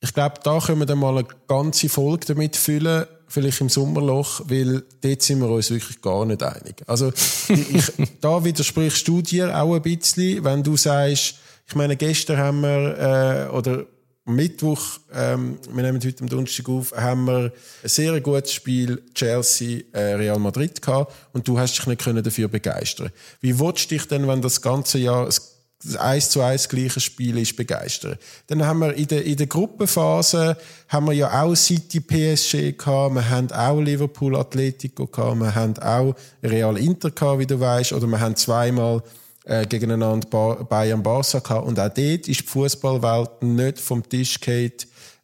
Ich 0.00 0.14
glaube, 0.14 0.36
da 0.42 0.58
können 0.58 0.80
wir 0.80 0.86
dann 0.86 0.98
mal 0.98 1.18
eine 1.18 1.28
ganze 1.46 1.88
Folge 1.88 2.26
damit 2.26 2.56
füllen, 2.56 3.06
vielleicht 3.28 3.60
im 3.60 3.68
Sommerloch, 3.68 4.42
weil 4.46 4.82
dort 5.02 5.22
sind 5.22 5.40
wir 5.40 5.48
uns 5.48 5.70
wirklich 5.70 6.00
gar 6.00 6.24
nicht 6.24 6.42
einig. 6.42 6.82
Also, 6.86 7.12
ich, 7.48 7.92
da 8.20 8.42
widersprichst 8.42 9.06
du 9.06 9.22
dir 9.22 9.56
auch 9.60 9.74
ein 9.74 9.82
bisschen, 9.82 10.42
wenn 10.44 10.62
du 10.62 10.76
sagst, 10.76 11.34
ich 11.66 11.74
meine, 11.74 11.96
gestern 11.96 12.38
haben 12.38 12.60
wir, 12.62 13.48
äh, 13.50 13.54
oder 13.54 13.86
Mittwoch, 14.24 14.80
ähm, 15.12 15.58
wir 15.72 15.82
nehmen 15.82 16.00
heute 16.04 16.22
am 16.22 16.28
Donnerstag 16.28 16.68
auf, 16.68 16.92
haben 16.92 17.24
wir 17.26 17.52
ein 17.82 17.88
sehr 17.88 18.20
gutes 18.20 18.52
Spiel 18.52 19.02
Chelsea 19.14 19.82
äh, 19.92 20.14
Real 20.14 20.38
Madrid 20.38 20.80
gehabt 20.82 21.12
und 21.32 21.46
du 21.48 21.58
hast 21.58 21.78
dich 21.78 21.86
nicht 21.86 22.02
können 22.02 22.22
dafür 22.22 22.48
begeistern. 22.48 23.10
Wie 23.40 23.52
du 23.52 23.72
dich 23.72 24.06
denn, 24.06 24.28
wenn 24.28 24.42
das 24.42 24.60
ganze 24.60 24.98
Jahr 24.98 25.26
das 25.26 25.49
1 25.98 26.30
zu 26.30 26.42
1 26.42 26.68
gleiche 26.68 27.00
Spiel 27.00 27.38
ist, 27.38 27.56
begeistern? 27.56 28.16
Dann 28.48 28.66
haben 28.66 28.80
wir 28.80 28.94
in 28.94 29.06
der, 29.08 29.24
in 29.24 29.36
der 29.36 29.46
Gruppenphase 29.46 30.56
haben 30.88 31.06
wir 31.06 31.12
ja 31.12 31.42
auch 31.42 31.54
City 31.54 32.00
PSG 32.00 32.76
gehabt, 32.76 33.14
wir 33.14 33.28
haben 33.30 33.50
auch 33.52 33.80
Liverpool 33.80 34.36
Atletico 34.36 35.06
gehabt, 35.06 35.40
wir 35.40 35.54
haben 35.54 35.78
auch 35.78 36.14
Real 36.42 36.76
Inter 36.76 37.10
gehabt, 37.10 37.38
wie 37.38 37.46
du 37.46 37.58
weißt, 37.58 37.92
oder 37.92 38.06
wir 38.06 38.20
haben 38.20 38.36
zweimal 38.36 39.02
äh, 39.44 39.66
gegeneinander 39.66 40.28
Bayern 40.64 41.02
Barca 41.02 41.38
gehabt. 41.38 41.66
Und 41.66 41.80
auch 41.80 41.88
dort 41.88 41.98
ist 41.98 42.40
die 42.40 42.46
Fußballwelt 42.46 43.42
nicht 43.42 43.80
vom 43.80 44.06
Tisch 44.08 44.38
gefallen, 44.38 44.72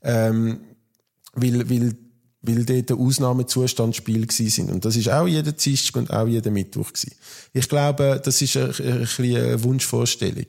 ähm, 0.02 0.60
weil, 1.34 1.68
weil, 1.68 1.94
weil 2.42 2.64
dort 2.64 2.90
ein 2.90 2.98
Ausnahmezustandsspiel 2.98 4.30
sind. 4.30 4.70
Und 4.70 4.84
das 4.84 4.96
ist 4.96 5.10
auch 5.10 5.26
jeden 5.26 5.56
Dienstag 5.56 5.96
und 5.96 6.10
auch 6.12 6.26
jeden 6.26 6.52
Mittwoch 6.52 6.92
gewesen. 6.92 7.12
Ich 7.52 7.68
glaube, 7.68 8.20
das 8.22 8.40
ist 8.42 8.56
ein, 8.56 8.72
ein, 8.78 9.08
ein 9.18 9.36
eine 9.36 9.62
Wunschvorstellung. 9.62 10.46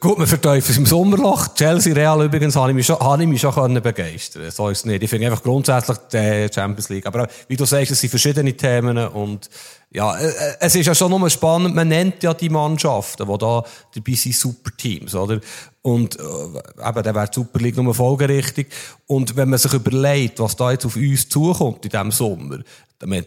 Gut, 0.00 0.18
man 0.18 0.26
verteufelt 0.26 0.76
im 0.76 0.86
Sommerloch. 0.86 1.54
Chelsea 1.54 1.94
Real 1.94 2.24
übrigens 2.24 2.56
habe 2.56 2.70
ich 2.70 2.74
mich 2.74 2.86
schon, 2.86 2.98
habe 2.98 3.22
ich 3.22 3.28
mich 3.28 3.40
schon 3.40 3.80
begeistern 3.80 4.50
So 4.50 4.68
ist 4.70 4.78
es 4.78 4.84
nicht. 4.84 5.04
Ich 5.04 5.08
finde 5.08 5.26
einfach 5.26 5.42
grundsätzlich 5.42 5.96
die 6.12 6.48
Champions 6.52 6.88
League. 6.88 7.06
Aber 7.06 7.28
wie 7.46 7.56
du 7.56 7.64
sagst, 7.64 7.92
es 7.92 8.00
sind 8.00 8.10
verschiedene 8.10 8.56
Themen 8.56 8.98
und 8.98 9.48
ja, 9.90 10.18
äh, 10.18 10.28
äh, 10.28 10.56
es 10.60 10.74
ist 10.74 10.86
ja 10.86 10.94
schon 10.94 11.10
nochmal 11.10 11.30
spannend. 11.30 11.74
Man 11.74 11.88
nennt 11.88 12.22
ja 12.22 12.34
die 12.34 12.50
Mannschaften, 12.50 13.26
die 13.26 13.38
da 13.38 13.64
dabei 13.94 14.12
sind, 14.12 14.34
Superteams, 14.34 15.14
oder? 15.14 15.40
Und, 15.80 16.18
äh, 16.18 16.22
eben, 16.22 17.02
dann 17.02 17.14
wäre 17.14 17.28
die 17.28 17.34
Super 17.34 17.58
League 17.58 17.76
nur 17.76 17.94
folgerichtig. 17.94 18.68
Und 19.06 19.34
wenn 19.36 19.48
man 19.48 19.58
sich 19.58 19.72
überlegt, 19.72 20.40
was 20.40 20.56
da 20.56 20.72
jetzt 20.72 20.84
auf 20.84 20.96
uns 20.96 21.28
zukommt 21.28 21.84
in 21.86 21.90
diesem 21.90 22.10
Sommer, 22.10 22.58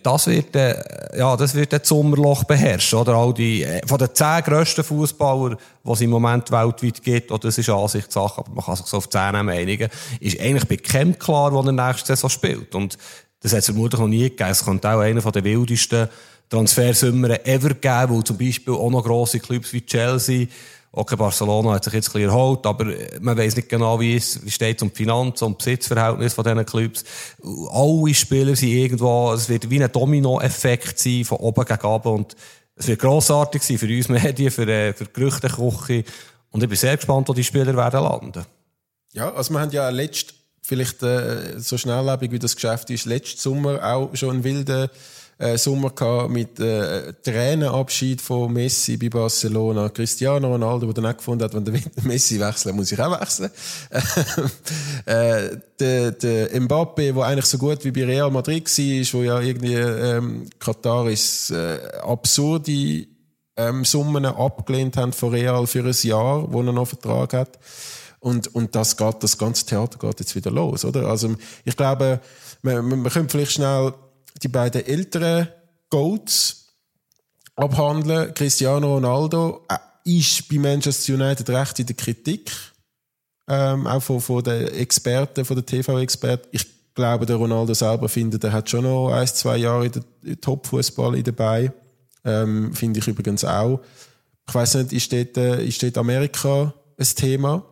das 0.03 0.27
wird, 0.27 0.55
äh, 0.55 1.17
ja, 1.17 1.35
das 1.35 1.55
wird 1.55 1.73
das 1.73 1.87
Sommerloch 1.87 2.43
beherrschen, 2.43 2.99
oder? 2.99 3.15
All 3.15 3.33
die, 3.33 3.63
äh, 3.63 3.81
von 3.87 3.97
den 3.97 4.13
zehn 4.13 4.43
grössten 4.43 4.83
Fußballern, 4.83 5.57
die 5.83 5.91
es 5.91 6.01
im 6.01 6.09
Moment 6.11 6.51
weltweit 6.51 7.01
gibt, 7.01 7.31
oder 7.31 7.47
das 7.47 7.57
ist 7.57 7.69
Ansichtssache, 7.69 8.41
aber 8.41 8.51
man 8.51 8.65
kann 8.65 8.75
sich 8.75 8.85
so 8.85 8.97
auf 8.97 9.09
zehn 9.09 9.33
einigen, 9.33 9.89
ist 10.19 10.39
eigentlich 10.39 10.67
bei 10.67 10.77
keinem 10.77 11.17
klar, 11.17 11.53
wo 11.53 11.61
er 11.61 11.71
nächste 11.71 12.07
Saison 12.07 12.29
spielt. 12.29 12.75
Und 12.75 12.97
das 13.41 13.53
hat 13.53 13.59
es 13.59 13.65
vermutlich 13.65 13.99
noch 13.99 14.07
nie 14.07 14.29
gegeben. 14.29 14.49
Es 14.51 14.63
könnte 14.63 14.89
auch 14.89 14.99
einer 14.99 15.21
der 15.21 15.43
wildesten 15.43 16.09
Transfersummen 16.51 17.31
ever 17.45 17.73
geben, 17.73 18.09
wo 18.09 18.21
zum 18.21 18.37
Beispiel 18.37 18.73
auch 18.73 18.91
noch 18.91 19.03
grosse 19.03 19.39
Clubs 19.39 19.73
wie 19.73 19.85
Chelsea, 19.85 20.47
Okay, 20.93 21.15
Barcelona 21.15 21.71
hat 21.71 21.85
sich 21.85 21.93
jetzt 21.93 22.09
ein 22.09 22.13
bisschen 22.13 22.29
erholt, 22.29 22.65
aber 22.65 22.85
man 23.21 23.37
weiß 23.37 23.55
nicht 23.55 23.69
genau, 23.69 23.97
wie 24.01 24.17
es 24.17 24.41
steht 24.47 24.81
um 24.81 24.89
die 24.89 24.95
Finanzen 24.95 25.45
und 25.45 25.57
Besitzverhältnis 25.57 26.33
von 26.33 26.43
diesen 26.43 26.65
Clubs. 26.65 27.05
Alle 27.71 28.13
Spieler 28.13 28.57
sind 28.57 28.71
irgendwo, 28.71 29.31
es 29.31 29.47
wird 29.47 29.69
wie 29.69 29.81
ein 29.81 29.89
Domino-Effekt 29.89 30.99
sein, 30.99 31.23
von 31.23 31.37
oben 31.37 31.63
gegen 31.63 31.85
unten 31.85 32.07
und 32.09 32.35
es 32.75 32.87
wird 32.87 32.99
grossartig 32.99 33.63
sein 33.63 33.77
für 33.77 33.87
uns 33.87 34.09
Medien, 34.09 34.51
für, 34.51 34.67
äh, 34.67 34.91
für 34.91 35.05
die 35.05 35.13
Gerüchteküche 35.13 36.03
und 36.49 36.61
ich 36.61 36.67
bin 36.67 36.77
sehr 36.77 36.97
gespannt, 36.97 37.29
wo 37.29 37.33
die 37.33 37.45
Spieler 37.45 37.77
werden 37.77 38.03
landen. 38.03 38.45
Ja, 39.13 39.33
also 39.33 39.53
wir 39.53 39.61
haben 39.61 39.71
ja 39.71 39.87
letzt, 39.87 40.33
vielleicht 40.61 41.01
äh, 41.03 41.57
so 41.57 41.77
schnelllebig 41.77 42.31
wie 42.31 42.39
das 42.39 42.55
Geschäft 42.55 42.89
ist, 42.89 43.05
letzten 43.05 43.39
Sommer 43.39 43.81
auch 43.81 44.13
schon 44.15 44.31
einen 44.31 44.43
wilden 44.43 44.89
äh, 45.41 45.57
Sommer 45.57 45.89
gehabt 45.89 46.29
mit 46.29 46.59
äh, 46.59 47.13
Tränenabschied 47.13 48.21
von 48.21 48.53
Messi 48.53 48.97
bei 48.97 49.09
Barcelona. 49.09 49.89
Cristiano 49.89 50.47
Ronaldo, 50.47 50.85
der 50.85 51.01
dann 51.01 51.11
auch 51.11 51.17
gefunden 51.17 51.43
hat, 51.43 51.53
wenn 51.53 51.65
der 51.65 51.81
Messi 52.03 52.39
wechselt, 52.39 52.75
muss 52.75 52.91
ich 52.91 52.99
auch 52.99 53.19
wechseln. 53.19 53.49
äh, 55.05 55.57
der, 55.79 56.11
der 56.11 56.61
Mbappe, 56.61 57.13
der 57.13 57.23
eigentlich 57.23 57.45
so 57.45 57.57
gut 57.57 57.83
wie 57.83 57.91
bei 57.91 58.05
Real 58.05 58.29
Madrid 58.29 58.67
war, 58.67 59.19
wo 59.19 59.23
ja 59.23 59.39
irgendwie 59.41 59.73
ähm, 59.73 60.47
Katar 60.59 61.09
ist 61.09 61.49
äh, 61.49 61.79
absurde 62.03 63.07
ähm, 63.57 63.83
Summen 63.83 64.25
abgelehnt 64.25 64.95
haben 64.97 65.11
von 65.11 65.29
Real 65.29 65.65
für 65.65 65.83
ein 65.83 65.95
Jahr, 66.03 66.51
wo 66.53 66.61
er 66.61 66.71
noch 66.71 66.87
Vertrag 66.87 67.33
hat. 67.33 67.59
Und, 68.19 68.53
und 68.53 68.75
das 68.75 68.95
geht, 68.95 69.23
das 69.23 69.39
ganze 69.39 69.65
Theater 69.65 69.97
geht 69.97 70.19
jetzt 70.19 70.35
wieder 70.35 70.51
los, 70.51 70.85
oder? 70.85 71.07
Also, 71.07 71.35
ich 71.65 71.75
glaube, 71.75 72.19
man, 72.61 72.87
man, 72.87 73.01
man 73.01 73.11
könnte 73.11 73.31
vielleicht 73.31 73.53
schnell 73.53 73.93
die 74.43 74.47
beiden 74.47 74.85
älteren 74.85 75.47
Goats 75.89 76.75
abhandeln. 77.55 78.33
Cristiano 78.33 78.95
Ronaldo 78.95 79.65
äh, 79.69 79.77
ist 80.19 80.49
bei 80.49 80.57
Manchester 80.57 81.13
United 81.13 81.49
recht 81.49 81.79
in 81.79 81.85
der 81.85 81.95
Kritik. 81.95 82.51
Ähm, 83.47 83.87
auch 83.87 84.01
von, 84.01 84.21
von 84.21 84.43
den 84.43 84.67
Experten, 84.69 85.45
von 85.45 85.57
den 85.57 85.65
TV-Experten. 85.65 86.47
Ich 86.51 86.65
glaube, 86.93 87.25
der 87.25 87.35
Ronaldo 87.35 87.73
selber 87.73 88.09
findet, 88.09 88.43
er 88.43 88.53
hat 88.53 88.69
schon 88.69 88.83
noch 88.83 89.11
ein, 89.11 89.27
zwei 89.27 89.57
Jahre 89.57 89.85
in 89.87 89.91
der 89.91 90.41
Top-Fußball 90.41 91.21
dabei. 91.23 91.71
Ähm, 92.23 92.73
finde 92.73 92.99
ich 92.99 93.07
übrigens 93.07 93.43
auch. 93.43 93.81
Ich 94.47 94.53
weiß 94.53 94.75
nicht, 94.75 94.93
ist 94.93 95.13
dort, 95.13 95.37
äh, 95.37 95.65
ist 95.65 95.81
dort 95.81 95.97
Amerika 95.97 96.73
ein 96.97 97.05
Thema? 97.15 97.65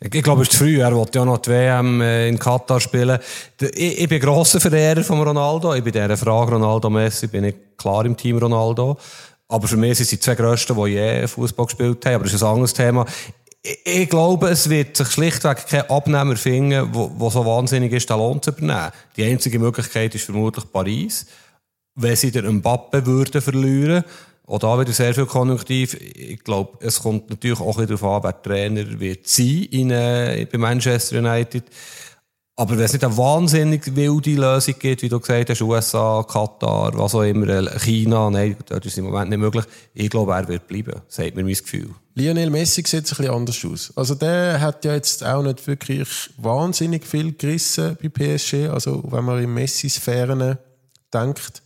Ich 0.00 0.22
glaube, 0.22 0.42
es 0.42 0.48
ist 0.48 0.58
zu 0.58 0.64
früh. 0.64 0.80
Er 0.80 0.94
wollte 0.94 1.18
ja 1.18 1.24
noch 1.24 1.38
die 1.38 1.50
WM 1.50 2.00
äh, 2.00 2.28
in 2.28 2.38
Katar 2.38 2.80
spielen. 2.80 3.18
Ich, 3.60 4.00
ich 4.00 4.08
bin 4.08 4.20
grosser 4.20 4.60
Verehrer 4.60 5.02
von 5.04 5.20
Ronaldo. 5.20 5.74
Ich 5.74 5.84
bin 5.84 5.92
dieser 5.92 6.16
Frage 6.16 6.52
Ronaldo 6.52 6.90
Messi 6.90 7.28
bin 7.28 7.44
ich 7.44 7.54
klar 7.76 8.04
im 8.04 8.16
Team 8.16 8.38
Ronaldo. 8.38 8.96
Aber 9.48 9.68
für 9.68 9.76
mich 9.76 9.98
sind 9.98 10.08
sie 10.08 10.16
die 10.16 10.20
zwei 10.20 10.34
Grössten, 10.34 10.76
die 10.76 10.90
je 10.90 11.26
Fußball 11.26 11.66
gespielt 11.66 12.04
haben. 12.06 12.14
Aber 12.14 12.24
das 12.24 12.34
ist 12.34 12.42
ein 12.42 12.48
anderes 12.48 12.74
Thema. 12.74 13.06
Ich, 13.62 13.78
ich 13.84 14.08
glaube, 14.08 14.48
es 14.48 14.68
wird 14.68 14.96
sich 14.96 15.08
schlichtweg 15.08 15.66
kein 15.68 15.88
Abnehmer 15.90 16.36
finden, 16.36 16.90
der 16.92 17.30
so 17.30 17.46
wahnsinnig 17.46 17.92
ist, 17.92 18.10
den 18.10 18.16
Lohn 18.16 18.42
zu 18.42 18.50
übernehmen. 18.50 18.90
Die 19.16 19.24
einzige 19.24 19.58
Möglichkeit 19.58 20.14
ist 20.14 20.24
vermutlich 20.24 20.64
Paris. 20.72 21.26
Wenn 21.94 22.16
sie 22.16 22.30
den 22.30 22.56
Mbappe 22.56 23.04
würden 23.04 23.42
verlieren 23.42 24.04
auch 24.46 24.58
da 24.58 24.78
wieder 24.78 24.92
sehr 24.92 25.14
viel 25.14 25.26
Konjunktiv. 25.26 25.94
Ich 25.94 26.42
glaube, 26.42 26.78
es 26.80 27.00
kommt 27.00 27.30
natürlich 27.30 27.60
auch 27.60 27.78
ein 27.78 27.86
darauf 27.86 28.04
an, 28.04 28.22
wer 28.24 28.42
Trainer 28.42 29.00
wird 29.00 29.28
sein 29.28 29.66
in, 29.70 29.90
äh, 29.90 30.46
bei 30.50 30.58
Manchester 30.58 31.18
United. 31.18 31.64
Aber 32.54 32.76
wenn 32.76 32.84
es 32.84 32.92
nicht 32.92 33.04
eine 33.04 33.16
wahnsinnig 33.16 33.96
wilde 33.96 34.34
Lösung 34.34 34.74
gibt, 34.78 35.02
wie 35.02 35.08
du 35.08 35.18
gesagt 35.18 35.48
hast, 35.48 35.62
USA, 35.62 36.22
Katar, 36.28 36.92
was 36.94 37.14
auch 37.14 37.22
immer, 37.22 37.48
äh, 37.48 37.78
China, 37.78 38.30
nein, 38.30 38.56
das 38.66 38.84
ist 38.84 38.98
im 38.98 39.06
Moment 39.06 39.30
nicht 39.30 39.38
möglich. 39.38 39.64
Ich 39.94 40.10
glaube, 40.10 40.32
er 40.32 40.46
wird 40.48 40.68
bleiben, 40.68 41.00
sagt 41.08 41.34
mir 41.34 41.44
mein 41.44 41.54
Gefühl. 41.54 41.90
Lionel 42.14 42.50
Messi 42.50 42.82
sieht 42.84 42.94
ein 42.94 43.02
bisschen 43.02 43.30
anders 43.30 43.64
aus. 43.64 43.92
Also 43.96 44.14
der 44.14 44.60
hat 44.60 44.84
ja 44.84 44.92
jetzt 44.94 45.24
auch 45.24 45.42
nicht 45.42 45.66
wirklich 45.66 46.30
wahnsinnig 46.36 47.06
viel 47.06 47.32
gerissen 47.32 47.96
bei 48.02 48.08
PSG. 48.10 48.68
Also 48.68 49.02
wenn 49.10 49.24
man 49.24 49.42
in 49.42 49.54
Messi-Sphären 49.54 50.58
denkt, 51.12 51.62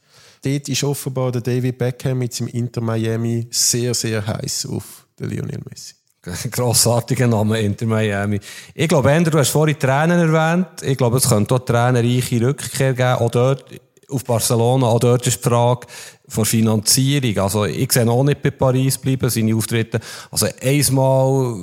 dort 0.47 0.69
ist 0.69 0.85
offenbar 0.85 1.33
der 1.33 1.43
David 1.43 1.79
Beckham 1.79 2.19
mit 2.19 2.33
seinem 2.33 2.49
Inter 2.49 2.81
Miami 2.81 3.47
sehr, 3.51 3.95
sehr 3.95 4.27
heiß 4.27 4.67
auf 4.67 5.07
den 5.19 5.31
Lionel 5.31 5.61
Messi. 5.69 5.95
Grossartiger 6.51 7.27
Name, 7.27 7.61
Inter 7.61 7.87
Miami. 7.87 8.41
Ich 8.75 8.89
glaube, 8.89 9.11
Ender, 9.11 9.31
du 9.31 9.39
hast 9.39 9.51
vorhin 9.51 9.79
Tränen 9.79 10.19
erwähnt. 10.19 10.83
Ich 10.83 10.97
glaube, 10.97 11.19
es 11.19 11.29
könnte 11.29 11.55
auch 11.55 11.61
tränenreiche 11.61 12.41
Rückkehr 12.41 12.95
geben. 12.95 13.15
Auch 13.15 13.31
dort, 13.31 13.65
auf 14.09 14.25
Barcelona, 14.25 14.87
auch 14.87 15.01
dort 15.01 15.27
ist 15.27 15.45
die 15.45 15.49
Frage 15.49 15.87
von 16.29 16.45
Finanzierung. 16.45 17.39
Also, 17.39 17.65
ich 17.65 17.91
sehe 17.93 18.09
auch 18.09 18.23
nicht 18.23 18.43
bei 18.43 18.51
Paris 18.51 18.99
bleiben, 18.99 19.29
seine 19.31 19.55
Auftritte. 19.55 20.01
Also, 20.31 20.47
einmal, 20.61 21.57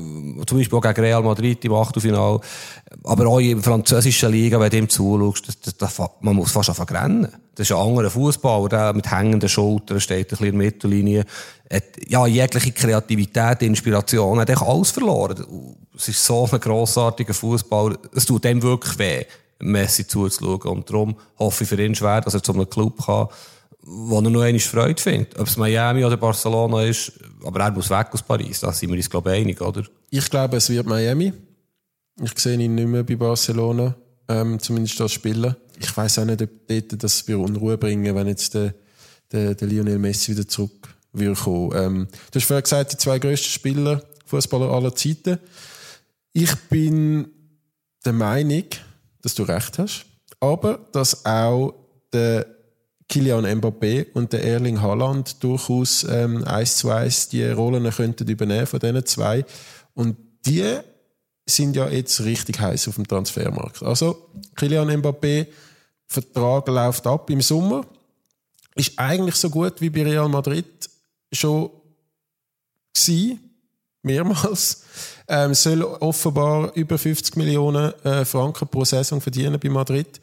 zum 0.45 0.57
Beispiel 0.57 0.77
auch 0.77 0.81
gegen 0.81 1.01
Real 1.01 1.23
Madrid 1.23 1.63
im 1.63 1.73
Achtelfinale, 1.73 2.39
aber 3.03 3.27
auch 3.27 3.39
in 3.39 3.55
der 3.55 3.63
französischen 3.63 4.31
Liga, 4.31 4.59
wenn 4.59 4.69
du 4.69 4.77
ihm 4.77 4.89
zuschaust, 4.89 5.47
das, 5.47 5.59
das, 5.59 5.77
das, 5.77 6.09
man 6.21 6.35
muss 6.35 6.51
fast 6.51 6.69
anfangen 6.69 6.95
rennen. 6.97 7.42
Das 7.55 7.69
ist 7.69 7.75
ein 7.75 7.81
anderer 7.81 8.09
Fußballer, 8.09 8.69
der 8.69 8.93
mit 8.93 9.09
hängenden 9.09 9.47
Schultern 9.47 9.99
steht 9.99 10.27
ein 10.27 10.29
bisschen 10.29 10.45
in 10.47 10.51
der 10.57 10.65
Mittellinie. 10.65 11.25
Hat, 11.71 11.83
ja, 12.07 12.25
jegliche 12.25 12.71
Kreativität, 12.71 13.61
Inspiration, 13.61 14.39
hat 14.39 14.49
alles 14.49 14.91
verloren. 14.91 15.75
Es 15.95 16.07
ist 16.07 16.25
so 16.25 16.49
ein 16.51 16.59
grossartiger 16.59 17.33
Fußballer. 17.33 17.97
Es 18.15 18.25
tut 18.25 18.43
dem 18.43 18.61
wirklich 18.61 18.97
weh 18.97 19.25
Messi 19.59 20.07
zuzuschauen. 20.07 20.77
Und 20.77 20.89
darum 20.89 21.15
hoffe 21.37 21.63
ich 21.63 21.69
für 21.69 21.81
ihn 21.81 21.95
schwer, 21.95 22.21
dass 22.21 22.33
er 22.33 22.43
zu 22.43 22.53
einem 22.53 22.69
Club 22.69 23.05
kann, 23.05 23.27
wo 23.81 24.17
er 24.17 24.21
noch 24.21 24.41
einmal 24.41 24.59
Freude 24.59 25.01
findet. 25.01 25.39
Ob 25.39 25.47
es 25.47 25.57
Miami 25.57 26.05
oder 26.05 26.17
Barcelona 26.17 26.83
ist, 26.83 27.11
aber 27.43 27.59
er 27.61 27.71
muss 27.71 27.89
weg 27.89 28.07
aus 28.11 28.23
Paris, 28.23 28.61
da 28.61 28.71
sind 28.71 28.89
wir 28.89 28.97
uns, 28.97 29.09
glaube 29.09 29.35
ich, 29.35 29.41
einig, 29.41 29.61
oder? 29.61 29.83
Ich 30.09 30.29
glaube, 30.29 30.57
es 30.57 30.69
wird 30.69 30.87
Miami. 30.87 31.33
Ich 32.21 32.37
sehe 32.37 32.57
ihn 32.57 32.75
nicht 32.75 32.87
mehr 32.87 33.03
bei 33.03 33.15
Barcelona, 33.15 33.95
ähm, 34.27 34.59
zumindest 34.59 35.01
als 35.01 35.13
Spieler. 35.13 35.57
Ich 35.83 35.95
weiß 35.95 36.19
auch 36.19 36.25
nicht, 36.25 36.41
ob 36.41 36.49
dort 36.67 37.03
das 37.03 37.27
wir 37.27 37.39
Unruhe 37.39 37.77
bringen, 37.77 38.15
wenn 38.15 38.27
jetzt 38.27 38.53
der, 38.53 38.73
der, 39.31 39.55
der 39.55 39.67
Lionel 39.67 39.99
Messi 39.99 40.31
wieder 40.31 40.47
zurück 40.47 40.87
will 41.11 41.35
kommen. 41.35 41.71
Ähm, 41.75 42.07
du 42.31 42.39
hast 42.39 42.47
vorher 42.47 42.61
gesagt, 42.61 42.93
die 42.93 42.97
zwei 42.97 43.19
grössten 43.19 43.49
Spieler, 43.49 44.03
Fußballer 44.25 44.71
aller 44.71 44.95
Zeiten. 44.95 45.39
Ich 46.31 46.55
bin 46.69 47.27
der 48.05 48.13
Meinung, 48.13 48.65
dass 49.21 49.35
du 49.35 49.43
recht 49.43 49.77
hast, 49.77 50.05
aber 50.39 50.79
dass 50.91 51.25
auch 51.25 51.73
der 52.11 52.47
Kilian 53.07 53.45
Mbappé 53.45 54.07
und 54.13 54.33
der 54.33 54.43
Erling 54.43 54.81
Haaland 54.81 55.43
durchaus 55.43 56.03
ähm, 56.09 56.43
eins 56.45 56.77
zu 56.77 56.89
eins 56.89 57.29
die 57.29 57.45
Rollen 57.45 57.89
könnten 57.91 58.27
übernehmen 58.27 58.65
von 58.65 58.79
diesen 58.79 59.05
zwei. 59.05 59.45
Und 59.93 60.17
die 60.45 60.79
sind 61.45 61.75
ja 61.75 61.89
jetzt 61.89 62.21
richtig 62.21 62.59
heiß 62.59 62.87
auf 62.87 62.95
dem 62.95 63.07
Transfermarkt. 63.07 63.83
Also 63.83 64.29
Kilian 64.55 64.89
Mbappé, 64.89 65.47
Vertrag 66.13 66.67
läuft 66.67 67.07
ab 67.07 67.29
im 67.29 67.41
Sommer, 67.41 67.85
ist 68.75 68.97
eigentlich 68.97 69.35
so 69.35 69.49
gut 69.49 69.81
wie 69.81 69.89
bei 69.89 70.03
Real 70.03 70.29
Madrid 70.29 70.89
schon 71.31 71.69
gewesen, 72.93 73.39
mehrmals. 74.03 74.83
Ähm, 75.27 75.53
soll 75.53 75.83
offenbar 75.83 76.73
über 76.75 76.97
50 76.97 77.37
Millionen 77.37 77.93
äh, 78.03 78.25
Franken 78.25 78.67
pro 78.67 78.83
Saison 78.83 79.21
verdienen 79.21 79.59
bei 79.59 79.69
Madrid. 79.69 80.19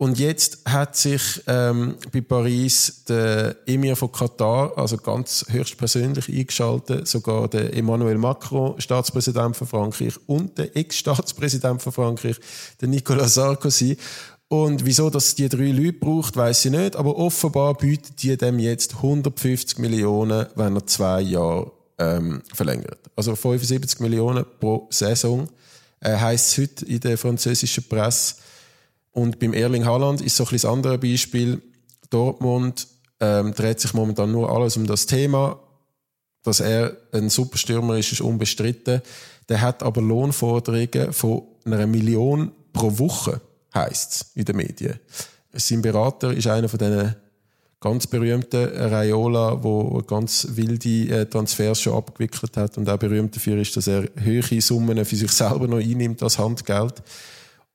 Und 0.00 0.18
jetzt 0.18 0.60
hat 0.64 0.96
sich 0.96 1.42
ähm, 1.46 1.96
bei 2.10 2.22
Paris 2.22 3.04
der 3.06 3.54
Emir 3.66 3.94
von 3.96 4.10
Katar, 4.10 4.72
also 4.78 4.96
ganz 4.96 5.44
höchstpersönlich 5.50 6.26
eingeschaltet, 6.30 7.06
sogar 7.06 7.48
der 7.48 7.74
Emmanuel 7.76 8.16
Macron, 8.16 8.80
Staatspräsident 8.80 9.58
von 9.58 9.66
Frankreich, 9.66 10.14
und 10.26 10.56
der 10.56 10.74
Ex-Staatspräsident 10.74 11.82
von 11.82 11.92
Frankreich, 11.92 12.36
der 12.80 12.88
Nicolas 12.88 13.34
Sarkozy. 13.34 13.98
Und 14.52 14.84
wieso 14.84 15.10
das 15.10 15.36
die 15.36 15.48
drei 15.48 15.70
Leute 15.70 15.92
braucht, 15.92 16.36
weiß 16.36 16.64
ich 16.64 16.72
nicht, 16.72 16.96
aber 16.96 17.16
offenbar 17.16 17.72
bietet 17.74 18.20
die 18.20 18.36
dem 18.36 18.58
jetzt 18.58 18.96
150 18.96 19.78
Millionen, 19.78 20.48
wenn 20.56 20.74
er 20.74 20.84
zwei 20.88 21.20
Jahre 21.20 21.70
ähm, 21.98 22.42
verlängert. 22.52 22.98
Also 23.14 23.36
75 23.36 24.00
Millionen 24.00 24.44
pro 24.58 24.88
Saison 24.90 25.48
äh, 26.00 26.16
heißt 26.16 26.48
es 26.48 26.58
heute 26.58 26.84
in 26.84 26.98
der 26.98 27.16
französischen 27.16 27.84
Presse. 27.84 28.34
Und 29.12 29.38
beim 29.38 29.52
Erling 29.52 29.84
Haaland 29.84 30.20
ist 30.20 30.34
so 30.34 30.42
ein 30.42 30.50
bisschen 30.50 30.68
das 30.68 30.76
andere 30.76 30.98
Beispiel. 30.98 31.62
Dortmund 32.10 32.88
ähm, 33.20 33.54
dreht 33.54 33.78
sich 33.78 33.94
momentan 33.94 34.32
nur 34.32 34.50
alles 34.50 34.76
um 34.76 34.84
das 34.84 35.06
Thema. 35.06 35.60
Dass 36.42 36.58
er 36.58 36.96
ein 37.12 37.30
Superstürmer 37.30 37.98
ist, 37.98 38.10
ist 38.10 38.20
unbestritten. 38.20 39.00
Der 39.48 39.60
hat 39.60 39.84
aber 39.84 40.02
Lohnforderungen 40.02 41.12
von 41.12 41.42
einer 41.64 41.86
Million 41.86 42.50
pro 42.72 42.98
Woche, 42.98 43.40
heisst 43.74 44.26
in 44.34 44.44
den 44.44 44.56
Medien. 44.56 44.98
Sein 45.52 45.82
Berater 45.82 46.32
ist 46.32 46.46
einer 46.46 46.68
von 46.68 46.78
diesen 46.78 47.16
ganz 47.80 48.06
berühmten 48.06 48.64
Raiola, 48.64 49.62
wo 49.62 50.02
ganz 50.02 50.48
wilde 50.50 51.08
äh, 51.08 51.26
Transfers 51.26 51.80
schon 51.80 51.94
abgewickelt 51.94 52.56
hat 52.56 52.76
und 52.76 52.88
auch 52.88 52.98
berühmt 52.98 53.34
dafür 53.34 53.56
ist, 53.56 53.76
dass 53.76 53.86
er 53.86 54.08
höhere 54.16 54.60
Summen 54.60 55.02
für 55.04 55.16
sich 55.16 55.32
selber 55.32 55.66
noch 55.66 55.78
einnimmt 55.78 56.22
als 56.22 56.38
Handgeld. 56.38 57.02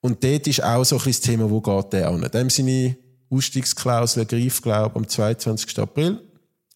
Und 0.02 0.24
dort 0.24 0.46
ist 0.46 0.64
auch 0.64 0.84
so 0.84 0.98
ein 0.98 1.04
das 1.06 1.20
Thema, 1.20 1.50
wo 1.50 1.60
geht 1.60 1.94
der 1.94 2.10
an? 2.10 2.22
Dem 2.32 2.50
seine 2.52 2.96
Ausstiegsklausel 3.32 4.26
greift, 4.26 4.62
glaube 4.62 4.92
ich, 4.92 4.96
am 4.96 5.08
22. 5.08 5.80
April. 5.80 6.22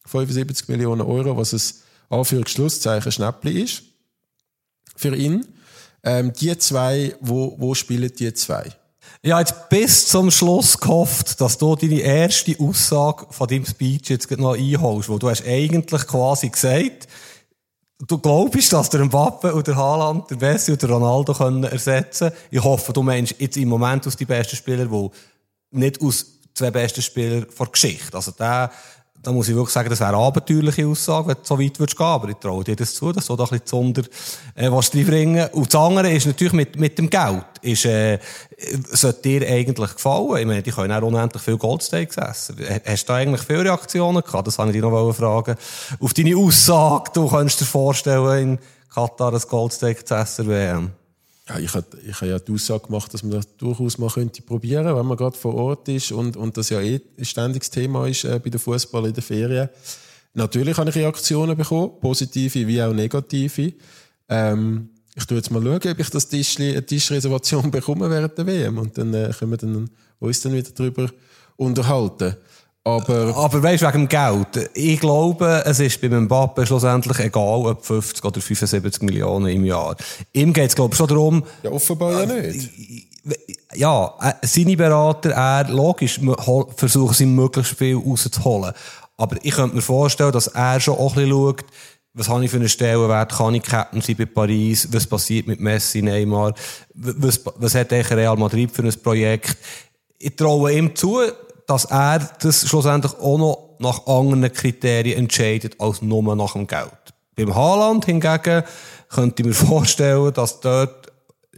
75 0.06 0.68
Millionen 0.68 1.02
Euro, 1.02 1.38
was 1.38 1.54
ein 1.54 1.62
Anführungs-Schlusszeichen 2.10 3.12
Schnäppli 3.12 3.62
ist. 3.62 3.84
Für 4.96 5.16
ihn. 5.16 5.46
Ähm, 6.02 6.34
die 6.34 6.58
zwei, 6.58 7.16
wo, 7.20 7.56
wo 7.60 7.76
spielen 7.76 8.12
die 8.18 8.34
zwei? 8.34 8.72
Ich 9.22 9.32
habe 9.32 9.42
jetzt 9.42 9.70
bis 9.70 10.08
zum 10.08 10.32
Schluss 10.32 10.78
gehofft, 10.78 11.42
dass 11.42 11.58
du 11.58 11.76
deine 11.76 12.00
erste 12.00 12.56
Aussage 12.60 13.26
von 13.30 13.48
deinem 13.48 13.66
Speech 13.66 14.10
jetzt 14.10 14.32
noch 14.32 14.56
einholst, 14.56 15.10
wo 15.10 15.18
du 15.18 15.30
hast 15.30 15.46
eigentlich 15.46 16.08
quasi 16.08 16.50
gesagt, 16.50 17.08
du 18.08 18.18
glaubst, 18.18 18.72
dass 18.72 18.90
der 18.90 19.04
Mbappe 19.06 19.54
oder 19.54 19.76
Haaland, 19.76 20.30
der 20.30 20.38
Messi 20.38 20.72
oder 20.72 20.90
Ronaldo 20.90 21.34
können 21.34 21.64
ersetzen 21.64 22.32
Ich 22.50 22.64
hoffe, 22.64 22.94
du 22.94 23.04
meinst 23.04 23.36
jetzt 23.40 23.58
im 23.58 23.70
Moment 23.70 24.08
aus 24.08 24.16
die 24.16 24.26
besten 24.26 24.56
Spieler, 24.56 24.86
die 24.86 25.10
nicht 25.72 26.02
aus 26.02 26.26
zwei 26.54 26.72
besten 26.72 27.02
Spielern 27.02 27.46
vor 27.50 27.72
Geschichte. 27.72 28.16
Also 28.16 28.32
der, 28.32 28.72
da 29.22 29.32
muss 29.32 29.50
ich 29.50 29.56
wirklich 29.56 29.74
sagen, 29.74 29.90
das 29.90 30.00
wäre 30.00 30.10
eine 30.10 30.18
abenteuerliche 30.18 30.88
Aussage, 30.88 31.28
wenn 31.28 31.36
du 31.36 31.42
so 31.44 31.60
weit 31.60 31.80
würdest 31.80 31.98
gehen. 31.98 32.06
Aber 32.06 32.30
ich 32.30 32.38
traue 32.38 32.64
dir 32.64 32.76
das 32.76 32.94
zu, 32.94 33.12
dass 33.12 33.26
du 33.26 33.36
da 33.36 33.44
ein 33.44 33.50
bisschen 33.50 33.66
Zunder, 33.66 34.04
äh, 34.56 34.72
was 34.72 34.94
reinbringen. 34.94 35.50
Und 35.52 35.74
das 35.74 35.82
andere 35.82 36.12
ist 36.12 36.26
natürlich 36.26 36.54
mit, 36.54 36.80
mit 36.80 36.98
dem 36.98 37.10
Geld. 37.10 37.44
Ist, 37.62 37.86
äh, 37.86 38.20
sollte 38.92 39.22
dir 39.22 39.48
eigentlich 39.48 39.94
gefallen? 39.94 40.38
Ich 40.38 40.46
meine, 40.46 40.64
die 40.64 40.72
können 40.72 40.92
auch 40.92 41.06
unendlich 41.06 41.44
viel 41.44 41.58
Goldsteaks 41.58 42.18
essen. 42.18 42.58
Hast 42.86 43.04
du 43.04 43.08
da 43.08 43.16
eigentlich 43.16 43.42
viele 43.42 43.66
Reaktionen 43.66 44.24
gehabt? 44.24 44.48
Das 44.48 44.58
wollte 44.58 44.72
ich 44.72 44.82
dich 44.82 44.90
noch 44.90 45.14
fragen. 45.14 45.56
Auf 46.00 46.14
deine 46.14 46.38
Aussage, 46.38 47.12
du 47.14 47.28
könntest 47.28 47.62
dir 47.62 47.66
vorstellen, 47.66 48.54
in 48.54 48.60
Katar 48.94 49.34
ein 49.34 49.42
Goldsteak 49.48 50.08
zu 50.08 50.16
essen, 50.16 50.48
WM. 50.48 50.99
Ja, 51.50 51.58
ich 51.58 51.74
habe 51.74 51.86
ich 52.08 52.22
ja 52.22 52.38
die 52.38 52.52
Aussage 52.52 52.86
gemacht, 52.86 53.12
dass 53.12 53.24
man 53.24 53.32
das 53.32 53.58
durchaus 53.58 53.98
mal 53.98 54.10
könnte 54.10 54.44
probieren, 54.44 54.96
wenn 54.96 55.06
man 55.06 55.18
gerade 55.18 55.36
vor 55.36 55.56
Ort 55.56 55.90
ist 55.90 56.12
und, 56.12 56.38
und 56.38 56.56
das 56.58 56.70
ja 56.70 56.80
eh 56.80 57.02
ein 57.18 57.26
ständiges 57.26 57.72
Thema 57.72 58.08
ist 58.08 58.24
äh, 58.24 58.40
bei 58.42 58.52
der 58.52 58.60
Fußball 58.60 59.08
in 59.08 59.14
der 59.14 59.24
Ferien. 59.24 59.70
Natürlich 60.36 60.78
habe 60.78 60.92
ich 60.92 60.96
Reaktionen 60.96 61.58
bekommen, 61.58 61.94
positive 62.00 62.68
wie 62.68 62.84
auch 62.84 62.94
negative. 62.94 63.74
Ähm, 64.30 64.90
ich 65.16 65.26
tue 65.26 65.38
jetzt 65.38 65.50
mal 65.50 65.62
schauen, 65.62 65.92
ob 65.92 66.00
ich 66.00 66.10
das 66.12 66.28
Tischli, 66.28 66.70
eine 66.70 66.86
Tischreservation 66.86 67.72
bekomme 67.72 68.10
während 68.12 68.38
der 68.38 68.46
WM 68.46 68.78
und 68.78 68.96
dann 68.96 69.12
äh, 69.16 69.32
können 69.38 69.52
wir 69.52 69.58
dann, 69.58 69.90
uns 70.20 70.42
dann 70.42 70.54
wieder 70.54 70.70
darüber 70.76 71.10
unterhalten. 71.58 72.36
Aber, 72.90 73.36
aber 73.36 73.64
weißt 73.64 73.84
du, 73.84 73.88
wegen 73.88 74.08
dem 74.08 74.10
Geld. 74.10 74.70
Ich 74.74 75.00
glaube, 75.00 75.64
es 75.66 75.80
ist 75.80 76.02
beim 76.02 76.24
Mbappe 76.24 76.66
schlussendlich 76.66 77.20
egal, 77.20 77.66
ob 77.68 77.86
50 77.86 78.24
oder 78.26 78.42
75 78.42 79.04
Millionen 79.04 79.48
im 79.48 79.66
Jahr. 79.66 79.96
Ihm 80.34 80.54
geht 80.54 80.70
es, 80.70 80.76
glaube 80.76 80.94
ich, 80.94 80.98
schon 80.98 81.08
darum. 81.08 81.44
Ja, 81.64 81.72
offenbar 81.72 82.26
ja 82.26 82.26
nicht. 82.26 82.70
Ja, 83.76 84.14
äh, 84.22 84.34
seine 84.48 84.76
Berater, 84.76 85.32
er, 85.32 85.70
logisch, 85.70 86.20
versuchen 86.76 87.14
sie 87.14 87.26
möglichst 87.26 87.78
viel 87.78 87.98
rauszuholen. 87.98 88.74
Aber 89.18 89.38
ich 89.44 89.52
könnte 89.52 89.76
mir 89.76 89.82
vorstellen, 89.82 90.32
dass 90.32 90.48
er 90.48 90.80
schon 90.80 90.96
auch 90.96 91.16
ein 91.16 91.26
bisschen 91.26 91.32
schaut, 91.32 91.66
was 92.14 92.30
habe 92.30 92.44
ich 92.44 92.52
für 92.52 92.58
einen 92.58 92.70
Stellenwert, 92.70 93.32
kann 93.32 93.54
ich 93.54 93.64
Captain 93.64 94.02
sein 94.02 94.16
bei 94.18 94.26
Paris, 94.26 94.88
was 94.92 95.06
passiert 95.06 95.48
mit 95.48 95.60
Messi, 95.60 96.02
Neymar, 96.02 96.54
was, 96.94 97.42
was 97.58 97.76
hat 97.76 97.92
Real 97.92 98.36
Madrid 98.36 98.72
für 98.72 98.82
ein 98.82 98.94
Projekt. 99.02 99.58
Ich 100.18 100.36
traue 100.36 100.74
ihm 100.74 100.96
zu, 100.96 101.20
dass 101.70 101.86
er 101.86 102.28
das 102.42 102.68
schlussendlich 102.68 103.14
auch 103.20 103.38
noch 103.38 103.70
nach 103.78 104.08
anderen 104.08 104.52
Kriterien 104.52 105.20
entscheidet 105.20 105.80
als 105.80 106.02
nur 106.02 106.36
nach 106.36 106.54
dem 106.54 106.66
Geld. 106.66 106.90
Beim 107.36 107.54
Haaland 107.54 108.06
hingegen 108.06 108.64
könnte 109.08 109.44
ich 109.44 109.48
mir 109.48 109.54
vorstellen, 109.68 110.34
dass 110.34 110.60
dort 110.62 111.12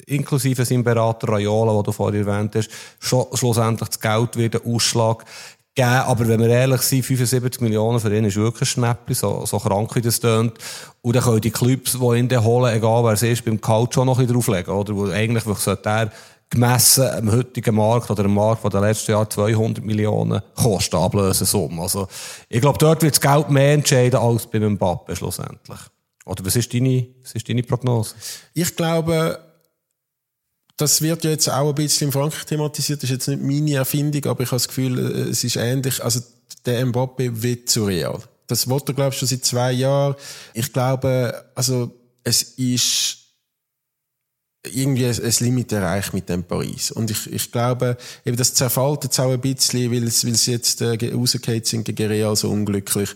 inklusive 0.08 0.66
seinem 0.66 0.84
Berater 0.84 1.30
Raiola, 1.30 1.74
den 1.76 1.84
du 1.84 1.92
vorhin 1.94 2.28
erwähnt 2.28 2.56
hast, 2.56 2.70
schlussendlich 3.00 3.88
das 3.88 4.00
Geld 4.02 4.36
wieder 4.36 4.60
Ausschlag 4.66 5.24
geben. 5.76 5.88
Aber 5.88 6.28
wenn 6.28 6.42
wir 6.42 6.50
ehrlich 6.50 6.82
sind, 6.82 7.06
75 7.06 7.62
Millionen 7.62 8.02
für 8.02 8.14
ihn 8.14 8.26
ist 8.26 8.36
wirklich 8.36 8.64
ein 8.64 8.74
Schnäppchen, 8.74 9.16
so, 9.16 9.46
so 9.46 9.60
krank 9.60 9.96
wie 9.96 10.02
das 10.02 10.20
tönt. 10.20 10.56
Und 11.02 11.16
dann 11.16 11.24
können 11.24 11.40
die 11.40 11.52
Clubs, 11.52 11.94
die 11.94 12.18
ihn 12.18 12.44
holen, 12.44 12.76
egal 12.76 13.06
wer 13.06 13.14
es 13.14 13.24
ist, 13.24 13.46
beim 13.46 13.62
Couch 13.62 13.94
schon 13.94 14.08
noch 14.08 14.20
ein 14.20 14.28
bisschen 14.28 14.42
drauflegen, 14.42 14.74
oder? 14.74 15.14
Eigentlich 15.14 15.46
sollte 15.58 15.90
er 15.90 16.12
gemessen 16.52 17.08
am 17.10 17.32
heutigen 17.32 17.76
Markt 17.76 18.12
oder 18.12 18.26
am 18.26 18.36
Markt, 18.36 18.72
der 18.72 18.82
letzten 18.82 19.14
Jahr 19.14 19.28
200 19.28 19.84
Millionen 19.84 20.42
kostet, 20.54 20.96
Ablösesumme. 20.96 21.82
Also, 21.82 22.08
ich 22.50 22.62
glaube, 22.62 22.78
dort 22.78 23.02
wird 23.02 23.16
das 23.16 23.22
Geld 23.22 23.50
mehr 23.50 23.74
entscheiden 23.74 24.20
als 24.20 24.46
beim 24.46 24.74
Mbappe 24.74 25.16
schlussendlich. 25.16 25.80
Oder 26.26 26.46
was 26.46 26.56
ist 26.56 26.74
deine, 26.74 27.08
was 27.24 27.32
ist 27.32 27.50
deine 27.50 27.64
Prognose? 27.64 28.16
Ich 28.54 28.76
glaube, 28.76 29.40
das 30.78 31.02
wird 31.02 31.24
jetzt 31.24 31.50
auch 31.50 31.70
ein 31.70 31.76
bisschen 31.76 32.10
in 32.10 32.12
Frankreich 32.12 32.46
thematisiert. 32.46 33.02
Das 33.02 33.10
ist 33.10 33.28
jetzt 33.28 33.28
nicht 33.28 33.42
meine 33.42 33.76
Erfindung, 33.76 34.26
aber 34.26 34.44
ich 34.44 34.50
habe 34.50 34.58
das 34.58 34.68
Gefühl, 34.68 35.00
es 35.30 35.44
ist 35.44 35.56
ähnlich. 35.56 36.04
Also, 36.04 36.20
der 36.66 36.86
Mbappe 36.86 37.42
wird 37.42 37.70
zu 37.70 37.86
real. 37.86 38.20
Das 38.48 38.68
wollte 38.68 38.92
er, 38.92 38.96
glaube 38.96 39.14
ich, 39.14 39.20
schon 39.20 39.28
seit 39.30 39.46
zwei 39.46 39.72
Jahren. 39.72 40.16
Ich 40.54 40.74
glaube, 40.74 41.46
also, 41.56 41.92
es 42.24 42.44
ist, 42.44 43.21
irgendwie 44.64 45.08
ein 45.08 45.34
Limit 45.40 45.72
erreicht 45.72 46.14
mit 46.14 46.30
dem 46.30 46.44
Paris. 46.44 46.92
Und 46.92 47.10
ich, 47.10 47.32
ich 47.32 47.52
glaube, 47.52 47.98
eben 48.26 48.38
das 48.38 48.54
zerfällt 48.54 49.04
jetzt 49.04 49.20
auch 49.20 49.32
ein 49.32 49.42
bisschen, 49.42 49.92
weil 49.92 50.04
es, 50.04 50.26
weil 50.26 50.36
sie 50.36 50.52
jetzt 50.52 50.82
äh, 50.82 51.14
rausgefallen 51.14 51.64
sind 51.64 51.86
gegen 51.86 52.08
Real 52.08 52.36
so 52.36 52.50
unglücklich. 52.50 53.10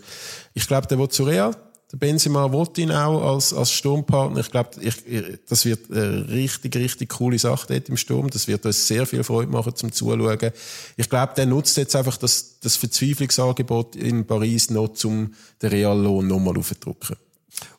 Ich 0.54 0.66
glaube, 0.66 0.86
der 0.88 0.98
wird 0.98 1.12
zu 1.12 1.24
Real. 1.24 1.54
Der 1.92 1.98
Benzema 1.98 2.50
wollte 2.50 2.80
ihn 2.80 2.90
auch 2.90 3.34
als, 3.34 3.54
als 3.54 3.70
Sturmpartner. 3.70 4.40
Ich 4.40 4.50
glaube, 4.50 4.70
ich, 4.80 5.06
ich, 5.06 5.22
das 5.48 5.64
wird 5.64 5.88
eine 5.88 6.28
richtig, 6.28 6.74
richtig 6.74 7.10
coole 7.10 7.38
Sache 7.38 7.68
dort 7.68 7.88
im 7.88 7.96
Sturm. 7.96 8.28
Das 8.28 8.48
wird 8.48 8.66
uns 8.66 8.88
sehr 8.88 9.06
viel 9.06 9.22
Freude 9.22 9.52
machen 9.52 9.76
zum 9.76 9.92
Zuschauen. 9.92 10.50
Ich 10.96 11.08
glaube, 11.08 11.34
der 11.36 11.46
nutzt 11.46 11.76
jetzt 11.76 11.94
einfach 11.94 12.16
das, 12.16 12.58
das 12.58 12.74
Verzweiflungsangebot 12.74 13.94
in 13.94 14.26
Paris 14.26 14.68
noch, 14.70 14.90
um 15.04 15.32
den 15.62 15.70
Reallohn 15.70 16.26
nochmal 16.26 16.58
aufzudrücken. 16.58 17.16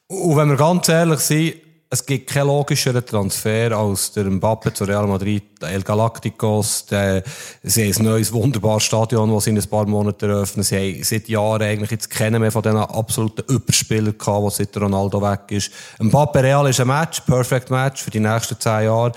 Und 0.07 0.37
wenn 0.37 0.49
wir 0.51 0.55
ganz 0.55 0.87
ehrlich 0.87 1.19
sind, 1.19 1.55
es 1.89 2.05
gibt 2.05 2.29
keinen 2.29 2.47
logischeren 2.47 3.05
Transfer 3.05 3.71
als 3.71 4.11
der 4.11 4.25
Mbappe 4.25 4.73
zu 4.73 4.83
Real 4.83 5.07
Madrid, 5.07 5.43
El 5.61 5.83
Galacticos, 5.83 6.85
der, 6.85 7.23
sie 7.63 7.85
haben 7.85 7.99
ein 7.99 8.11
neues, 8.11 8.33
wunderbares 8.33 8.83
Stadion, 8.83 9.33
das 9.33 9.45
sie 9.45 9.51
in 9.51 9.57
ein 9.57 9.69
paar 9.69 9.85
Monaten 9.85 10.29
eröffnen. 10.29 10.63
Sie 10.63 10.75
haben 10.75 11.03
seit 11.03 11.29
Jahren 11.29 11.61
eigentlich 11.61 11.91
jetzt 11.91 12.09
kennen 12.09 12.41
mehr 12.41 12.51
von 12.51 12.61
diesen 12.61 12.77
absoluten 12.77 13.43
Überspielern 13.53 14.17
gehabt, 14.17 14.51
die 14.51 14.63
seit 14.63 14.77
Ronaldo 14.77 15.21
weg 15.21 15.43
ist. 15.49 15.71
Mbappe 15.99 16.43
Real 16.43 16.67
ist 16.67 16.81
ein 16.81 16.87
Match, 16.87 17.21
perfect 17.21 17.69
Match 17.69 18.03
für 18.03 18.11
die 18.11 18.19
nächsten 18.19 18.59
zehn 18.59 18.85
Jahre 18.85 19.13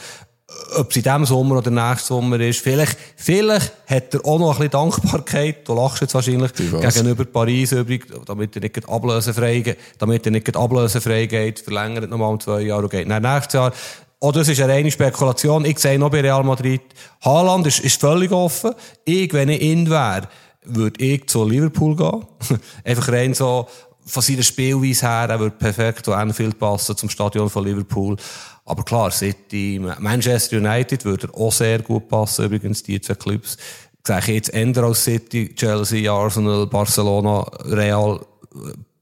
ob 0.77 0.91
es 0.91 0.97
in 0.97 1.03
diesem 1.03 1.25
Sommer 1.27 1.59
oder 1.59 1.71
nächsten 1.71 2.07
Sommer 2.07 2.41
ist. 2.41 2.61
Vielleicht, 2.61 2.97
vielleicht 3.17 3.73
hat 3.87 4.15
er 4.15 4.25
auch 4.25 4.39
noch 4.39 4.61
ein 4.61 4.69
bisschen 4.69 4.71
Dankbarkeit, 4.71 5.69
du 5.69 5.75
lachst 5.75 6.01
jetzt 6.01 6.15
wahrscheinlich, 6.15 6.53
gegenüber 6.55 7.25
Paris 7.25 7.73
übrig, 7.73 8.07
damit 8.27 8.57
er 8.57 8.63
nicht 8.63 8.89
ablösefrei 8.89 9.61
geht, 9.61 9.79
damit 9.99 10.27
er 10.27 10.33
nicht 10.33 10.57
ablösefrei 10.57 11.27
geht, 11.27 11.61
verlängert 11.61 12.11
nochmal 12.11 12.31
um 12.33 12.41
zwei 12.41 12.63
Jahre 12.63 12.85
und 12.85 12.91
geht 12.91 13.09
nach 13.09 13.21
nächstes 13.21 13.55
Jahr. 13.55 13.73
Oder 14.21 14.43
es 14.43 14.49
ist 14.49 14.61
eine 14.61 14.73
reine 14.73 14.91
Spekulation. 14.91 15.65
Ich 15.65 15.79
sehe 15.79 15.99
noch 15.99 16.11
bei 16.11 16.21
Real 16.21 16.45
Madrid, 16.45 16.83
Haaland 17.25 17.67
ist, 17.67 17.81
ist 17.81 18.01
völlig 18.01 18.31
offen. 18.33 18.73
Ich, 19.05 19.33
wenn 19.33 19.49
ich 19.49 19.63
ihn 19.63 19.89
wäre, 19.89 20.29
würde 20.63 21.03
ich 21.03 21.27
zu 21.27 21.49
Liverpool 21.49 21.97
gehen. 21.97 22.27
Einfach 22.85 23.09
rein 23.09 23.33
so, 23.33 23.67
von 24.11 24.23
seiner 24.23 24.43
Spielweise 24.43 25.07
her, 25.07 25.29
er 25.29 25.41
würde 25.41 25.57
perfekt 25.57 26.05
zu 26.05 26.13
Anfield 26.13 26.59
passen, 26.59 26.97
zum 26.97 27.09
Stadion 27.09 27.49
von 27.49 27.65
Liverpool. 27.65 28.17
Aber 28.65 28.83
klar, 28.83 29.11
City, 29.11 29.81
Manchester 29.99 30.59
United 30.59 31.05
würde 31.05 31.29
auch 31.35 31.53
sehr 31.53 31.81
gut 31.81 32.09
passen, 32.09 32.45
übrigens, 32.47 32.83
die 32.83 33.01
zwei 33.01 33.15
Clubs. 33.15 33.57
Sehe 34.07 34.19
ich 34.19 34.27
jetzt 34.27 34.55
eher 34.55 34.77
als 34.85 35.05
City, 35.05 35.55
Chelsea, 35.55 36.11
Arsenal, 36.11 36.67
Barcelona, 36.67 37.41
Real, 37.65 38.21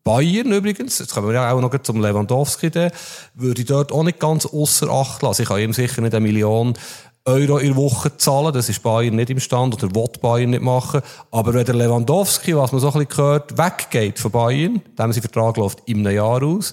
Bayern 0.09 0.52
übrigens, 0.52 0.98
jetzt 1.00 1.12
kommen 1.12 1.28
wir 1.28 1.34
ja 1.34 1.52
auch 1.52 1.61
noch 1.61 1.82
zum 1.82 2.00
Lewandowski, 2.00 2.70
der 2.70 2.90
würde 3.34 3.61
ich 3.61 3.66
dort 3.66 3.92
auch 3.92 4.02
nicht 4.02 4.18
ganz 4.18 4.46
außer 4.46 4.88
Acht 4.88 5.20
lassen. 5.20 5.42
Ich 5.42 5.48
kann 5.48 5.61
ihm 5.61 5.74
sicher 5.74 6.00
nicht 6.00 6.14
eine 6.14 6.26
Million 6.26 6.72
Euro 7.29 7.59
in 7.59 7.68
der 7.68 7.76
Woche 7.76 8.16
zahlen, 8.16 8.53
das 8.55 8.68
ist 8.68 8.83
Bayern 8.83 9.16
nicht 9.16 9.29
im 9.29 9.39
Stand 9.39 9.74
oder 9.74 9.95
will 9.95 10.09
Bayern 10.20 10.51
nicht 10.51 10.62
machen. 10.62 11.03
Aber 11.31 11.53
wenn 11.53 11.64
der 11.64 11.74
Lewandowski, 11.74 12.57
was 12.57 12.72
man 12.72 12.81
so 12.81 12.89
ein 12.89 12.93
bisschen 12.95 13.09
gehört, 13.09 13.59
weggeht 13.59 14.18
von 14.18 14.31
Bayern, 14.31 14.81
dem 14.99 15.12
sein 15.12 15.22
Vertrag 15.22 15.57
läuft 15.59 15.87
einem 15.87 16.11
Jahr 16.11 16.43
aus, 16.43 16.72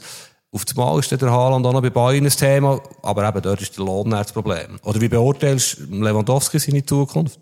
auf 0.51 0.63
das 0.63 0.75
Mal 0.75 0.97
ist 0.99 1.11
der 1.11 1.29
Haaland 1.29 1.65
auch 1.65 1.73
noch 1.73 1.81
bei 1.81 1.89
Bayern 1.89 2.25
ein 2.25 2.31
Thema, 2.31 2.79
aber 3.01 3.27
eben 3.27 3.41
dort 3.41 3.61
ist 3.61 3.77
der 3.77 3.83
Lohn 3.83 4.09
das 4.09 4.31
Problem. 4.31 4.79
Oder 4.83 5.01
wie 5.01 5.09
beurteilst 5.09 5.79
du 5.79 5.95
Lewandowski 6.01 6.59
seine 6.59 6.85
Zukunft? 6.85 7.39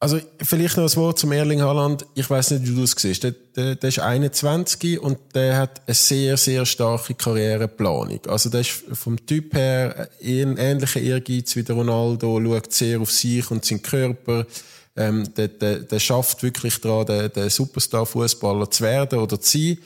Also 0.00 0.20
vielleicht 0.40 0.76
noch 0.76 0.88
ein 0.88 0.96
Wort 0.96 1.18
zum 1.18 1.32
Erling 1.32 1.60
Haaland. 1.60 2.06
Ich 2.14 2.30
weiß 2.30 2.52
nicht, 2.52 2.68
wie 2.68 2.74
du 2.74 2.82
das 2.82 2.92
siehst. 2.96 3.24
Der, 3.24 3.32
der, 3.32 3.74
der 3.74 3.88
ist 3.88 3.98
21 3.98 5.00
und 5.00 5.18
der 5.34 5.56
hat 5.56 5.82
eine 5.86 5.94
sehr, 5.94 6.36
sehr 6.36 6.64
starke 6.66 7.14
Karriereplanung. 7.14 8.20
Also 8.28 8.48
der 8.48 8.60
ist 8.60 8.84
vom 8.92 9.26
Typ 9.26 9.54
her 9.54 10.08
ein 10.22 10.56
ähnlicher 10.56 11.00
Ehrgeiz 11.00 11.56
wie 11.56 11.64
der 11.64 11.74
Ronaldo, 11.74 12.40
schaut 12.40 12.72
sehr 12.72 13.00
auf 13.00 13.10
sich 13.10 13.50
und 13.50 13.64
seinen 13.64 13.82
Körper. 13.82 14.46
Ähm, 14.96 15.34
der, 15.36 15.48
der, 15.48 15.80
der 15.80 15.98
schafft 15.98 16.44
wirklich 16.44 16.80
daran, 16.80 17.06
der, 17.06 17.28
der 17.28 17.50
Superstar-Fußballer 17.50 18.70
zu 18.70 18.84
werden 18.84 19.18
oder 19.18 19.40
zu 19.40 19.58
sein. 19.58 19.78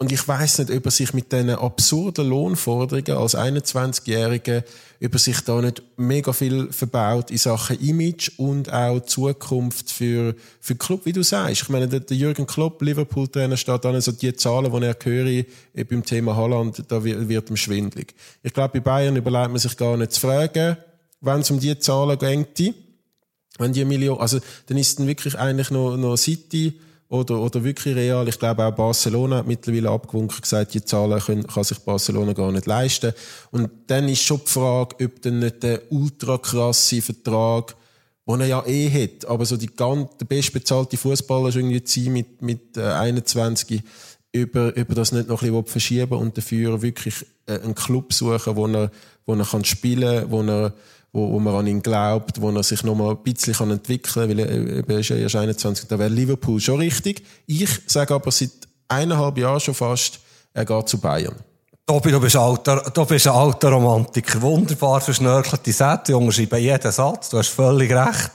Und 0.00 0.12
ich 0.12 0.28
weiß 0.28 0.60
nicht, 0.60 0.70
ob 0.70 0.84
er 0.84 0.90
sich 0.92 1.12
mit 1.12 1.32
diesen 1.32 1.50
absurden 1.50 2.28
Lohnforderungen 2.28 3.20
als 3.20 3.36
21-Jähriger, 3.36 4.62
über 5.00 5.18
sich 5.18 5.40
da 5.40 5.60
nicht 5.60 5.82
mega 5.96 6.32
viel 6.32 6.72
verbaut 6.72 7.32
in 7.32 7.38
Sachen 7.38 7.80
Image 7.80 8.30
und 8.38 8.72
auch 8.72 9.00
Zukunft 9.00 9.90
für, 9.90 10.36
für 10.60 10.74
den 10.74 10.78
Club, 10.78 11.00
wie 11.04 11.12
du 11.12 11.24
sagst. 11.24 11.62
Ich 11.62 11.68
meine, 11.68 11.88
der, 11.88 12.16
Jürgen 12.16 12.46
Klopp, 12.46 12.80
Liverpool-Trainer, 12.80 13.56
steht 13.56 13.84
dann 13.84 14.00
so 14.00 14.12
die 14.12 14.32
Zahlen, 14.34 14.72
die 14.72 14.86
er 14.86 14.96
höre, 15.02 15.26
eh, 15.26 15.84
beim 15.84 16.04
Thema 16.04 16.36
Holland, 16.36 16.84
da 16.86 17.02
wird, 17.02 17.50
ihm 17.50 17.56
schwindlig. 17.56 18.14
Ich 18.44 18.52
glaube, 18.52 18.74
bei 18.74 18.80
Bayern 18.80 19.16
überlegt 19.16 19.50
man 19.50 19.58
sich 19.58 19.76
gar 19.76 19.96
nicht 19.96 20.12
zu 20.12 20.20
fragen, 20.20 20.76
wenn 21.20 21.40
es 21.40 21.50
um 21.50 21.58
die 21.58 21.76
Zahlen 21.76 22.18
geht, 22.18 22.74
wenn 23.58 23.72
die 23.72 23.84
Million, 23.84 24.20
also, 24.20 24.38
dann 24.66 24.78
ist 24.78 25.00
dann 25.00 25.08
wirklich 25.08 25.36
eigentlich 25.36 25.72
noch, 25.72 25.96
noch 25.96 26.16
City, 26.16 26.78
oder, 27.08 27.40
oder 27.40 27.64
wirklich 27.64 27.96
real. 27.96 28.28
Ich 28.28 28.38
glaube 28.38 28.64
auch 28.64 28.74
Barcelona 28.74 29.38
hat 29.38 29.46
mittlerweile 29.46 29.90
abgewunken 29.90 30.40
gesagt, 30.40 30.74
die 30.74 30.84
Zahlen 30.84 31.18
können, 31.20 31.46
kann 31.46 31.64
sich 31.64 31.78
Barcelona 31.78 32.32
gar 32.34 32.52
nicht 32.52 32.66
leisten. 32.66 33.12
Und 33.50 33.70
dann 33.86 34.08
ist 34.08 34.22
schon 34.22 34.40
die 34.44 34.50
Frage, 34.50 35.04
ob 35.04 35.22
dann 35.22 35.38
nicht 35.38 35.62
der 35.62 35.80
ultra 35.90 36.38
krasse 36.38 37.00
Vertrag, 37.00 37.74
den 38.26 38.40
er 38.42 38.46
ja 38.46 38.66
eh 38.66 38.90
hat, 38.90 39.24
aber 39.26 39.46
so 39.46 39.56
die 39.56 39.74
ganz, 39.74 40.10
der 40.18 40.26
bestbezahlte 40.26 40.98
Fußballer 40.98 41.48
ist 41.48 41.56
irgendwie 41.56 42.10
mit, 42.10 42.42
mit 42.42 42.76
äh, 42.76 42.82
21, 42.82 43.82
über, 44.32 44.76
über 44.76 44.94
das 44.94 45.12
nicht 45.12 45.28
noch 45.28 45.42
ein 45.42 45.48
bisschen 45.48 45.64
verschieben 45.64 46.18
und 46.18 46.36
dafür 46.36 46.82
wirklich 46.82 47.24
äh, 47.46 47.58
einen 47.60 47.74
Club 47.74 48.12
suchen, 48.12 48.56
wo 48.56 48.66
er, 48.66 48.90
wo 49.24 49.34
er 49.34 49.44
kann 49.46 49.64
spielen, 49.64 50.30
wo 50.30 50.42
er, 50.42 50.74
wo, 51.12 51.32
wo 51.32 51.38
man 51.38 51.54
an 51.54 51.66
ihn 51.66 51.82
glaubt, 51.82 52.40
wo 52.40 52.50
er 52.50 52.62
sich 52.62 52.84
noch 52.84 52.94
mal 52.94 53.10
ein 53.10 53.22
bisschen 53.22 53.70
entwickeln 53.70 54.28
kann, 54.28 54.28
weil 54.28 54.38
er, 54.38 54.98
ist 54.98 55.08
ja 55.08 55.16
erst 55.16 55.36
21, 55.36 55.88
da 55.88 55.98
wäre 55.98 56.10
Liverpool 56.10 56.60
schon 56.60 56.78
richtig. 56.78 57.24
Ich 57.46 57.68
sage 57.86 58.14
aber 58.14 58.30
seit 58.30 58.50
eineinhalb 58.88 59.38
Jahren 59.38 59.60
schon 59.60 59.74
fast, 59.74 60.20
er 60.52 60.64
geht 60.64 60.88
zu 60.88 60.98
Bayern. 60.98 61.36
Tobi, 61.86 62.10
du 62.10 62.20
bist, 62.20 62.36
alter, 62.36 62.90
du 62.92 63.06
bist 63.06 63.26
ein 63.26 63.32
alter 63.32 63.70
Romantiker. 63.70 64.42
Wunderbar 64.42 65.00
verschnörkelte 65.00 65.72
Sätze, 65.72 66.14
unterschreiben 66.16 66.60
jeden 66.60 66.92
Satz. 66.92 67.30
Du 67.30 67.38
hast 67.38 67.48
völlig 67.48 67.90
recht. 67.90 68.30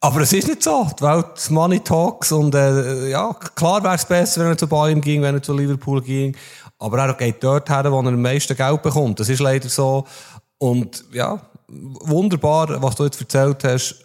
Aber 0.00 0.20
es 0.20 0.32
ist 0.32 0.48
nicht 0.48 0.64
so. 0.64 0.88
Die 0.98 1.04
Welt 1.04 1.50
Money 1.50 1.80
Talks 1.80 2.32
und, 2.32 2.54
äh, 2.56 3.08
ja, 3.10 3.32
klar 3.54 3.82
wäre 3.84 3.94
es 3.94 4.04
besser, 4.04 4.40
wenn 4.40 4.48
er 4.48 4.58
zu 4.58 4.66
Bayern 4.66 5.00
ging, 5.00 5.22
wenn 5.22 5.34
er 5.34 5.42
zu 5.42 5.56
Liverpool 5.56 6.02
ging. 6.02 6.36
Aber 6.78 6.98
er 6.98 7.14
geht 7.14 7.42
dort 7.42 7.68
her, 7.70 7.84
wo 7.90 8.00
er 8.00 8.06
am 8.08 8.20
meisten 8.22 8.56
Geld 8.56 8.82
bekommt. 8.82 9.20
Das 9.20 9.28
ist 9.28 9.40
leider 9.40 9.68
so. 9.68 10.04
Und, 10.58 11.04
ja, 11.12 11.40
wunderbar, 11.68 12.82
was 12.82 12.96
du 12.96 13.04
jetzt 13.04 13.20
erzählt 13.20 13.62
hast. 13.64 14.04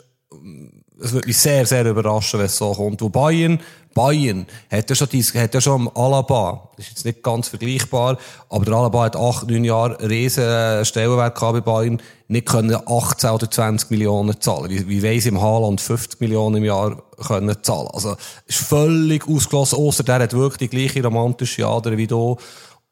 Es 1.02 1.12
würde 1.12 1.28
mich 1.28 1.38
sehr, 1.38 1.66
sehr 1.66 1.86
überraschen, 1.86 2.40
wenn 2.40 2.46
es 2.46 2.58
so 2.58 2.72
kommt. 2.72 3.02
Wo 3.02 3.10
Bayern, 3.10 3.60
Bayern 3.94 4.46
hat 4.72 4.90
ja 4.90 4.96
schon, 4.96 5.08
hat 5.08 5.54
ja 5.54 5.62
schon 5.62 5.90
Alaba, 5.96 6.70
das 6.76 6.86
ist 6.86 6.92
jetzt 6.92 7.06
nicht 7.06 7.24
ganz 7.24 7.50
vergleichbar, 7.50 8.18
aber 8.50 8.66
der 8.66 8.74
Alaba 8.74 9.04
hat 9.04 9.16
acht, 9.16 9.48
neun 9.48 9.64
Jahre 9.64 9.98
riesen 10.10 10.44
äh, 10.44 10.86
Stellenwert 10.86 11.40
bei 11.40 11.62
Bayern, 11.62 12.02
nicht 12.28 12.48
können 12.48 12.76
18 12.86 13.30
oder 13.30 13.50
20 13.50 13.92
Millionen 13.92 14.40
zahlen. 14.40 14.70
Wie, 14.70 14.88
wie 14.88 15.04
weiss 15.04 15.26
im 15.26 15.42
Haaland 15.42 15.82
50 15.82 16.22
Millionen 16.22 16.58
im 16.58 16.64
Jahr 16.64 17.02
können 17.28 17.56
zahlen. 17.62 17.90
Also, 17.94 18.16
ist 18.48 18.60
völlig 18.60 19.28
ausgeschlossen, 19.28 19.78
außer 19.78 20.04
der 20.04 20.20
hat 20.20 20.34
wirklich 20.34 20.70
die 20.70 20.78
gleiche 20.78 21.04
romantische 21.04 21.68
Ader 21.68 21.98
wie 21.98 22.08
du 22.08 22.38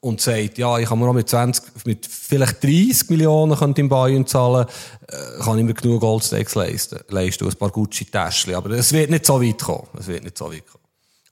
und 0.02 0.20
sagt, 0.20 0.58
ja, 0.58 0.78
ich 0.80 0.90
kann 0.90 1.00
mir 1.00 1.06
noch 1.06 1.14
mit 1.14 1.30
20, 1.30 1.86
mit 1.86 2.06
vielleicht 2.08 2.64
30 2.64 3.10
Millionen 3.12 3.56
könnte 3.56 3.82
in 3.82 3.90
Bayern 3.90 4.26
zahlen, 4.26 4.66
äh, 5.08 5.44
kann 5.44 5.58
ich 5.60 5.64
mir 5.64 5.76
genug 5.76 6.02
Goldsteaks 6.02 6.56
leisten, 6.56 7.00
leisten, 7.10 7.48
ein 7.48 7.56
paar 7.56 7.70
Gucci-Täschchen. 7.70 8.56
Aber 8.56 8.72
es 8.72 8.92
wird 8.92 9.12
nicht 9.12 9.26
so 9.26 9.42
weit 9.42 9.60
kommen. 9.60 9.88
Es 9.98 10.08
wird 10.08 10.24
nicht 10.24 10.38
so 10.38 10.52
weit 10.52 10.66
kommen. 10.66 10.82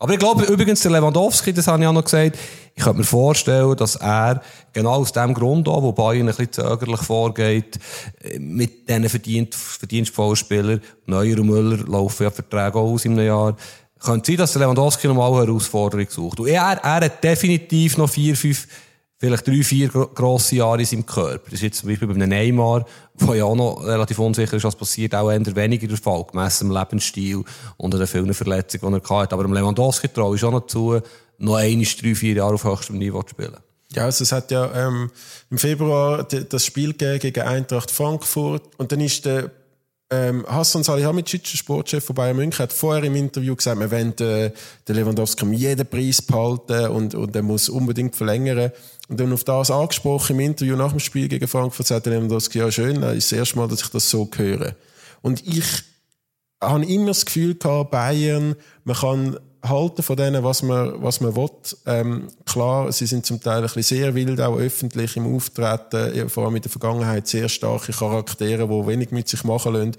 Aber 0.01 0.13
ich 0.13 0.19
glaube, 0.19 0.45
übrigens, 0.45 0.81
der 0.81 0.91
Lewandowski, 0.91 1.51
das 1.51 1.67
habe 1.67 1.81
ich 1.81 1.87
auch 1.87 1.93
noch 1.93 2.05
gesagt, 2.05 2.37
ich 2.73 2.83
könnte 2.83 2.99
mir 2.99 3.03
vorstellen, 3.03 3.75
dass 3.75 3.95
er 3.97 4.41
genau 4.71 4.93
aus 4.93 5.11
dem 5.11 5.33
Grund 5.33 5.67
auch, 5.67 5.81
wo 5.81 5.91
Bayern 5.91 6.29
ein 6.29 6.35
bisschen 6.35 6.53
zögerlich 6.53 7.01
vorgeht, 7.01 7.79
äh, 8.21 8.37
mit 8.37 8.87
diesen 8.87 9.09
verdient, 9.09 9.55
verdienstvollen 9.55 10.35
Spielern, 10.35 10.81
Neuer 11.07 11.39
und 11.39 11.47
Müller 11.47 11.77
laufen 11.87 12.23
ja 12.23 12.31
Verträge 12.31 12.77
aus 12.77 13.03
in 13.03 13.13
einem 13.13 13.25
Jahr, 13.25 13.57
könnte 13.99 14.31
sein, 14.31 14.37
dass 14.37 14.55
Lewandowski 14.55 15.07
nochmal 15.07 15.31
eine 15.33 15.47
Herausforderung 15.47 16.07
sucht. 16.09 16.39
Und 16.39 16.47
er, 16.47 16.61
er 16.61 16.95
hat 16.95 17.23
definitiv 17.23 17.97
noch 17.97 18.09
vier, 18.09 18.35
fünf, 18.35 18.67
vielleicht 19.17 19.47
drei, 19.47 19.63
vier 19.63 19.89
grosse 19.89 20.55
Jahre 20.55 20.79
in 20.79 20.85
seinem 20.85 21.05
Körper. 21.05 21.45
Das 21.45 21.55
ist 21.55 21.63
jetzt 21.63 21.79
zum 21.79 21.89
Beispiel 21.89 22.07
bei 22.07 22.15
einem 22.15 22.29
Neymar, 22.29 22.85
der 23.13 23.35
ja 23.35 23.43
auch 23.43 23.55
noch 23.55 23.83
relativ 23.83 24.19
unsicher 24.19 24.55
ist, 24.55 24.63
was 24.63 24.75
passiert, 24.75 25.13
auch 25.15 25.29
eher 25.29 25.55
weniger 25.55 25.87
der 25.87 25.97
Fall, 25.97 26.25
gemessen 26.31 26.69
am 26.71 26.77
Lebensstil 26.77 27.43
und 27.77 27.93
an 27.93 27.99
den 27.99 28.07
vielen 28.07 28.33
Verletzungen, 28.33 28.93
die 28.93 29.09
er 29.09 29.19
hatte. 29.19 29.33
Aber 29.33 29.43
dem 29.43 29.53
Lewandowski 29.53 30.07
traue 30.07 30.35
ich 30.35 30.43
auch 30.43 30.51
noch 30.51 30.67
zu, 30.67 30.99
noch 31.37 31.55
ein, 31.55 31.85
drei, 32.01 32.15
vier 32.15 32.35
Jahre 32.35 32.53
auf 32.53 32.63
höchstem 32.63 32.97
Niveau 32.97 33.21
zu 33.23 33.31
spielen. 33.31 33.57
Ja, 33.91 34.05
also 34.05 34.23
es 34.23 34.31
hat 34.31 34.51
ja 34.51 34.87
ähm, 34.87 35.09
im 35.49 35.57
Februar 35.57 36.23
das 36.23 36.65
Spiel 36.65 36.93
gegen 36.93 37.41
Eintracht 37.41 37.89
Frankfurt 37.89 38.61
und 38.77 38.91
dann 38.91 39.01
ist 39.01 39.25
der 39.25 39.49
ähm, 40.11 40.45
Hassan 40.47 40.83
Salihamidzic, 40.83 41.47
Sportchef 41.47 42.03
von 42.03 42.15
Bayern 42.15 42.35
München, 42.35 42.63
hat 42.63 42.73
vorher 42.73 43.03
im 43.03 43.15
Interview 43.15 43.55
gesagt, 43.55 43.79
wir 43.79 43.91
wollen 43.91 44.17
äh, 44.19 44.51
den 44.87 44.95
Lewandowski 44.95 45.45
um 45.45 45.53
jeden 45.53 45.85
Preis 45.85 46.21
behalten 46.21 46.87
und, 46.87 47.13
und 47.13 47.35
er 47.35 47.43
muss 47.43 47.69
unbedingt 47.69 48.15
verlängern. 48.15 48.71
Und 49.07 49.19
dann 49.19 49.33
auf 49.33 49.43
das 49.43 49.69
angesprochen 49.71 50.35
im 50.35 50.39
Interview 50.39 50.75
nach 50.75 50.91
dem 50.91 50.99
Spiel 50.99 51.27
gegen 51.27 51.47
Frankfurt, 51.47 51.87
sagt 51.87 52.07
der 52.07 52.13
Lewandowski, 52.13 52.59
ja 52.59 52.71
schön, 52.71 53.01
das 53.01 53.15
ist 53.15 53.31
das 53.31 53.39
erste 53.39 53.57
Mal, 53.57 53.67
dass 53.67 53.81
ich 53.81 53.89
das 53.89 54.09
so 54.09 54.29
höre. 54.35 54.75
Und 55.21 55.45
ich 55.45 55.65
habe 56.61 56.85
immer 56.85 57.07
das 57.07 57.25
Gefühl 57.25 57.55
gehabt, 57.55 57.91
Bayern, 57.91 58.55
man 58.83 58.95
kann 58.95 59.39
halten 59.63 60.03
von 60.03 60.15
denen, 60.15 60.43
was 60.43 60.63
man, 60.63 61.01
was 61.01 61.21
man 61.21 61.35
will. 61.35 61.49
Ähm, 61.85 62.27
klar, 62.45 62.91
sie 62.91 63.05
sind 63.05 63.25
zum 63.25 63.41
Teil 63.41 63.57
ein 63.57 63.63
bisschen 63.63 63.83
sehr 63.83 64.15
wild, 64.15 64.39
auch 64.41 64.57
öffentlich 64.57 65.17
im 65.17 65.35
Auftreten, 65.35 66.29
vor 66.29 66.45
allem 66.45 66.55
in 66.55 66.61
der 66.61 66.71
Vergangenheit 66.71 67.27
sehr 67.27 67.49
starke 67.49 67.91
Charaktere, 67.91 68.67
die 68.67 68.87
wenig 68.87 69.11
mit 69.11 69.27
sich 69.27 69.43
machen 69.43 69.73
lassen. 69.73 69.91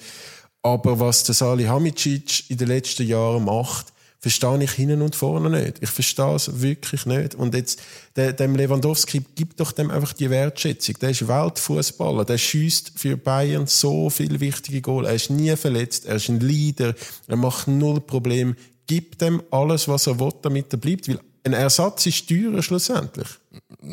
Aber 0.62 1.00
was 1.00 1.24
der 1.24 1.34
Sali 1.34 1.64
Hamicic 1.64 2.50
in 2.50 2.58
den 2.58 2.68
letzten 2.68 3.06
Jahren 3.06 3.44
macht, 3.44 3.86
verstehe 4.20 4.62
ich 4.62 4.72
hinten 4.72 5.00
und 5.00 5.16
vorne 5.16 5.48
nicht. 5.48 5.78
Ich 5.80 5.88
verstehe 5.88 6.34
es 6.34 6.61
wirklich 6.61 7.06
nicht. 7.06 7.34
Und 7.34 7.54
jetzt, 7.54 7.80
dem 8.16 8.54
Lewandowski 8.54 9.22
gibt 9.34 9.61
doch 9.61 9.72
dem 9.72 9.90
einfach 9.90 10.12
die 10.12 10.28
Wertschätzung. 10.28 10.96
Der 11.00 11.11
ist 11.11 11.26
Weltfußballer. 11.26 12.26
Der 12.26 12.36
schießt 12.36 12.92
für 12.96 13.16
Bayern 13.16 13.66
so 13.66 14.11
viele 14.11 14.38
wichtige 14.40 14.82
Goal. 14.82 15.06
Er 15.06 15.14
ist 15.14 15.30
nie 15.30 15.56
verletzt. 15.56 16.04
Er 16.04 16.16
ist 16.16 16.28
ein 16.28 16.40
Leader. 16.40 16.94
Er 17.28 17.36
macht 17.36 17.66
null 17.66 18.00
Problem. 18.02 18.56
Gibt 18.91 19.20
dem 19.20 19.41
alles, 19.53 19.86
was 19.86 20.09
er 20.09 20.18
will, 20.18 20.32
damit 20.43 20.72
er 20.72 20.78
bleibt. 20.78 21.09
Weil 21.09 21.20
ein 21.45 21.53
Ersatz 21.53 22.07
ist 22.07 22.28
teurer 22.28 22.61
schlussendlich. 22.61 23.28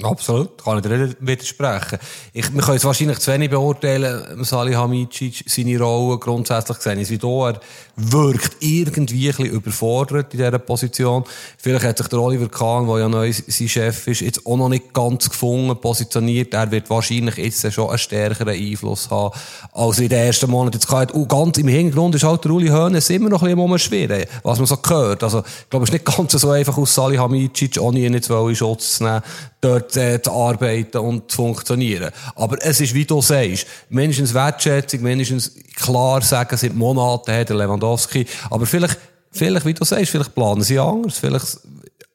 Absolut, 0.03 0.61
kann 0.63 0.77
ich 0.77 0.83
dir 0.83 0.97
nicht 0.97 1.17
widersprechen. 1.19 1.99
Ich, 2.33 2.53
wir 2.53 2.61
können 2.61 2.77
es 2.77 2.83
wahrscheinlich 2.83 3.19
zu 3.19 3.31
wenig 3.31 3.49
beurteilen, 3.49 4.43
Salih 4.43 4.75
Hamicic, 4.75 5.43
seine 5.47 5.79
Rolle 5.79 6.17
grundsätzlich 6.17 6.77
gesehen. 6.77 6.99
Ist 6.99 7.11
wie 7.11 7.17
da, 7.17 7.51
er 7.51 7.59
wirkt 7.95 8.57
irgendwie 8.59 9.29
ein 9.29 9.35
bisschen 9.35 9.53
überfordert 9.53 10.33
in 10.33 10.39
dieser 10.39 10.59
Position. 10.59 11.23
Vielleicht 11.57 11.85
hat 11.85 11.97
sich 11.99 12.07
der 12.07 12.19
Oliver 12.19 12.49
Kahn, 12.49 12.87
der 12.87 12.99
ja 12.99 13.07
neu 13.09 13.31
sein 13.31 13.69
Chef 13.69 14.07
ist, 14.07 14.21
jetzt 14.21 14.45
auch 14.45 14.57
noch 14.57 14.69
nicht 14.69 14.93
ganz 14.93 15.29
gefunden, 15.29 15.79
positioniert. 15.79 16.53
Er 16.53 16.69
wird 16.69 16.89
wahrscheinlich 16.89 17.37
jetzt 17.37 17.71
schon 17.71 17.89
einen 17.89 17.97
stärkeren 17.97 18.49
Einfluss 18.49 19.09
haben, 19.09 19.37
als 19.71 19.99
in 19.99 20.09
den 20.09 20.19
ersten 20.19 20.49
Monaten. 20.49 20.77
Jetzt 20.77 20.87
kann 20.87 21.09
und 21.11 21.29
ganz 21.29 21.57
im 21.59 21.67
Hintergrund 21.67 22.15
ist 22.15 22.23
halt 22.23 22.43
der 22.43 22.51
Uli 22.51 22.67
Hoeneß 22.67 23.09
immer 23.11 23.29
noch 23.29 23.41
ein 23.41 23.55
bisschen 23.55 23.71
umschwirren, 23.71 24.25
was 24.43 24.57
man 24.57 24.67
so 24.67 24.77
gehört. 24.77 25.23
Also, 25.23 25.39
ich 25.39 25.69
glaube, 25.69 25.83
es 25.83 25.89
ist 25.89 25.93
nicht 25.93 26.17
ganz 26.17 26.33
so 26.33 26.49
einfach 26.49 26.77
aus 26.77 26.93
Salih 26.93 27.19
Hamicic, 27.19 27.79
ohne 27.79 27.99
ihn 27.99 28.13
jetzt 28.13 28.29
in 28.29 28.55
Schutz 28.55 28.97
zu 28.97 29.03
nehmen, 29.05 29.21
dort 29.61 29.95
äh, 29.97 30.21
zu 30.21 30.31
arbeiten 30.31 30.97
und 30.99 31.31
zu 31.31 31.37
funktionieren. 31.37 32.11
Aber 32.35 32.57
es 32.61 32.79
ist, 32.79 32.93
wie 32.93 33.05
du 33.05 33.21
sagst, 33.21 33.67
mindestens 33.89 34.33
Wertschätzung, 34.33 35.01
mindestens 35.01 35.53
klar 35.75 36.21
sagen, 36.21 36.55
seit 36.57 36.75
Monaten 36.75 37.31
hat 37.31 37.49
der 37.49 37.57
Lewandowski, 37.57 38.25
aber 38.49 38.65
vielleicht, 38.65 38.97
vielleicht, 39.31 39.65
wie 39.65 39.73
du 39.73 39.83
sagst, 39.83 40.11
vielleicht 40.11 40.35
planen 40.35 40.61
sie 40.61 40.79
anders, 40.79 41.17
vielleicht, 41.17 41.59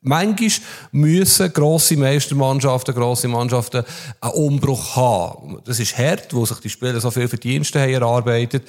Manchmal 0.05 0.51
müssen 0.90 1.53
grosse 1.53 1.97
Meistermannschaften, 1.97 2.93
grosse 2.93 3.28
Mannschaften 3.28 3.84
einen 4.20 4.32
Umbruch 4.32 4.97
haben. 4.97 5.61
Das 5.64 5.78
ist 5.78 5.97
hart, 5.97 6.34
wo 6.34 6.45
sich 6.45 6.59
die 6.59 6.70
Spieler 6.70 7.01
so 7.01 7.12
viel 7.12 7.28
Verdienste 7.28 7.80
haben 7.80 7.93
erarbeitet. 7.93 8.64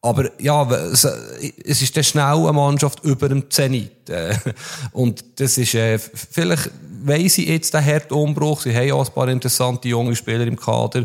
Aber 0.00 0.30
ja, 0.40 0.68
es 0.70 1.82
ist 1.82 1.96
dann 1.96 2.04
schnell 2.04 2.24
eine 2.24 2.52
Mannschaft 2.52 3.02
über 3.02 3.28
dem 3.28 3.50
Zenit. 3.50 4.08
Äh, 4.08 4.34
und 4.92 5.24
das 5.40 5.58
ist, 5.58 5.74
äh, 5.74 5.98
vielleicht 5.98 6.70
weiss 7.02 7.38
ich 7.38 7.48
jetzt 7.48 7.74
den 7.74 7.84
harten 7.84 8.14
Umbruch. 8.14 8.62
Sie 8.62 8.74
haben 8.74 8.92
auch 8.92 9.08
ein 9.08 9.14
paar 9.14 9.28
interessante 9.28 9.88
junge 9.88 10.14
Spieler 10.14 10.46
im 10.46 10.58
Kader. 10.58 11.04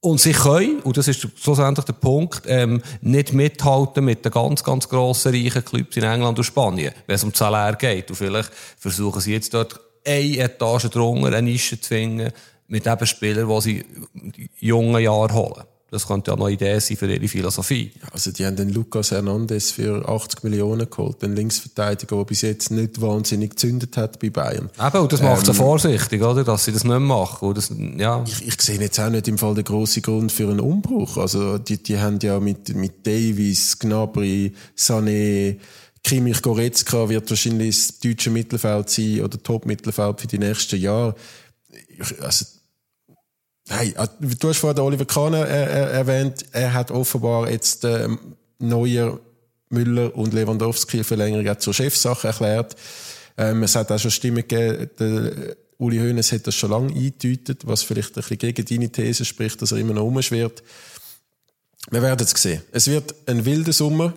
Und 0.00 0.20
sie 0.20 0.32
können, 0.32 0.80
und 0.80 0.96
das 0.98 1.08
ist 1.08 1.26
schlussendlich 1.36 1.86
der 1.86 1.94
Punkt, 1.94 2.42
ähm, 2.46 2.82
nicht 3.00 3.32
mithalten 3.32 4.04
mit 4.04 4.22
den 4.22 4.32
ganz, 4.32 4.62
ganz 4.62 4.86
grossen, 4.86 5.32
reichen 5.32 5.64
Clubs 5.64 5.96
in 5.96 6.02
England 6.02 6.36
und 6.36 6.44
Spanien, 6.44 6.92
wenn 7.06 7.14
es 7.14 7.24
um 7.24 7.32
Salär 7.32 7.74
geht. 7.76 8.10
Und 8.10 8.16
vielleicht 8.16 8.50
versuchen 8.76 9.22
sie 9.22 9.32
jetzt 9.32 9.54
dort 9.54 9.80
eine 10.04 10.38
Etage 10.38 10.90
drunter, 10.90 11.28
eine 11.28 11.42
Nische 11.42 11.80
zu 11.80 11.88
finden, 11.88 12.32
mit 12.66 12.86
eben 12.86 13.06
Spielern, 13.06 13.48
die 13.48 13.60
sie 13.62 13.84
in 14.12 14.48
jungen 14.58 15.02
Jahren 15.02 15.32
holen. 15.32 15.64
Das 15.94 16.08
könnte 16.08 16.32
ja 16.32 16.36
noch 16.36 16.46
eine 16.46 16.54
Idee 16.54 16.80
sein 16.80 16.96
für 16.96 17.06
ihre 17.06 17.28
Philosophie. 17.28 17.92
Also 18.10 18.32
die 18.32 18.44
haben 18.44 18.56
den 18.56 18.70
Lucas 18.70 19.12
Hernandez 19.12 19.70
für 19.70 20.08
80 20.08 20.42
Millionen 20.42 20.90
geholt, 20.90 21.22
den 21.22 21.36
Linksverteidiger, 21.36 22.16
der 22.16 22.24
bis 22.24 22.42
jetzt 22.42 22.72
nicht 22.72 23.00
wahnsinnig 23.00 23.50
gezündet 23.50 23.96
hat 23.96 24.18
bei 24.18 24.28
Bayern. 24.28 24.70
Eben, 24.76 24.98
und 24.98 25.12
das 25.12 25.22
macht 25.22 25.46
ähm, 25.46 25.52
sie 25.52 25.54
vorsichtig, 25.54 26.20
oder? 26.20 26.42
Dass 26.42 26.64
sie 26.64 26.72
das 26.72 26.82
nicht 26.82 26.98
machen. 26.98 27.54
Das, 27.54 27.70
ja. 27.96 28.24
ich, 28.26 28.44
ich 28.44 28.60
sehe 28.60 28.80
jetzt 28.80 28.98
auch 28.98 29.08
nicht 29.08 29.28
im 29.28 29.38
Fall 29.38 29.54
den 29.54 29.62
grossen 29.62 30.02
Grund 30.02 30.32
für 30.32 30.50
einen 30.50 30.58
Umbruch. 30.58 31.16
Also 31.16 31.58
die, 31.58 31.80
die 31.80 31.96
haben 32.00 32.18
ja 32.20 32.40
mit, 32.40 32.74
mit 32.74 33.06
Davis, 33.06 33.78
Gnabry, 33.78 34.52
Sané, 34.76 35.58
Kimmich 36.02 36.42
Goretzka 36.42 37.08
wird 37.08 37.30
wahrscheinlich 37.30 37.76
das 37.76 37.98
deutsche 38.00 38.30
Mittelfeld 38.30 38.90
sein 38.90 39.20
oder 39.20 39.40
Top-Mittelfeld 39.40 40.20
für 40.20 40.26
die 40.26 40.38
nächsten 40.38 40.80
Jahre. 40.80 41.14
Also 42.20 42.46
Hey, 43.68 43.94
äh, 43.96 44.06
du 44.20 44.48
hast 44.48 44.58
vorhin 44.58 44.80
Oliver 44.80 45.06
Kahn 45.06 45.34
äh, 45.34 45.42
äh, 45.42 45.92
erwähnt. 45.92 46.44
Er 46.52 46.74
hat 46.74 46.90
offenbar 46.90 47.50
jetzt 47.50 47.84
äh, 47.84 48.08
Neuer, 48.58 49.18
Müller 49.70 50.14
und 50.14 50.34
Lewandowski 50.34 51.02
Verlängerung 51.02 51.58
zur 51.58 51.74
Chefsache 51.74 52.28
erklärt. 52.28 52.76
Ähm, 53.36 53.62
es 53.62 53.74
hat 53.74 53.90
auch 53.90 53.98
schon 53.98 54.10
Stimmen 54.10 54.46
gegeben, 54.46 54.90
der 54.98 55.56
Uli 55.78 55.98
Hoeneß 55.98 56.32
hat 56.32 56.46
das 56.46 56.54
schon 56.54 56.70
lange 56.70 56.94
eingedeutet, 56.94 57.66
was 57.66 57.82
vielleicht 57.82 58.10
ein 58.10 58.22
bisschen 58.22 58.38
gegen 58.38 58.64
deine 58.64 58.90
These 58.90 59.24
spricht, 59.24 59.60
dass 59.60 59.72
er 59.72 59.78
immer 59.78 59.94
noch 59.94 60.04
umschwirrt. 60.04 60.62
Wir 61.90 62.02
werden 62.02 62.24
es 62.24 62.30
sehen. 62.40 62.62
Es 62.70 62.86
wird 62.86 63.14
ein 63.26 63.44
wilder 63.44 63.72
Sommer. 63.72 64.14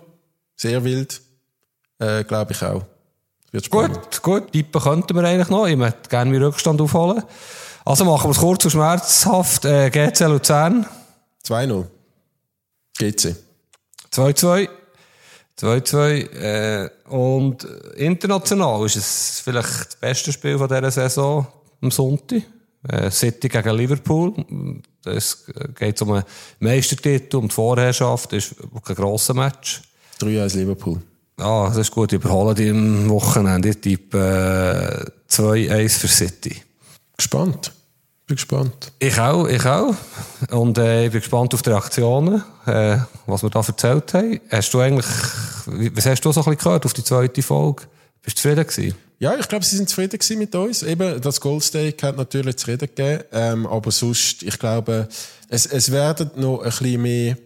Sehr 0.55 0.83
wild. 0.83 1.21
Äh, 1.99 2.23
Glaube 2.23 2.53
ich 2.53 2.61
auch. 2.61 2.85
Wird. 3.51 3.69
Gut, 3.69 4.21
gut. 4.21 4.51
Tippen 4.51 4.81
könnten 4.81 5.15
wir 5.15 5.23
eigentlich 5.23 5.49
noch. 5.49 5.67
Ich 5.67 5.77
möchte 5.77 6.09
gerne 6.09 6.31
meinen 6.31 6.43
Rückstand 6.43 6.79
aufholen. 6.81 7.23
Also 7.87 8.03
machen 8.03 8.25
wir 8.25 8.31
es 8.31 8.39
kurz 8.39 8.65
und 8.65 8.71
schmerzhaft. 8.71 9.63
Äh, 9.63 9.89
GC 9.89 10.19
Luzern. 10.27 10.85
2-0. 11.45 11.85
GC. 12.99 13.33
2-2. 14.11 14.67
2-2. 15.57 16.33
Äh, 16.33 16.89
und 17.07 17.63
international 17.95 18.85
ist 18.85 18.97
es 18.97 19.39
vielleicht 19.41 19.87
das 19.87 19.95
beste 20.01 20.33
Spiel 20.33 20.57
von 20.57 20.67
dieser 20.67 20.91
Saison 20.91 21.47
am 21.81 21.89
Sonntag. 21.89 22.41
Äh, 22.89 23.09
City 23.09 23.47
gegen 23.47 23.77
Liverpool. 23.77 24.33
Es 25.05 25.45
geht 25.79 26.01
um 26.01 26.11
einen 26.11 26.25
Meistertitel, 26.59 27.37
um 27.37 27.47
die 27.47 27.55
Vorherrschaft. 27.55 28.33
Das 28.33 28.47
ist 28.47 28.55
ein 28.61 28.95
grosser 28.95 29.33
Match. 29.33 29.81
3-1 30.19 30.57
Liverpool. 30.57 31.01
Ah, 31.37 31.67
das 31.69 31.77
ist 31.77 31.91
gut. 31.91 32.11
Überholen 32.11 32.53
die 32.53 32.67
im 32.67 33.09
Wochenende. 33.09 33.69
Ich 33.69 33.79
tippe 33.79 35.13
äh, 35.29 35.33
2-1 35.33 35.99
für 35.99 36.07
City. 36.09 36.61
Gespannt. 37.15 37.71
Bin 38.27 38.35
gespannt. 38.35 38.91
Ich 38.99 39.17
auch, 39.17 39.47
ich 39.47 39.65
auch. 39.65 39.95
Und 40.51 40.77
äh, 40.77 41.05
ich 41.05 41.11
bin 41.11 41.21
gespannt 41.21 41.53
auf 41.53 41.61
die 41.61 41.69
Reaktionen, 41.69 42.43
äh, 42.65 42.97
was 43.25 43.41
wir 43.41 43.49
da 43.49 43.61
erzählt 43.65 44.13
haben. 44.13 44.41
Hast 44.51 44.73
du 44.73 44.81
eigentlich, 44.81 45.05
was 45.95 46.05
hast 46.05 46.25
du 46.25 46.33
so 46.33 46.41
ein 46.41 46.43
bisschen 46.43 46.57
gehört 46.57 46.85
auf 46.85 46.93
die 46.93 47.05
zweite 47.05 47.41
Folge? 47.41 47.83
Bist 48.21 48.37
du 48.37 48.41
zufrieden 48.41 48.67
gewesen? 48.67 48.97
Ja, 49.19 49.33
ich 49.39 49.47
glaube, 49.47 49.63
sie 49.63 49.77
sind 49.77 49.87
zufrieden 49.87 50.19
gewesen 50.19 50.39
mit 50.39 50.53
uns. 50.53 50.83
Eben, 50.83 51.21
das 51.21 51.39
Goldsteak 51.39 52.03
hat 52.03 52.17
natürlich 52.17 52.57
zu 52.57 52.67
reden 52.67 52.89
gegeben. 52.93 53.23
Ähm, 53.31 53.65
aber 53.65 53.91
sonst, 53.91 54.43
ich 54.43 54.59
glaube, 54.59 55.07
es, 55.47 55.65
es 55.65 55.89
werden 55.93 56.29
noch 56.35 56.59
ein 56.59 56.65
bisschen 56.65 57.01
mehr 57.01 57.37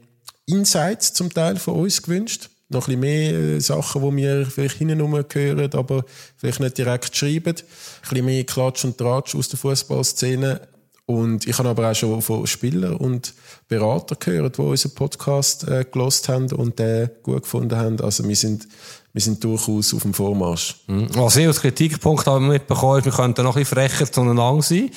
Insights 0.47 1.13
zum 1.13 1.31
Teil 1.31 1.57
von 1.57 1.75
uns 1.75 2.01
gewünscht 2.01 2.49
noch 2.71 2.87
ein 2.87 2.99
bisschen 2.99 2.99
mehr 2.99 3.33
äh, 3.33 3.59
Sachen, 3.59 4.01
die 4.01 4.17
wir 4.17 4.45
vielleicht 4.45 4.77
hinten 4.77 4.99
hören, 4.99 5.73
aber 5.73 6.05
vielleicht 6.37 6.59
nicht 6.59 6.77
direkt 6.77 7.15
schreiben. 7.15 7.55
Ein 7.55 8.09
bisschen 8.09 8.25
mehr 8.25 8.43
Klatsch 8.43 8.85
und 8.85 8.97
Tratsch 8.97 9.35
aus 9.35 9.49
der 9.49 9.59
Fußballszene. 9.59 10.61
Und 11.05 11.45
ich 11.45 11.57
habe 11.57 11.69
aber 11.69 11.91
auch 11.91 11.95
schon 11.95 12.21
von 12.21 12.47
Spielern 12.47 12.95
und 12.95 13.33
Beratern 13.67 14.17
gehört, 14.19 14.57
die 14.57 14.61
unseren 14.61 14.93
Podcast 14.93 15.67
äh, 15.67 15.85
gelost 15.91 16.29
haben 16.29 16.51
und 16.53 16.79
den 16.79 17.09
gut 17.21 17.43
gefunden 17.43 17.75
haben. 17.75 17.99
Also 17.99 18.27
wir 18.27 18.35
sind, 18.35 18.67
wir 19.11 19.21
sind 19.21 19.43
durchaus 19.43 19.93
auf 19.93 20.03
dem 20.03 20.13
Vormarsch. 20.13 20.77
Mhm. 20.87 21.07
Was 21.15 21.35
ich 21.35 21.47
als 21.47 21.61
Kritikpunkt 21.61 22.25
habe 22.27 22.39
mitbekommen 22.39 22.99
ist, 22.99 23.05
wir 23.05 23.11
könnten 23.11 23.43
noch 23.43 23.55
ein 23.55 23.63
bisschen 23.63 23.77
frecher 23.77 24.09
zueinander 24.09 24.61
sein. 24.61 24.89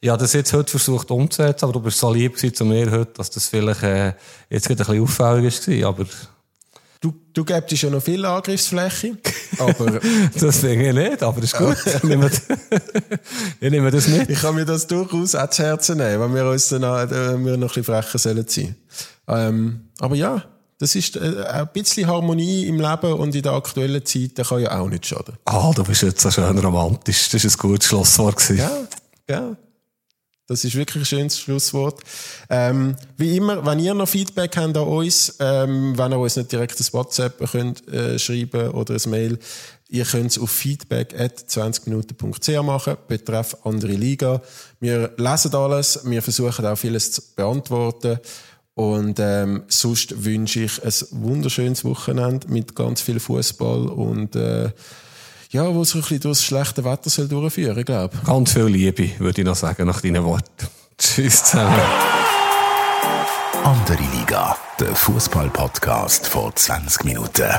Ich 0.00 0.10
habe 0.10 0.20
das 0.20 0.34
jetzt 0.34 0.52
heute 0.52 0.70
versucht 0.70 1.10
umzusetzen, 1.10 1.64
aber 1.64 1.72
du 1.72 1.80
bist 1.80 1.98
so 1.98 2.12
lieb 2.12 2.36
zu 2.38 2.64
mir 2.66 2.90
heute, 2.90 3.12
dass 3.14 3.30
das 3.30 3.46
vielleicht 3.46 3.82
äh, 3.84 4.12
jetzt 4.50 4.68
ein 4.68 4.76
bisschen 4.76 5.02
auffällig 5.02 5.66
war. 5.66 5.88
Aber 5.88 6.04
Du, 7.04 7.12
du 7.34 7.44
gibst 7.44 7.82
ja 7.82 7.90
noch 7.90 8.02
viel 8.02 8.24
Angriffsfläche, 8.24 9.18
aber... 9.58 10.00
das 10.40 10.56
finde 10.56 10.88
ich 10.88 10.94
nicht, 10.94 11.22
aber 11.22 11.38
das 11.38 11.52
ist 11.52 11.58
gut. 11.58 11.76
ich, 11.96 12.02
nehme, 12.02 12.30
ich 13.60 13.70
nehme 13.70 13.90
das 13.90 14.08
mit. 14.08 14.30
Ich 14.30 14.40
kann 14.40 14.54
mir 14.54 14.64
das 14.64 14.86
durchaus 14.86 15.34
auch 15.34 15.50
zu 15.50 15.64
Herzen 15.64 15.98
nehmen, 15.98 16.18
wenn 16.18 16.34
wir 16.34 16.50
uns 16.50 16.70
dann 16.70 16.82
äh, 16.82 17.10
wir 17.44 17.58
noch 17.58 17.76
ein 17.76 17.82
bisschen 17.82 17.84
frecher 17.84 18.16
sollen 18.16 18.46
sein. 18.48 18.76
Ähm, 19.28 19.80
aber 19.98 20.16
ja, 20.16 20.44
das 20.78 20.94
ist 20.94 21.16
äh, 21.16 21.44
ein 21.46 21.68
bisschen 21.74 22.06
Harmonie 22.06 22.68
im 22.68 22.80
Leben 22.80 23.12
und 23.12 23.34
in 23.34 23.42
der 23.42 23.52
aktuellen 23.52 24.06
Zeit, 24.06 24.30
das 24.36 24.48
kann 24.48 24.60
ja 24.60 24.80
auch 24.80 24.88
nicht 24.88 25.04
schaden. 25.04 25.36
Ah, 25.44 25.72
du 25.74 25.84
bist 25.84 26.00
jetzt 26.00 26.22
so 26.22 26.30
schön 26.30 26.56
romantisch. 26.56 27.28
Das 27.28 27.44
war 27.44 27.50
ein 27.50 27.56
gutes 27.58 27.86
Schlusswort. 27.86 28.48
Ja, 28.48 28.70
ja. 29.28 29.56
Das 30.46 30.62
ist 30.62 30.74
wirklich 30.74 31.02
ein 31.02 31.06
schönes 31.06 31.38
Schlusswort. 31.38 32.00
Ähm, 32.50 32.96
wie 33.16 33.38
immer, 33.38 33.64
wenn 33.64 33.78
ihr 33.78 33.94
noch 33.94 34.08
Feedback 34.08 34.54
habt 34.58 34.76
an 34.76 34.86
uns, 34.86 35.36
ähm, 35.40 35.96
wenn 35.96 36.12
ihr 36.12 36.18
uns 36.18 36.36
nicht 36.36 36.52
direkt 36.52 36.78
ein 36.78 36.86
WhatsApp 36.92 37.50
könnt, 37.50 37.88
äh, 37.88 38.18
schreiben 38.18 38.72
oder 38.72 38.94
ein 38.94 39.10
Mail, 39.10 39.38
ihr 39.88 40.04
könnt 40.04 40.32
es 40.32 40.38
auf 40.38 40.50
feedback 40.50 41.18
at 41.18 41.38
20minuten.ch 41.38 42.62
machen, 42.62 42.96
betreff 43.08 43.56
andere 43.64 43.92
Liga. 43.92 44.42
Wir 44.80 45.12
lesen 45.16 45.54
alles, 45.54 46.00
wir 46.04 46.20
versuchen 46.20 46.66
auch 46.66 46.76
vieles 46.76 47.12
zu 47.12 47.22
beantworten. 47.34 48.18
Und 48.74 49.20
ähm, 49.20 49.62
sonst 49.68 50.24
wünsche 50.24 50.60
ich 50.64 50.84
ein 50.84 50.92
wunderschönes 51.22 51.84
Wochenende 51.84 52.48
mit 52.48 52.74
ganz 52.74 53.00
viel 53.00 53.20
Fußball 53.20 53.86
und 53.86 54.36
äh, 54.36 54.72
ja, 55.54 55.72
wo 55.72 55.84
sich 55.84 55.94
ein 55.94 56.00
bisschen 56.00 56.20
durch 56.20 56.38
das 56.38 56.44
schlechte 56.44 56.84
Wetter 56.84 57.08
soll 57.08 57.28
durchführen, 57.28 57.78
ich 57.78 57.86
glaube. 57.86 58.16
Ganz 58.26 58.52
viel 58.52 58.64
Liebe, 58.64 59.10
würde 59.18 59.40
ich 59.40 59.46
noch 59.46 59.54
sagen, 59.54 59.86
nach 59.86 60.00
deinen 60.00 60.24
Worten. 60.24 60.66
Tschüss 60.98 61.44
zusammen. 61.44 61.80
Andere 63.62 64.02
Liga, 64.16 64.56
der 64.80 64.94
Fußball-Podcast 64.96 66.26
vor 66.26 66.54
20 66.54 67.04
Minuten. 67.04 67.54